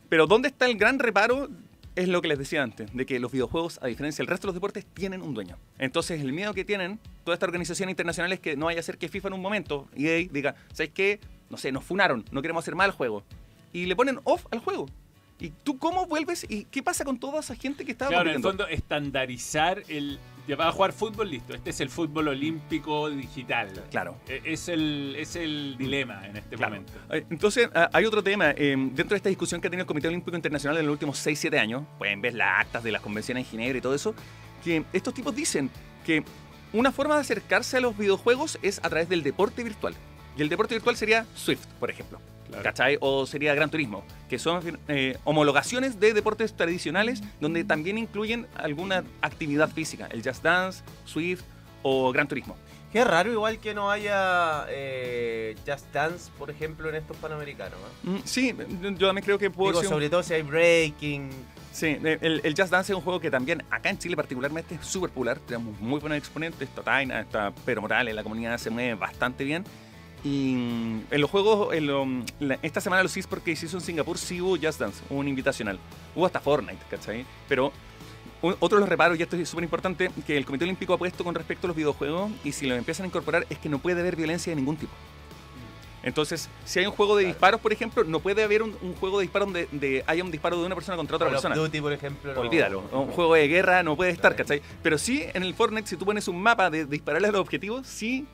Pero 0.10 0.26
¿dónde 0.26 0.48
está 0.48 0.66
el 0.68 0.78
gran 0.78 1.00
reparo? 1.00 1.50
Es 1.98 2.08
lo 2.08 2.22
que 2.22 2.28
les 2.28 2.38
decía 2.38 2.62
antes, 2.62 2.96
de 2.96 3.08
que 3.08 3.20
los 3.20 3.32
videojuegos, 3.32 3.80
a 3.82 3.88
diferencia 3.88 4.22
del 4.22 4.28
resto 4.28 4.46
de 4.46 4.50
los 4.50 4.54
deportes, 4.54 4.86
tienen 4.86 5.24
un 5.24 5.34
dueño. 5.34 5.58
Entonces, 5.80 6.22
el 6.22 6.32
miedo 6.32 6.54
que 6.54 6.64
tienen 6.64 7.00
toda 7.24 7.34
esta 7.34 7.48
organización 7.48 7.90
internacional 7.90 8.32
es 8.32 8.40
que 8.40 8.56
no 8.56 8.68
vaya 8.68 8.80
a 8.80 8.84
ser 8.84 9.00
que 9.00 9.10
FIFA 9.10 9.30
en 9.30 9.34
un 9.34 9.42
momento, 9.42 9.88
EA, 9.96 10.28
diga, 10.32 10.54
¿sabes 10.74 10.92
qué? 10.94 11.20
No 11.50 11.58
sé, 11.58 11.72
nos 11.72 11.84
funaron, 11.84 12.24
no 12.30 12.44
queremos 12.44 12.64
hacer 12.64 12.76
mal 12.76 12.92
el 12.92 12.96
juego. 12.96 13.24
Y 13.74 13.88
le 13.88 13.96
ponen 13.96 14.20
off 14.26 14.46
al 14.52 14.60
juego. 14.60 14.86
¿Y 15.40 15.50
tú 15.52 15.78
cómo 15.78 16.06
vuelves? 16.08 16.46
¿Y 16.50 16.64
qué 16.66 16.82
pasa 16.82 17.06
con 17.06 17.20
toda 17.20 17.40
esa 17.42 17.56
gente 17.56 17.86
que 17.86 17.92
estaba 17.92 18.10
Claro, 18.10 18.30
en 18.30 18.38
el 18.38 18.42
fondo, 18.42 18.68
estandarizar 18.68 19.84
el. 19.88 20.20
Ya 20.48 20.56
va 20.56 20.70
a 20.70 20.72
jugar 20.72 20.94
fútbol, 20.94 21.30
listo. 21.30 21.54
Este 21.54 21.72
es 21.72 21.82
el 21.82 21.90
fútbol 21.90 22.30
olímpico 22.30 23.10
digital. 23.10 23.70
Claro. 23.92 24.16
E- 24.30 24.42
Es 24.46 24.70
el, 24.70 25.14
es 25.20 25.36
el 25.36 25.76
dilema 25.78 26.26
en 26.26 26.38
este 26.38 26.56
Claro. 26.56 26.76
momento. 26.76 26.94
Eh, 27.12 27.26
Entonces, 27.30 27.70
ah, 27.76 27.90
hay 27.92 28.06
otro 28.06 28.24
tema. 28.24 28.52
eh, 28.52 28.76
dentro 28.78 29.10
de 29.10 29.18
esta 29.18 29.28
discusión 29.28 29.60
que 29.60 29.68
ha 29.68 29.70
tenido 29.70 29.84
el 29.84 29.88
Comité 29.88 30.08
Olímpico 30.08 30.36
Internacional 30.38 30.78
en 30.80 30.86
los 30.86 30.94
últimos 30.94 31.18
6-7 31.20 31.60
años, 31.60 31.84
pueden 31.98 32.22
ver 32.22 32.34
las 32.34 32.62
actas 32.62 32.82
de 32.82 32.92
las 32.94 33.02
convenciones 33.02 33.44
en 33.44 33.50
Ginebra 33.52 33.78
y 33.78 33.82
todo 33.82 33.94
eso, 33.94 34.16
que 34.64 34.86
estos 34.94 35.14
tipos 35.14 35.36
dicen 35.36 35.70
que 36.06 36.24
una 36.72 36.94
forma 36.94 37.16
de 37.16 37.22
acercarse 37.22 37.76
a 37.78 37.82
los 37.82 37.98
videojuegos 37.98 38.58
es 38.62 38.80
a 38.84 38.90
través 38.90 39.10
del 39.10 39.24
deporte 39.24 39.64
virtual. 39.66 39.96
Y 40.38 40.42
el 40.44 40.50
deporte 40.50 40.76
virtual 40.76 40.96
sería 40.96 41.26
Swift, 41.36 41.66
por 41.80 41.90
ejemplo. 41.90 42.22
¿Cachai? 42.64 42.98
O 43.02 43.26
sería 43.26 43.54
Gran 43.56 43.70
Turismo, 43.70 44.04
que 44.30 44.40
son 44.40 44.80
eh, 44.88 45.18
homologaciones 45.24 46.00
de 46.00 46.14
deportes 46.14 46.56
tradicionales 46.56 47.22
donde 47.40 47.64
también 47.64 47.98
incluyen 47.98 48.48
alguna 48.56 49.04
actividad 49.22 49.70
física, 49.70 50.08
el 50.12 50.24
Just 50.24 50.44
Dance, 50.44 50.84
Swift 51.06 51.42
o 51.84 52.12
Gran 52.12 52.28
Turismo. 52.28 52.56
Qué 52.92 53.04
raro 53.04 53.32
igual 53.32 53.60
que 53.60 53.74
no 53.74 53.92
haya 53.92 54.66
eh, 54.70 55.56
Just 55.68 55.92
Dance, 55.94 56.32
por 56.38 56.50
ejemplo, 56.50 56.88
en 56.90 56.96
estos 56.96 57.18
Panamericanos. 57.18 57.78
¿eh? 58.06 58.10
Mm, 58.10 58.18
Sí, 58.24 58.56
yo 58.98 59.08
también 59.08 59.26
creo 59.26 59.38
que 59.38 59.50
puede 59.52 59.72
Digo, 59.72 59.82
ser 59.82 59.88
un- 59.90 59.94
sobre 59.96 60.10
todo 60.10 60.24
si 60.24 60.34
hay 60.34 60.42
breaking. 60.42 61.30
Sí, 61.74 61.98
el, 62.02 62.42
el 62.44 62.56
Just 62.58 62.72
Dance 62.72 62.94
es 62.94 62.98
un 62.98 63.04
juego 63.04 63.20
que 63.20 63.30
también 63.30 63.62
acá 63.70 63.90
en 63.90 64.00
Chile 64.00 64.16
particularmente 64.16 64.76
es 64.76 64.86
súper 64.88 65.10
popular. 65.12 65.38
Tenemos 65.46 65.80
muy 65.80 66.00
buenos 66.00 66.18
exponentes. 66.18 66.62
Está 66.70 66.82
Taina, 66.82 67.20
está 67.20 67.52
Pedro 67.66 67.82
Morales, 67.82 68.16
la 68.16 68.24
comunidad 68.24 68.58
se 68.58 68.70
mueve 68.72 68.96
bastante 68.96 69.44
bien. 69.44 69.64
Y 70.28 70.56
mm, 70.56 71.02
en 71.12 71.22
los 71.22 71.30
juegos, 71.30 71.74
en 71.74 71.88
lo- 71.88 72.06
la- 72.40 72.60
esta 72.62 72.82
semana 72.82 73.02
los 73.04 73.16
eSports 73.16 73.44
que 73.46 73.52
hizo 73.52 73.66
en 73.78 73.82
Singapur 73.82 74.18
sí 74.18 74.42
hubo 74.42 74.58
Just 74.62 74.80
Dance, 74.80 75.02
un 75.10 75.28
invitacional. 75.28 75.80
Hubo 76.16 76.26
hasta 76.26 76.40
Fortnite, 76.42 76.84
¿cachai? 76.90 77.26
Pero 77.48 77.72
un- 78.42 78.56
otro 78.60 78.78
de 78.78 78.82
los 78.82 78.90
reparos, 78.90 79.18
y 79.18 79.24
esto 79.24 79.36
es 79.38 79.48
súper 79.48 79.64
importante, 79.64 80.12
que 80.26 80.36
el 80.38 80.46
Comité 80.46 80.66
Olímpico 80.66 80.94
ha 80.94 80.98
puesto 80.98 81.24
con 81.24 81.34
respecto 81.34 81.68
a 81.68 81.70
los 81.70 81.78
videojuegos, 81.78 82.32
y 82.44 82.52
si 82.52 82.66
lo 82.68 82.76
empiezan 82.76 83.06
a 83.06 83.08
incorporar, 83.08 83.46
es 83.50 83.58
que 83.58 83.70
no 83.70 83.80
puede 83.80 84.02
haber 84.02 84.16
violencia 84.16 84.52
de 84.52 84.56
ningún 84.58 84.76
tipo. 84.78 84.92
Entonces, 86.04 86.48
si 86.64 86.80
hay 86.80 86.86
un 86.86 86.94
juego 86.94 87.18
de 87.18 87.26
disparos, 87.26 87.60
por 87.60 87.74
ejemplo, 87.74 88.04
no 88.06 88.20
puede 88.20 88.42
haber 88.44 88.62
un, 88.64 88.76
un 88.82 88.94
juego 88.96 89.18
de 89.20 89.24
disparos 89.24 89.48
donde, 89.48 89.68
donde 89.72 90.04
haya 90.08 90.24
un 90.24 90.32
disparo 90.32 90.58
de 90.60 90.66
una 90.66 90.76
persona 90.76 90.96
contra 90.96 91.16
otra 91.18 91.28
Call 91.28 91.36
of 91.36 91.42
persona. 91.42 91.56
Duty, 91.62 91.82
por 91.82 91.92
ejemplo. 91.92 92.34
no. 92.34 92.40
Olvídalo. 92.42 92.84
Un 92.92 93.08
juego 93.08 93.34
de 93.34 93.48
guerra 93.48 93.84
no 93.84 93.96
puede 93.98 94.12
estar, 94.12 94.36
¿cachai? 94.36 94.62
Pero 94.84 94.98
sí, 94.98 95.24
en 95.34 95.44
el 95.44 95.54
Fortnite, 95.54 95.88
si 95.88 95.98
tú 95.98 96.06
pones 96.06 96.28
un 96.30 96.42
mapa 96.42 96.70
de 96.70 96.86
dispararle 96.86 97.28
a 97.28 97.32
los 97.32 97.42
objetivos, 97.42 97.86
sí 97.88 98.26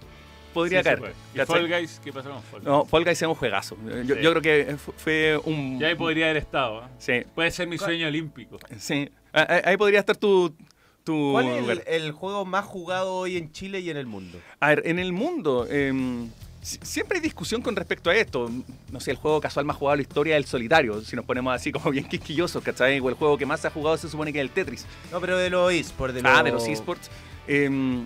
podría 0.53 0.79
Sí, 0.79 0.83
caer. 0.85 1.13
¿Y. 1.33 1.39
Fall 1.39 1.67
Guys? 1.67 1.99
¿Qué 2.03 2.13
pasó 2.13 2.29
con 2.31 2.41
Fall 2.43 2.59
Guys? 2.61 2.67
No, 2.67 2.85
Fall 2.85 3.03
Guys 3.03 3.21
es 3.21 3.27
un 3.27 3.35
juegazo. 3.35 3.77
Yo, 4.05 4.15
Sí. 4.15 4.21
yo 4.21 4.31
creo 4.31 4.41
que 4.41 4.75
fu- 4.77 4.93
fue 4.95 5.37
un... 5.43 5.77
Y 5.81 5.83
ahí 5.83 5.95
podría 5.95 6.25
haber 6.25 6.37
estado. 6.37 6.81
¿eh? 6.83 6.87
Sí, 6.99 7.13
Puede 7.35 7.51
ser 7.51 7.67
mi 7.67 7.77
sueño 7.77 8.07
olímpico. 8.07 8.59
sí. 8.77 9.09
Ah, 9.33 9.47
Ahí 9.49 9.61
ahí 9.65 9.77
podría 9.77 9.99
estar 9.99 10.15
tu, 10.15 10.55
tu 11.03 11.31
¿Cuál 11.33 11.47
es 11.47 11.67
el, 11.69 11.83
el 11.87 12.11
juego 12.11 12.45
más 12.45 12.65
jugado 12.65 13.13
hoy 13.15 13.35
en 13.37 13.51
Chile 13.51 13.79
y 13.79 13.89
en 13.89 13.97
el 13.97 14.05
mundo? 14.05 14.37
A 14.59 14.69
ver, 14.69 14.83
en 14.85 14.99
el 14.99 15.11
mundo, 15.11 15.65
em, 15.69 16.29
si- 16.61 16.77
siempre 16.83 17.17
hay 17.17 17.21
discusión 17.23 17.61
con 17.63 17.75
respecto 17.75 18.09
a 18.11 18.15
esto. 18.15 18.49
No 18.91 18.99
sé, 18.99 19.09
el 19.11 19.17
juego 19.17 19.41
casual 19.41 19.65
más 19.65 19.75
jugado 19.75 19.93
de 19.93 20.03
la 20.03 20.07
historia 20.07 20.37
es 20.37 20.43
el 20.45 20.49
solitario, 20.49 21.01
si 21.01 21.15
nos 21.15 21.25
ponemos 21.25 21.51
así 21.53 21.71
como 21.71 21.89
bien 21.89 22.07
quisquillosos, 22.07 22.61
¿cachai? 22.63 22.99
O 22.99 23.09
el 23.09 23.15
juego 23.15 23.37
que 23.37 23.45
más 23.47 23.59
se 23.61 23.67
ha 23.67 23.71
jugado 23.71 23.97
se 23.97 24.07
supone 24.07 24.31
que 24.31 24.37
es 24.39 24.43
el 24.43 24.51
Tetris. 24.51 24.85
No, 25.11 25.19
pero 25.19 25.35
de 25.37 25.49
los 25.49 25.73
eSports. 25.73 26.13
De 26.13 26.21
Ah, 26.23 26.43
de 26.43 26.51
los 26.51 26.67
esports. 26.67 27.09
Ver, 27.47 28.05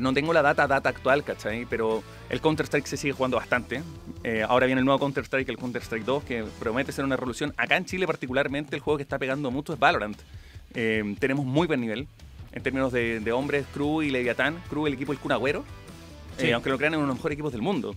no 0.00 0.12
tengo 0.12 0.32
la 0.32 0.42
data, 0.42 0.66
data 0.66 0.88
actual, 0.88 1.24
¿cachai? 1.24 1.66
Pero 1.66 2.02
el 2.30 2.40
Counter-Strike 2.40 2.86
se 2.86 2.96
sigue 2.96 3.12
jugando 3.12 3.36
bastante. 3.36 3.82
Eh, 4.22 4.44
ahora 4.46 4.66
viene 4.66 4.80
el 4.80 4.84
nuevo 4.84 4.98
Counter-Strike, 4.98 5.48
el 5.48 5.56
Counter-Strike 5.56 6.04
2, 6.04 6.24
que 6.24 6.44
promete 6.58 6.92
ser 6.92 7.04
una 7.04 7.16
revolución. 7.16 7.52
Acá 7.56 7.76
en 7.76 7.84
Chile 7.84 8.06
particularmente 8.06 8.74
el 8.76 8.80
juego 8.80 8.96
que 8.96 9.02
está 9.02 9.18
pegando 9.18 9.50
mucho 9.50 9.72
es 9.74 9.78
Valorant. 9.78 10.18
Em, 10.74 11.16
tenemos 11.16 11.44
muy 11.44 11.66
buen 11.66 11.80
nivel 11.80 12.08
en 12.52 12.62
términos 12.62 12.92
de, 12.92 13.20
de 13.20 13.32
hombres, 13.32 13.66
Crew 13.72 14.02
y 14.02 14.10
Leviatán. 14.10 14.56
Crew, 14.70 14.86
el 14.86 14.94
equipo 14.94 15.12
del 15.12 15.20
Kun 15.20 15.32
Agüero. 15.32 15.64
Sí. 16.38 16.46
Eh, 16.46 16.52
aunque 16.52 16.70
lo 16.70 16.78
crean 16.78 16.94
en 16.94 17.00
uno 17.00 17.06
de 17.06 17.10
los 17.10 17.18
mejores 17.18 17.34
equipos 17.34 17.52
del 17.52 17.62
mundo. 17.62 17.94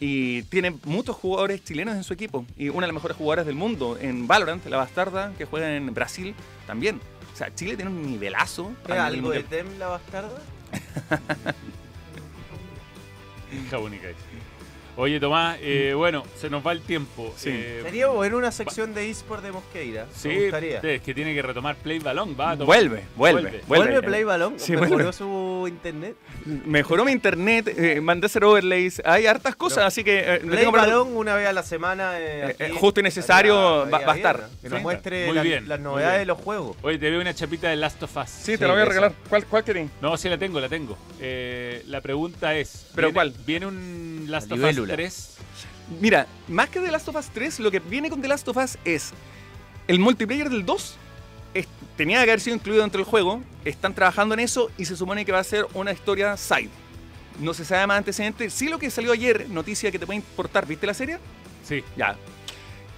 Y 0.00 0.42
tiene 0.44 0.76
muchos 0.84 1.14
jugadores 1.16 1.62
chilenos 1.62 1.94
en 1.94 2.04
su 2.04 2.14
equipo. 2.14 2.46
Y 2.56 2.70
una 2.70 2.82
de 2.82 2.86
las 2.88 2.94
mejores 2.94 3.16
jugadoras 3.16 3.46
del 3.46 3.54
mundo 3.54 3.98
en 4.00 4.26
Valorant, 4.26 4.64
la 4.66 4.78
Bastarda, 4.78 5.32
que 5.36 5.44
juega 5.44 5.76
en 5.76 5.92
Brasil, 5.92 6.34
también. 6.66 7.00
O 7.32 7.36
sea, 7.36 7.54
Chile 7.54 7.76
tiene 7.76 7.90
un 7.90 8.02
nivelazo. 8.02 8.72
¿Qué, 8.86 8.92
a 8.92 9.10
nivel 9.10 9.18
algo 9.18 9.30
de. 9.30 9.42
Tem, 9.44 9.78
la 9.78 9.88
bastarda? 9.88 10.40
Hija 13.52 13.78
única. 13.78 14.08
Oye, 15.00 15.18
Tomás, 15.18 15.56
eh, 15.62 15.94
bueno, 15.96 16.24
se 16.38 16.50
nos 16.50 16.64
va 16.66 16.72
el 16.72 16.82
tiempo. 16.82 17.32
Sí. 17.34 17.48
Eh, 17.50 17.80
Sería 17.84 18.08
bueno 18.08 18.36
una 18.36 18.52
sección 18.52 18.92
de 18.92 19.08
eSports 19.08 19.42
de 19.42 19.50
Mosqueira. 19.50 20.04
Sí, 20.14 20.28
Me 20.28 20.42
gustaría. 20.42 20.80
es 20.80 21.00
que 21.00 21.14
tiene 21.14 21.32
que 21.34 21.40
retomar 21.40 21.76
Play 21.76 22.00
Balón, 22.00 22.36
va. 22.38 22.52
Tomás. 22.52 22.66
Vuelve, 22.66 23.04
vuelve, 23.16 23.40
¿Vuelve, 23.42 23.62
vuelve. 23.66 24.02
Play 24.02 24.24
Balón? 24.24 24.54
Sí, 24.58 24.72
¿Mejoró 24.72 24.90
vuelve. 24.90 25.12
su 25.14 25.64
internet? 25.68 26.16
Mejoró 26.66 27.06
mi 27.06 27.12
internet, 27.12 27.68
eh, 27.78 28.00
mandé 28.02 28.26
a 28.26 28.28
hacer 28.28 28.44
overlays, 28.44 29.00
hay 29.06 29.24
hartas 29.26 29.56
cosas, 29.56 29.78
No. 29.78 29.84
así 29.86 30.04
que... 30.04 30.18
eh, 30.20 30.38
Play 30.40 30.58
tengo 30.58 30.72
Balón 30.72 31.16
una 31.16 31.34
vez 31.34 31.48
a 31.48 31.54
la 31.54 31.62
semana. 31.62 32.18
eh, 32.20 32.56
aquí, 32.60 32.72
justo 32.76 33.00
y 33.00 33.02
necesario 33.02 33.88
va- 33.90 34.12
a 34.12 34.16
estar. 34.16 34.36
bien, 34.36 34.50
Que 34.60 34.68
Sí. 34.68 34.74
nos 34.74 34.82
muestre 34.82 35.26
Muy 35.28 35.36
la- 35.36 35.42
bien, 35.42 35.66
las 35.66 35.80
novedades 35.80 36.18
de 36.18 36.26
los 36.26 36.36
juegos. 36.38 36.76
Oye, 36.82 36.98
te 36.98 37.08
veo 37.10 37.22
una 37.22 37.32
chapita 37.34 37.70
de 37.70 37.76
Last 37.76 38.02
of 38.02 38.14
Us. 38.18 38.28
Sí, 38.28 38.58
te 38.58 38.66
lo 38.66 38.72
voy 38.72 38.80
a 38.80 38.82
esa. 38.82 38.88
regalar. 38.90 39.12
¿Cuál, 39.30 39.46
cuál 39.46 39.64
querés? 39.64 39.88
No, 40.02 40.14
sí 40.18 40.28
la 40.28 40.36
tengo, 40.36 40.60
la 40.60 40.68
tengo. 40.68 40.98
Eh, 41.20 41.82
la 41.86 42.02
pregunta 42.02 42.54
es... 42.54 42.88
¿Pero 42.94 43.08
¿viene- 43.08 43.14
cuál? 43.14 43.34
¿Viene 43.46 43.66
un 43.66 44.26
Last 44.28 44.48
La 44.50 44.56
of 44.56 44.60
Us. 44.60 44.66
3? 44.90 45.36
Mira, 46.00 46.26
más 46.48 46.68
que 46.68 46.80
The 46.80 46.90
Last 46.90 47.08
of 47.08 47.16
Us 47.16 47.26
3, 47.32 47.60
lo 47.60 47.70
que 47.70 47.80
viene 47.80 48.08
con 48.10 48.20
The 48.22 48.28
Last 48.28 48.46
of 48.48 48.56
Us 48.56 48.78
es 48.84 49.12
el 49.88 49.98
multiplayer 49.98 50.48
del 50.50 50.64
2. 50.64 50.96
es- 51.52 51.66
tenía 51.96 52.18
que 52.24 52.30
haber 52.30 52.40
sido 52.40 52.54
incluido 52.54 52.82
dentro 52.82 52.98
del 52.98 53.10
juego. 53.10 53.42
Están 53.64 53.92
trabajando 53.94 54.34
en 54.34 54.40
eso 54.40 54.70
y 54.78 54.84
se 54.84 54.96
supone 54.96 55.24
que 55.24 55.32
va 55.32 55.40
a 55.40 55.44
ser 55.44 55.66
una 55.74 55.90
historia 55.92 56.36
side. 56.36 56.70
No 57.40 57.54
se 57.54 57.64
sabe 57.64 57.86
más 57.88 57.98
antecedentes. 57.98 58.52
Sí, 58.54 58.68
lo 58.68 58.78
que 58.78 58.88
salió 58.90 59.10
ayer, 59.12 59.48
noticia 59.48 59.90
que 59.90 59.98
te 59.98 60.06
puede 60.06 60.18
importar. 60.18 60.64
¿Viste 60.66 60.86
la 60.86 60.94
serie? 60.94 61.18
Sí. 61.66 61.82
Ya. 61.96 62.16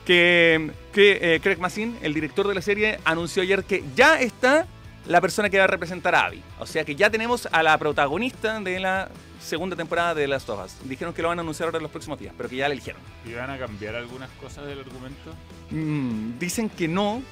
Que, 0.05 0.70
que 0.93 1.18
eh, 1.36 1.40
Craig 1.40 1.59
Mazin, 1.59 1.97
el 2.03 2.12
director 2.12 2.47
de 2.49 2.55
la 2.55 2.61
serie, 2.62 2.99
anunció 3.05 3.43
ayer 3.43 3.64
que 3.64 3.84
ya 3.97 4.20
está 4.20 4.66
la 5.07 5.20
persona 5.20 5.50
que 5.50 5.59
va 5.59 5.64
a 5.64 5.68
representar 5.68 6.14
a 6.14 6.26
Abby. 6.26 6.42
O 6.59 6.66
sea 6.66 6.84
que 6.84 6.94
ya 6.94 7.11
tenemos 7.11 7.48
a 7.50 7.62
la 7.62 7.76
protagonista 7.78 8.61
de 8.61 8.80
la 8.80 9.11
segunda 9.40 9.76
temporada 9.76 10.14
de 10.14 10.32
of 10.34 10.64
Us. 10.64 10.88
Dijeron 10.88 11.12
que 11.12 11.22
lo 11.22 11.28
van 11.28 11.38
a 11.38 11.42
anunciar 11.42 11.66
ahora 11.66 11.78
en 11.78 11.82
los 11.82 11.90
próximos 11.90 12.18
días, 12.18 12.34
pero 12.36 12.48
que 12.48 12.57
ya 12.57 12.68
la 12.68 12.74
eligieron. 12.74 13.00
¿Y 13.24 13.32
van 13.34 13.50
a 13.50 13.59
cambiar 13.59 13.96
algunas 13.96 14.30
cosas 14.30 14.66
del 14.66 14.80
argumento? 14.80 15.34
Mm, 15.70 16.38
dicen 16.38 16.68
que 16.70 16.88
no, 16.88 17.22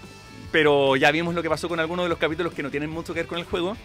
pero 0.50 0.96
ya 0.96 1.10
vimos 1.10 1.34
lo 1.34 1.42
que 1.42 1.48
pasó 1.48 1.68
con 1.68 1.80
algunos 1.80 2.04
de 2.04 2.08
los 2.08 2.18
capítulos 2.18 2.52
que 2.52 2.62
no 2.62 2.70
tienen 2.70 2.90
mucho 2.90 3.14
que 3.14 3.20
ver 3.20 3.26
con 3.26 3.38
el 3.38 3.44
juego. 3.44 3.76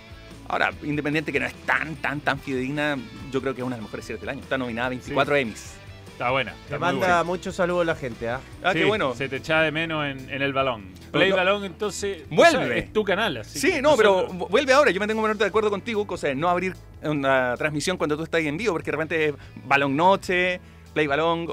Ahora, 0.48 0.72
independiente 0.84 1.32
que 1.32 1.40
no 1.40 1.46
es 1.46 1.56
tan, 1.66 1.96
tan, 1.98 2.20
tan 2.22 2.40
fidedigna, 2.40 2.98
yo 3.32 3.42
creo 3.42 3.56
que 3.56 3.62
es 3.62 3.66
una 3.66 3.76
de 3.76 3.82
las 3.82 3.88
mejores 3.88 4.06
series 4.06 4.22
del 4.22 4.30
año. 4.30 4.42
Está 4.42 4.58
nominada 4.58 4.88
a 4.88 4.90
24 4.90 5.36
Emmys. 5.36 5.85
Está 6.16 6.32
buena. 6.32 6.54
Te 6.70 6.80
manda 6.80 6.98
buena. 7.08 7.24
muchos 7.26 7.56
saludos 7.58 7.86
la 7.86 7.94
gente, 7.94 8.30
¿ah? 8.30 8.40
Ah, 8.64 8.72
Sí, 8.72 8.80
qué 8.80 8.86
bueno. 8.86 9.14
Se 9.16 9.28
te 9.28 9.36
echaba 9.36 9.64
de 9.64 9.72
menos 9.74 10.06
en, 10.06 10.30
en 10.30 10.42
el 10.42 10.54
balón. 10.54 10.94
Play 11.12 11.30
no. 11.30 11.36
balón, 11.36 11.66
entonces. 11.66 12.24
Vuelve. 12.30 12.58
o 12.64 12.68
sea, 12.68 12.78
es 12.78 12.94
tu 12.94 13.04
canal, 13.04 13.36
así 13.36 13.60
Sí, 13.60 13.70
que 13.74 13.82
no, 13.82 13.98
pero 13.98 14.22
nosotros- 14.24 14.50
vuelve 14.50 14.72
ahora. 14.72 14.92
Yo 14.92 15.02
me 15.02 15.08
tengo 15.08 15.22
que 15.28 15.34
de 15.34 15.46
acuerdo 15.46 15.70
contigo, 15.70 16.08
cosa 16.08 16.28
de 16.28 16.36
no 16.36 16.48
abrir 16.48 16.74
una 17.04 17.56
transmisión 17.58 17.98
cuando 17.98 18.16
tú 18.16 18.24
estás 18.24 18.40
ahí 18.40 18.48
en 18.48 18.56
vivo, 18.56 18.72
porque 18.72 18.92
de 18.92 18.92
repente 18.94 19.26
es 19.26 19.34
balón 19.66 19.98
noche, 19.98 20.62
play 20.94 21.06
balón. 21.06 21.48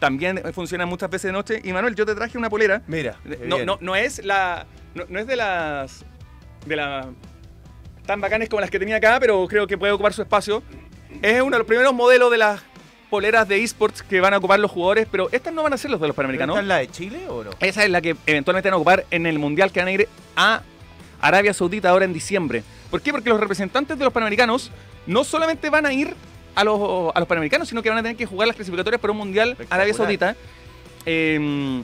También 0.00 0.42
funciona 0.54 0.86
muchas 0.86 1.08
veces 1.08 1.28
de 1.28 1.32
noche. 1.32 1.60
Y 1.62 1.72
Manuel, 1.72 1.94
yo 1.94 2.04
te 2.04 2.16
traje 2.16 2.36
una 2.36 2.50
polera. 2.50 2.82
Mira, 2.88 3.16
No, 3.46 3.64
no, 3.64 3.78
no 3.80 3.94
es 3.94 4.24
la. 4.24 4.66
No, 4.94 5.04
no 5.08 5.20
es 5.20 5.26
de 5.28 5.36
las. 5.36 6.04
De 6.66 6.74
las. 6.74 7.06
tan 8.06 8.20
bacanes 8.20 8.48
como 8.48 8.60
las 8.60 8.70
que 8.70 8.78
tenía 8.80 8.96
acá, 8.96 9.18
pero 9.20 9.46
creo 9.46 9.68
que 9.68 9.78
puede 9.78 9.92
ocupar 9.92 10.12
su 10.12 10.22
espacio. 10.22 10.64
Es 11.22 11.40
uno 11.42 11.52
de 11.52 11.58
los 11.58 11.66
primeros 11.66 11.92
modelos 11.94 12.30
de 12.30 12.38
las 12.38 12.60
poleras 13.10 13.46
de 13.48 13.62
esports 13.62 14.02
que 14.02 14.20
van 14.20 14.32
a 14.32 14.38
ocupar 14.38 14.60
los 14.60 14.70
jugadores, 14.70 15.06
pero 15.10 15.28
estas 15.32 15.52
no 15.52 15.62
van 15.62 15.72
a 15.72 15.76
ser 15.76 15.90
los 15.90 16.00
de 16.00 16.06
los 16.06 16.16
panamericanos. 16.16 16.54
¿Esta 16.54 16.62
es 16.62 16.68
la 16.68 16.76
de 16.78 16.90
Chile 16.90 17.28
o 17.28 17.44
no? 17.44 17.50
Esa 17.60 17.84
es 17.84 17.90
la 17.90 18.00
que 18.00 18.16
eventualmente 18.26 18.68
van 18.68 18.74
a 18.74 18.76
ocupar 18.76 19.04
en 19.10 19.26
el 19.26 19.38
mundial 19.38 19.72
que 19.72 19.80
van 19.80 19.88
a 19.88 19.92
ir 19.92 20.08
a 20.36 20.62
Arabia 21.20 21.52
Saudita 21.52 21.90
ahora 21.90 22.04
en 22.04 22.12
diciembre. 22.12 22.62
¿Por 22.90 23.02
qué? 23.02 23.10
Porque 23.12 23.28
los 23.28 23.40
representantes 23.40 23.98
de 23.98 24.04
los 24.04 24.12
Panamericanos 24.12 24.70
no 25.06 25.24
solamente 25.24 25.68
van 25.68 25.86
a 25.86 25.92
ir 25.92 26.14
a 26.54 26.64
los, 26.64 27.14
a 27.14 27.18
los 27.18 27.28
Panamericanos, 27.28 27.68
sino 27.68 27.82
que 27.82 27.90
van 27.90 27.98
a 27.98 28.02
tener 28.02 28.16
que 28.16 28.26
jugar 28.26 28.48
las 28.48 28.56
clasificatorias 28.56 29.00
para 29.00 29.12
un 29.12 29.18
Mundial 29.18 29.56
Arabia 29.68 29.92
Saudita. 29.92 30.36
Eh, 31.04 31.82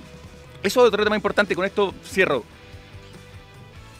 eso 0.63 0.81
es 0.81 0.89
otro 0.89 1.05
tema 1.05 1.17
importante, 1.17 1.55
con 1.55 1.65
esto 1.65 1.95
cierro. 2.05 2.45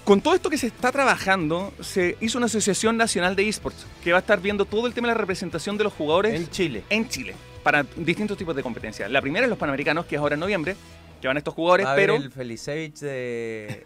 Con 0.07 0.21
todo 0.21 0.37
esto 0.37 0.51
que 0.51 0.57
se 0.57 0.69
está 0.69 0.93
trabajando, 0.93 1.73
se 1.81 2.17
hizo 2.21 2.39
una 2.39 2.47
asociación 2.47 2.97
nacional 2.97 3.35
de 3.35 3.49
esports 3.49 3.89
que 4.05 4.13
va 4.13 4.19
a 4.19 4.21
estar 4.21 4.41
viendo 4.41 4.65
todo 4.65 4.87
el 4.87 4.95
tema 4.95 5.09
de 5.09 5.15
la 5.15 5.19
representación 5.19 5.77
de 5.77 5.83
los 5.83 5.93
jugadores 5.93 6.33
En 6.33 6.49
Chile. 6.49 6.85
en 6.91 7.09
Chile 7.09 7.35
para 7.65 7.85
distintos 7.97 8.39
tipos 8.39 8.55
de 8.55 8.63
competencias. 8.63 9.11
La 9.11 9.21
primera 9.21 9.47
es 9.47 9.51
los 9.51 9.59
Panamericanos, 9.59 10.07
que 10.07 10.15
es 10.15 10.21
ahora 10.21 10.35
en 10.35 10.41
noviembre, 10.41 10.77
que 11.21 11.27
van 11.27 11.37
estos 11.37 11.55
jugadores, 11.55 11.89
a 11.89 11.97
pero... 11.97 12.15
el 12.15 12.31
Felicevich 12.31 13.01
de... 13.01 13.85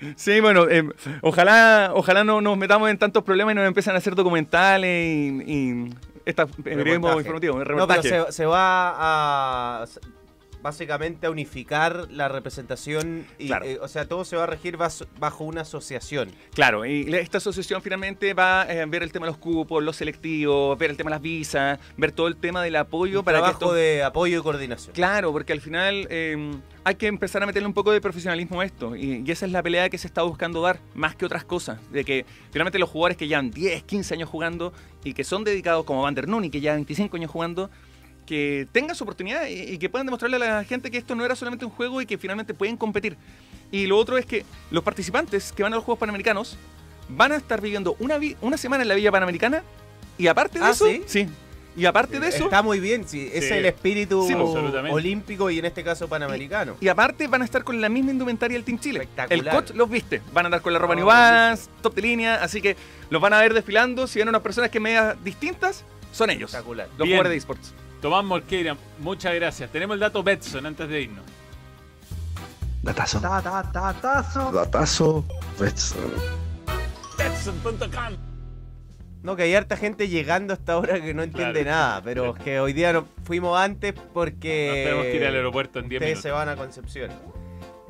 Sí, 0.16 0.40
bueno, 0.40 0.68
eh, 0.68 0.82
ojalá, 1.22 1.92
ojalá 1.94 2.24
no 2.24 2.40
nos 2.40 2.58
metamos 2.58 2.90
en 2.90 2.98
tantos 2.98 3.22
problemas 3.22 3.52
y 3.52 3.54
nos 3.54 3.68
empiezan 3.68 3.94
a 3.94 3.98
hacer 3.98 4.16
documentales 4.16 5.06
y, 5.06 5.44
y 5.46 5.94
esta 6.24 6.46
periodismo 6.46 7.10
Reportaje. 7.14 7.20
informativo, 7.20 7.64
No, 7.76 7.86
pero 7.86 8.02
se, 8.02 8.32
se 8.32 8.44
va 8.44 9.82
a 9.82 9.86
básicamente 10.66 11.26
a 11.26 11.30
unificar 11.30 12.08
la 12.10 12.28
representación 12.28 13.24
y, 13.38 13.46
Claro. 13.46 13.64
eh, 13.64 13.78
o 13.80 13.86
sea, 13.88 14.06
todo 14.08 14.24
se 14.24 14.36
va 14.36 14.42
a 14.42 14.46
regir 14.46 14.76
bajo 14.76 15.44
una 15.44 15.60
asociación. 15.60 16.30
Claro, 16.54 16.84
y 16.84 17.14
esta 17.14 17.38
asociación 17.38 17.82
finalmente 17.82 18.34
va 18.34 18.62
a 18.62 18.86
ver 18.86 19.02
el 19.04 19.12
tema 19.12 19.26
de 19.26 19.30
los 19.32 19.38
cupos, 19.38 19.82
los 19.82 19.96
selectivos, 19.96 20.76
ver 20.78 20.90
el 20.90 20.96
tema 20.96 21.10
de 21.10 21.14
las 21.16 21.22
visas, 21.22 21.78
ver 21.96 22.10
todo 22.12 22.26
el 22.26 22.36
tema 22.36 22.62
del 22.62 22.74
apoyo 22.76 23.20
Un 23.20 23.24
para 23.24 23.42
que 23.42 23.50
esto... 23.52 23.72
de 23.72 24.02
apoyo 24.02 24.40
y 24.40 24.42
coordinación. 24.42 24.92
Claro, 24.94 25.30
porque 25.32 25.52
al 25.52 25.60
final 25.60 26.06
eh, 26.10 26.52
hay 26.84 26.94
que 26.96 27.06
empezar 27.06 27.42
a 27.42 27.46
meterle 27.46 27.68
un 27.68 27.74
poco 27.74 27.92
de 27.92 28.00
profesionalismo 28.00 28.60
a 28.60 28.64
esto. 28.64 28.96
Y, 28.96 29.22
y 29.24 29.30
esa 29.30 29.46
es 29.46 29.52
la 29.52 29.62
pelea 29.62 29.88
que 29.88 29.98
se 29.98 30.06
está 30.08 30.22
buscando 30.22 30.60
dar, 30.62 30.80
más 30.94 31.14
que 31.14 31.24
otras 31.26 31.44
cosas. 31.44 31.78
De 31.92 32.04
que 32.04 32.26
finalmente 32.50 32.78
los 32.78 32.90
jugadores 32.90 33.16
que 33.16 33.28
llevan 33.28 33.50
10, 33.50 33.84
15 33.84 34.14
años 34.14 34.28
jugando 34.28 34.72
y 35.04 35.14
que 35.14 35.22
son 35.22 35.44
dedicados 35.44 35.84
como 35.84 36.02
Van 36.02 36.14
der 36.14 36.26
Nuni, 36.28 36.50
que 36.50 36.60
lleva 36.60 36.74
25 36.74 37.16
años 37.16 37.30
jugando, 37.30 37.70
que 38.26 38.66
tengan 38.72 38.94
su 38.96 39.04
oportunidad 39.04 39.46
y, 39.46 39.54
y 39.62 39.78
que 39.78 39.88
puedan 39.88 40.06
demostrarle 40.06 40.36
a 40.36 40.40
la 40.40 40.64
gente 40.64 40.90
que 40.90 40.98
esto 40.98 41.14
no 41.14 41.24
era 41.24 41.36
solamente 41.36 41.64
un 41.64 41.70
juego 41.70 42.00
y 42.02 42.06
que 42.06 42.18
finalmente 42.18 42.52
pueden 42.54 42.76
competir. 42.76 43.16
Y 43.70 43.86
lo 43.86 43.96
otro 43.98 44.18
es 44.18 44.26
que 44.26 44.44
los 44.70 44.82
participantes 44.84 45.52
que 45.52 45.62
van 45.62 45.72
a 45.72 45.76
los 45.76 45.84
Juegos 45.84 46.00
Panamericanos 46.00 46.56
van 47.08 47.32
a 47.32 47.36
estar 47.36 47.60
viviendo 47.60 47.96
una, 48.00 48.18
vi- 48.18 48.36
una 48.40 48.56
semana 48.56 48.82
en 48.82 48.88
la 48.88 48.94
Villa 48.94 49.12
Panamericana 49.12 49.62
y 50.18 50.26
aparte 50.26 50.58
de 50.58 50.64
¿Ah, 50.64 50.70
eso... 50.70 50.86
sí? 51.06 51.28
Y 51.78 51.84
aparte 51.84 52.18
de 52.18 52.28
eso... 52.28 52.44
Está 52.44 52.62
muy 52.62 52.80
bien, 52.80 53.06
sí, 53.06 53.30
es 53.34 53.48
Sí. 53.48 53.52
el 53.52 53.66
espíritu 53.66 54.26
Sí, 54.26 54.34
pues, 54.34 54.48
olímpico 54.90 55.50
y 55.50 55.58
en 55.58 55.66
este 55.66 55.84
caso 55.84 56.08
panamericano. 56.08 56.74
Y 56.80 56.88
aparte 56.88 57.26
van 57.28 57.42
a 57.42 57.44
estar 57.44 57.64
con 57.64 57.82
la 57.82 57.90
misma 57.90 58.12
indumentaria 58.12 58.56
del 58.56 58.64
Team 58.64 58.78
Chile. 58.78 59.00
El 59.00 59.02
Espectacular. 59.04 59.54
coach 59.54 59.70
los 59.76 59.90
viste. 59.90 60.22
Van 60.32 60.46
a 60.46 60.48
andar 60.48 60.62
con 60.62 60.72
la 60.72 60.78
ropa 60.78 60.94
Oh, 60.94 60.96
New 60.96 61.04
Balance, 61.04 61.68
top 61.82 61.94
de 61.94 62.00
línea. 62.02 62.42
Así 62.42 62.62
que 62.62 62.76
los 63.10 63.20
van 63.20 63.34
a 63.34 63.40
ver 63.40 63.52
desfilando. 63.52 64.06
Si 64.06 64.18
ven 64.18 64.26
unas 64.30 64.40
personas 64.40 64.70
que 64.70 64.80
medias 64.80 65.22
distintas, 65.22 65.84
son 66.12 66.30
ellos. 66.30 66.48
Espectacular. 66.50 66.88
Los 66.96 67.06
Bien. 67.06 67.08
jugadores 67.18 67.30
de 67.32 67.36
esports. 67.36 67.74
Tomás 68.00 68.24
Morqueira, 68.24 68.76
muchas 68.98 69.34
gracias. 69.34 69.70
Tenemos 69.70 69.94
el 69.94 70.00
dato 70.00 70.22
Betson 70.22 70.66
antes 70.66 70.88
de 70.88 71.02
irnos. 71.02 71.24
Datazo. 72.82 73.20
Ta, 73.20 73.42
ta, 73.42 73.62
datazo. 73.72 74.52
Datazo, 74.52 75.24
Betson. 75.58 76.12
Betson.com. 77.18 78.16
No, 79.22 79.34
que 79.34 79.42
hay 79.42 79.54
harta 79.54 79.76
gente 79.76 80.08
llegando 80.08 80.52
hasta 80.52 80.74
ahora 80.74 81.00
que 81.00 81.12
no 81.12 81.22
entiende 81.24 81.62
Claro. 81.62 81.76
nada, 81.76 82.02
pero 82.02 82.36
es 82.36 82.44
que 82.44 82.60
hoy 82.60 82.72
día 82.72 82.92
no, 82.92 83.06
fuimos 83.24 83.58
antes 83.58 83.92
porque... 84.14 84.66
Nos 84.68 84.76
tenemos 84.84 85.04
que 85.06 85.16
ir 85.16 85.24
al 85.26 85.34
aeropuerto 85.34 85.78
en 85.80 85.88
10 85.88 85.98
Ustedes 86.00 86.10
minutos. 86.16 86.22
se 86.22 86.30
van 86.30 86.48
a 86.48 86.56
Concepción. 86.56 87.10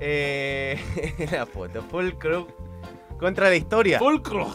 Eh, 0.00 0.80
la 1.32 1.44
foto, 1.44 1.82
Fulcrum 1.82 2.46
contra 3.18 3.48
la 3.50 3.56
historia. 3.56 3.98
Fulcrum. 3.98 4.50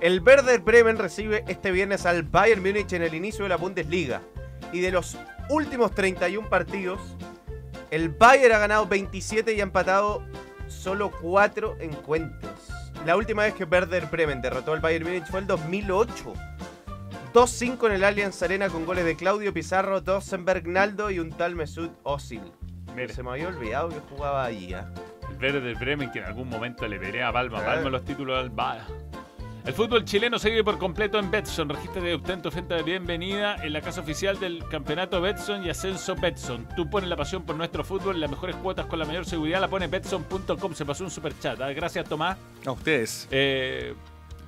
El 0.00 0.20
Werder 0.22 0.60
Bremen 0.60 0.98
recibe 0.98 1.44
este 1.46 1.70
viernes 1.70 2.04
al 2.04 2.24
Bayern 2.24 2.62
Múnich 2.62 2.92
en 2.94 3.02
el 3.02 3.14
inicio 3.14 3.44
de 3.44 3.48
la 3.50 3.56
Bundesliga. 3.56 4.20
Y 4.74 4.80
de 4.80 4.90
los 4.90 5.16
últimos 5.48 5.94
31 5.94 6.48
partidos, 6.48 7.00
el 7.90 8.08
Bayern 8.08 8.54
ha 8.54 8.58
ganado 8.58 8.86
27 8.86 9.54
y 9.54 9.60
ha 9.60 9.62
empatado 9.62 10.22
solo 10.68 11.10
4 11.22 11.76
encuentros. 11.80 12.52
La 13.06 13.16
última 13.16 13.44
vez 13.44 13.54
que 13.54 13.64
Werder 13.64 14.06
Bremen 14.06 14.42
derrotó 14.42 14.72
al 14.72 14.80
Bayern 14.80 15.04
Múnich 15.06 15.26
fue 15.26 15.40
el 15.40 15.46
2008. 15.46 16.32
2-5 17.32 17.86
en 17.86 17.92
el 17.92 18.04
Allianz 18.04 18.42
Arena 18.42 18.68
con 18.68 18.84
goles 18.86 19.04
de 19.04 19.16
Claudio 19.16 19.52
Pizarro, 19.52 20.00
Dosenberg 20.00 20.66
Naldo 20.66 21.10
y 21.10 21.18
un 21.18 21.30
tal 21.30 21.54
Mesut 21.54 21.92
Özil. 22.04 22.42
Mira. 22.94 23.12
Se 23.12 23.22
me 23.22 23.30
había 23.30 23.48
olvidado 23.48 23.88
que 23.90 24.00
jugaba 24.10 24.44
allí. 24.44 24.72
¿ah? 24.74 24.88
El 25.30 25.36
verde 25.36 25.60
del 25.60 25.74
Bremen 25.74 26.10
que 26.12 26.20
en 26.20 26.24
algún 26.26 26.48
momento 26.48 26.86
le 26.86 26.98
veré 26.98 27.22
a 27.24 27.32
Palma. 27.32 27.60
Palma 27.64 27.90
los 27.90 28.04
títulos 28.04 28.38
al 28.38 28.50
Ba- 28.50 28.86
El 29.64 29.72
fútbol 29.72 30.04
chileno 30.04 30.38
se 30.38 30.50
vive 30.50 30.62
por 30.62 30.76
completo 30.76 31.18
en 31.18 31.30
Betson. 31.30 31.70
Regístrate 31.70 32.06
de 32.06 32.14
obtén 32.14 32.42
tu 32.42 32.50
oferta 32.50 32.74
de 32.74 32.82
bienvenida 32.82 33.56
en 33.64 33.72
la 33.72 33.80
casa 33.80 34.02
oficial 34.02 34.38
del 34.38 34.62
campeonato 34.68 35.22
Betson 35.22 35.64
y 35.64 35.70
Ascenso 35.70 36.14
Betson. 36.14 36.68
Tú 36.76 36.90
pones 36.90 37.08
la 37.08 37.16
pasión 37.16 37.44
por 37.44 37.56
nuestro 37.56 37.82
fútbol, 37.82 38.20
las 38.20 38.30
mejores 38.30 38.56
cuotas 38.56 38.84
con 38.84 38.98
la 38.98 39.06
mayor 39.06 39.24
seguridad 39.24 39.62
la 39.62 39.68
pone 39.68 39.86
Betson.com. 39.86 40.74
Se 40.74 40.84
pasó 40.84 41.04
un 41.04 41.10
super 41.10 41.32
chat. 41.38 41.58
¿ah? 41.62 41.72
Gracias, 41.72 42.06
Tomás. 42.06 42.36
A 42.66 42.72
ustedes. 42.72 43.26
Eh, 43.30 43.94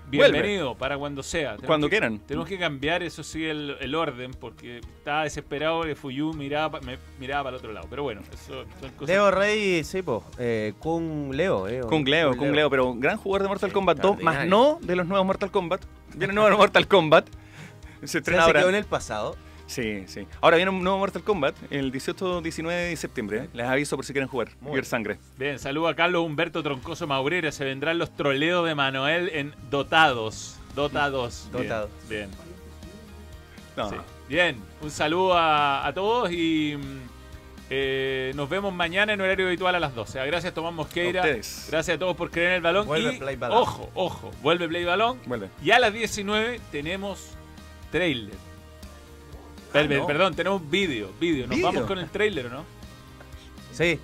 Vuelve. 0.09 0.33
bienvenido 0.33 0.75
para 0.77 0.97
cuando 0.99 1.23
sea. 1.23 1.51
Tenemos 1.53 1.67
Cuando 1.67 1.87
que- 1.89 1.91
quieran. 1.91 2.19
Tenemos 2.21 2.49
que 2.49 2.59
cambiar, 2.59 3.03
eso 3.03 3.23
sí, 3.25 3.45
el, 3.45 3.77
el 3.81 3.95
orden 3.95 4.31
porque 4.33 4.79
estaba 4.79 5.25
desesperado 5.25 5.83
que 5.83 5.95
Fuyu 5.97 6.33
miraba, 6.33 6.79
pa- 6.79 6.87
me 6.87 6.99
miraba 7.19 7.45
para 7.45 7.57
el 7.57 7.59
otro 7.59 7.73
lado. 7.73 7.87
Pero 7.91 8.05
bueno, 8.05 8.21
eso 8.33 8.65
son 8.81 8.91
cosas. 8.93 9.09
Leo 9.09 9.31
Rey, 9.31 9.83
sí, 9.85 10.03
po. 10.03 10.25
Eh, 10.39 10.75
Kung 10.79 11.33
Leo, 11.35 11.67
eh. 11.69 11.81
Kung 11.89 12.07
Leo, 12.07 12.37
Kung 12.37 12.53
Leo, 12.55 12.71
pero 12.71 12.95
gran 12.95 13.17
jugador 13.17 13.43
de 13.43 13.49
Mortal 13.49 13.73
Kombat 13.73 13.99
2, 13.99 14.23
más 14.23 14.47
no 14.47 14.79
de 14.81 14.95
los 14.97 15.07
nuevos 15.07 15.27
Mortal 15.27 15.51
Kombat. 15.51 15.83
Viene 16.15 16.33
nuevo 16.35 16.57
Mortal 16.57 16.87
Kombat. 16.87 17.27
Se 18.03 18.07
Se 18.09 18.19
estrena 18.19 18.45
ahora. 18.45 18.61
quedó 18.61 18.69
en 18.69 18.75
el 18.77 18.85
pasado. 18.85 19.37
Sí, 19.67 20.05
sí. 20.07 20.27
Ahora 20.41 20.57
viene 20.57 20.71
un 20.71 20.83
nuevo 20.83 20.99
Mortal 20.99 21.23
Kombat 21.23 21.57
el 21.71 21.93
18-19 21.93 22.69
de 22.69 22.97
septiembre. 22.97 23.45
¿eh? 23.45 23.49
Les 23.53 23.67
aviso 23.67 23.97
por 23.97 24.05
si 24.05 24.13
quieren 24.13 24.29
jugar. 24.29 24.49
Muy 24.61 24.75
Ver 24.75 24.85
sangre. 24.85 25.19
Bien, 25.37 25.59
saludo 25.59 25.89
a 25.89 25.95
Carlos 25.95 26.25
Humberto 26.25 26.63
Troncoso 26.63 27.07
Maurera. 27.07 27.51
Se 27.53 27.65
vendrán 27.65 27.99
los 27.99 28.15
troleos 28.15 28.67
de 28.67 28.75
Manuel 28.75 29.31
en 29.33 29.55
Dotados. 29.71 30.59
Dotados. 30.75 31.49
Bien, 31.53 31.63
Dotados. 31.63 31.91
Bien. 32.09 32.31
No. 33.77 33.91
sí. 33.91 33.97
Bien, 34.29 34.57
un 34.81 34.91
saludo 34.91 35.35
a, 35.35 35.87
a 35.87 35.93
todos 35.93 36.33
y 36.33 36.77
mm, 36.77 37.17
eh, 37.69 38.33
nos 38.37 38.49
vemos 38.49 38.73
mañana 38.73 39.13
en 39.13 39.21
horario 39.21 39.47
habitual 39.47 39.75
a 39.75 39.81
las 39.81 39.95
12. 39.95 40.25
Gracias 40.27 40.55
Tomás 40.55 40.73
Mosqueira. 40.73 41.23
A. 41.23 41.27
Gracias 41.27 41.89
a 41.91 41.99
todos 41.99 42.17
por 42.17 42.31
creer 42.31 42.51
en 42.51 42.55
el 42.57 42.63
balón. 42.63 42.87
Vuelve 42.87 43.15
y, 43.15 43.19
Play 43.19 43.37
Balón. 43.37 43.59
Ojo, 43.59 43.91
ojo, 43.95 44.31
vuelve 44.43 44.69
Play 44.69 44.85
Balón. 44.85 45.19
Vuelve. 45.27 45.49
Y 45.63 45.73
a 45.73 45.79
las 45.79 45.93
19 45.93 46.61
tenemos 46.71 47.31
trailer. 47.91 48.35
Per- 49.77 49.99
no. 49.99 50.07
Perdón, 50.07 50.35
tenemos 50.35 50.71
vídeo, 50.71 51.11
vídeo. 51.21 51.47
¿Nos 51.47 51.61
vamos 51.61 51.85
con 51.85 51.99
el 51.99 52.09
trailer 52.09 52.47
o 52.47 52.51
no? 52.51 52.65
Sí. 53.73 54.01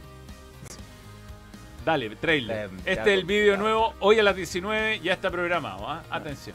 Dale, 1.85 2.11
trailer. 2.16 2.66
Em, 2.66 2.79
este 2.85 3.01
es 3.12 3.18
el 3.18 3.25
vídeo 3.25 3.57
nuevo. 3.57 3.95
Hoy 4.01 4.18
a 4.18 4.23
las 4.23 4.37
19 4.37 5.01
ya 5.01 5.14
está 5.14 5.31
programado. 5.31 5.89
¿ah? 5.89 6.03
Atención. 6.11 6.55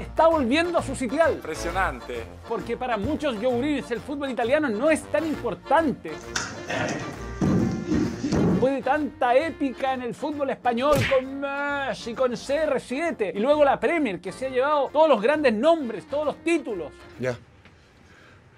Está 0.00 0.26
volviendo 0.28 0.78
a 0.78 0.82
su 0.82 0.94
sitial. 0.94 1.32
Impresionante. 1.34 2.24
Porque 2.48 2.76
para 2.76 2.96
muchos 2.96 3.40
yogurines 3.40 3.90
el 3.90 4.00
fútbol 4.00 4.30
italiano 4.30 4.68
no 4.68 4.90
es 4.90 5.02
tan 5.04 5.26
importante. 5.26 6.12
Después 8.58 8.74
de 8.74 8.82
tanta 8.82 9.36
épica 9.36 9.94
en 9.94 10.02
el 10.02 10.16
fútbol 10.16 10.50
español 10.50 10.96
con 11.08 11.38
Messi, 11.38 12.12
con 12.12 12.32
CR7 12.32 13.30
y 13.32 13.38
luego 13.38 13.64
la 13.64 13.78
Premier 13.78 14.20
que 14.20 14.32
se 14.32 14.46
ha 14.46 14.48
llevado 14.48 14.88
todos 14.92 15.08
los 15.08 15.22
grandes 15.22 15.54
nombres, 15.54 16.08
todos 16.08 16.26
los 16.26 16.42
títulos. 16.42 16.92
Yeah, 17.20 17.38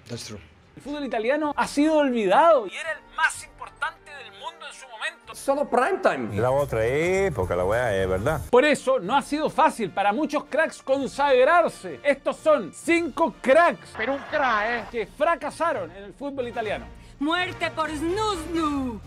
that's 0.09 0.25
true. 0.25 0.39
El 0.75 0.81
fútbol 0.81 1.05
italiano 1.05 1.53
ha 1.55 1.67
sido 1.67 1.97
olvidado 1.97 2.65
y 2.65 2.71
era 2.75 2.93
el 2.93 3.15
más 3.15 3.43
importante 3.43 4.09
del 4.09 4.31
mundo 4.31 4.65
en 4.65 4.73
su 4.73 4.87
momento. 4.87 5.35
Solo 5.35 5.69
prime 5.69 5.99
time. 6.01 6.41
La 6.41 6.49
otra 6.49 6.83
época, 6.83 7.55
la 7.55 7.63
weá, 7.63 7.95
es 7.95 8.09
verdad. 8.09 8.41
Por 8.49 8.65
eso 8.65 8.99
no 8.99 9.15
ha 9.15 9.21
sido 9.21 9.51
fácil 9.51 9.91
para 9.91 10.11
muchos 10.11 10.45
cracks 10.45 10.81
consagrarse. 10.81 11.99
Estos 12.01 12.37
son 12.37 12.73
cinco 12.73 13.35
cracks. 13.39 13.93
Pero 13.95 14.13
un 14.13 14.21
crack, 14.31 14.65
¿eh? 14.67 14.83
Que 14.89 15.05
fracasaron 15.05 15.91
en 15.91 16.05
el 16.05 16.13
fútbol 16.15 16.47
italiano. 16.47 16.87
Muerte 17.21 17.69
por 17.69 17.87
Snusnu. 17.87 18.99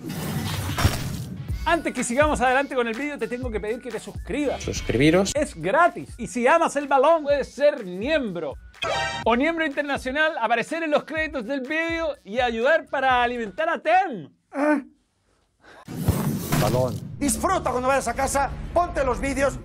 Antes 1.66 1.92
que 1.92 2.04
sigamos 2.04 2.40
adelante 2.40 2.76
con 2.76 2.86
el 2.86 2.96
vídeo, 2.96 3.18
te 3.18 3.26
tengo 3.26 3.50
que 3.50 3.58
pedir 3.58 3.82
que 3.82 3.90
te 3.90 3.98
suscribas. 3.98 4.62
Suscribiros. 4.62 5.32
Es 5.34 5.60
gratis. 5.60 6.10
Y 6.16 6.28
si 6.28 6.46
amas 6.46 6.76
el 6.76 6.86
balón, 6.86 7.24
puedes 7.24 7.52
ser 7.52 7.84
miembro. 7.84 8.54
O 9.24 9.34
miembro 9.34 9.66
internacional, 9.66 10.38
aparecer 10.40 10.84
en 10.84 10.92
los 10.92 11.02
créditos 11.02 11.44
del 11.44 11.62
vídeo 11.62 12.16
y 12.22 12.38
ayudar 12.38 12.86
para 12.86 13.20
alimentar 13.20 13.68
a 13.68 13.80
TEM. 13.80 14.32
Balón. 16.60 17.18
Disfruta 17.18 17.72
cuando 17.72 17.88
vayas 17.88 18.06
a 18.06 18.14
casa, 18.14 18.48
ponte 18.72 19.04
los 19.04 19.20
vídeos. 19.20 19.58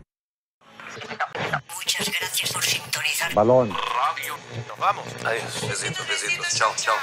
Muchas 1.76 2.12
gracias 2.20 2.52
por 2.52 2.64
sintonizar. 2.64 3.32
Balón. 3.36 3.70
Nos 3.70 4.80
vamos. 4.80 5.06
Adiós. 5.24 5.70
Besitos, 5.70 6.08
besitos. 6.08 6.56
Chao, 6.56 6.74
chao. 6.78 6.95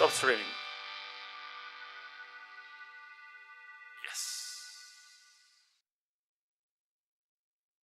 Stop 0.00 0.12
streaming. 0.12 0.59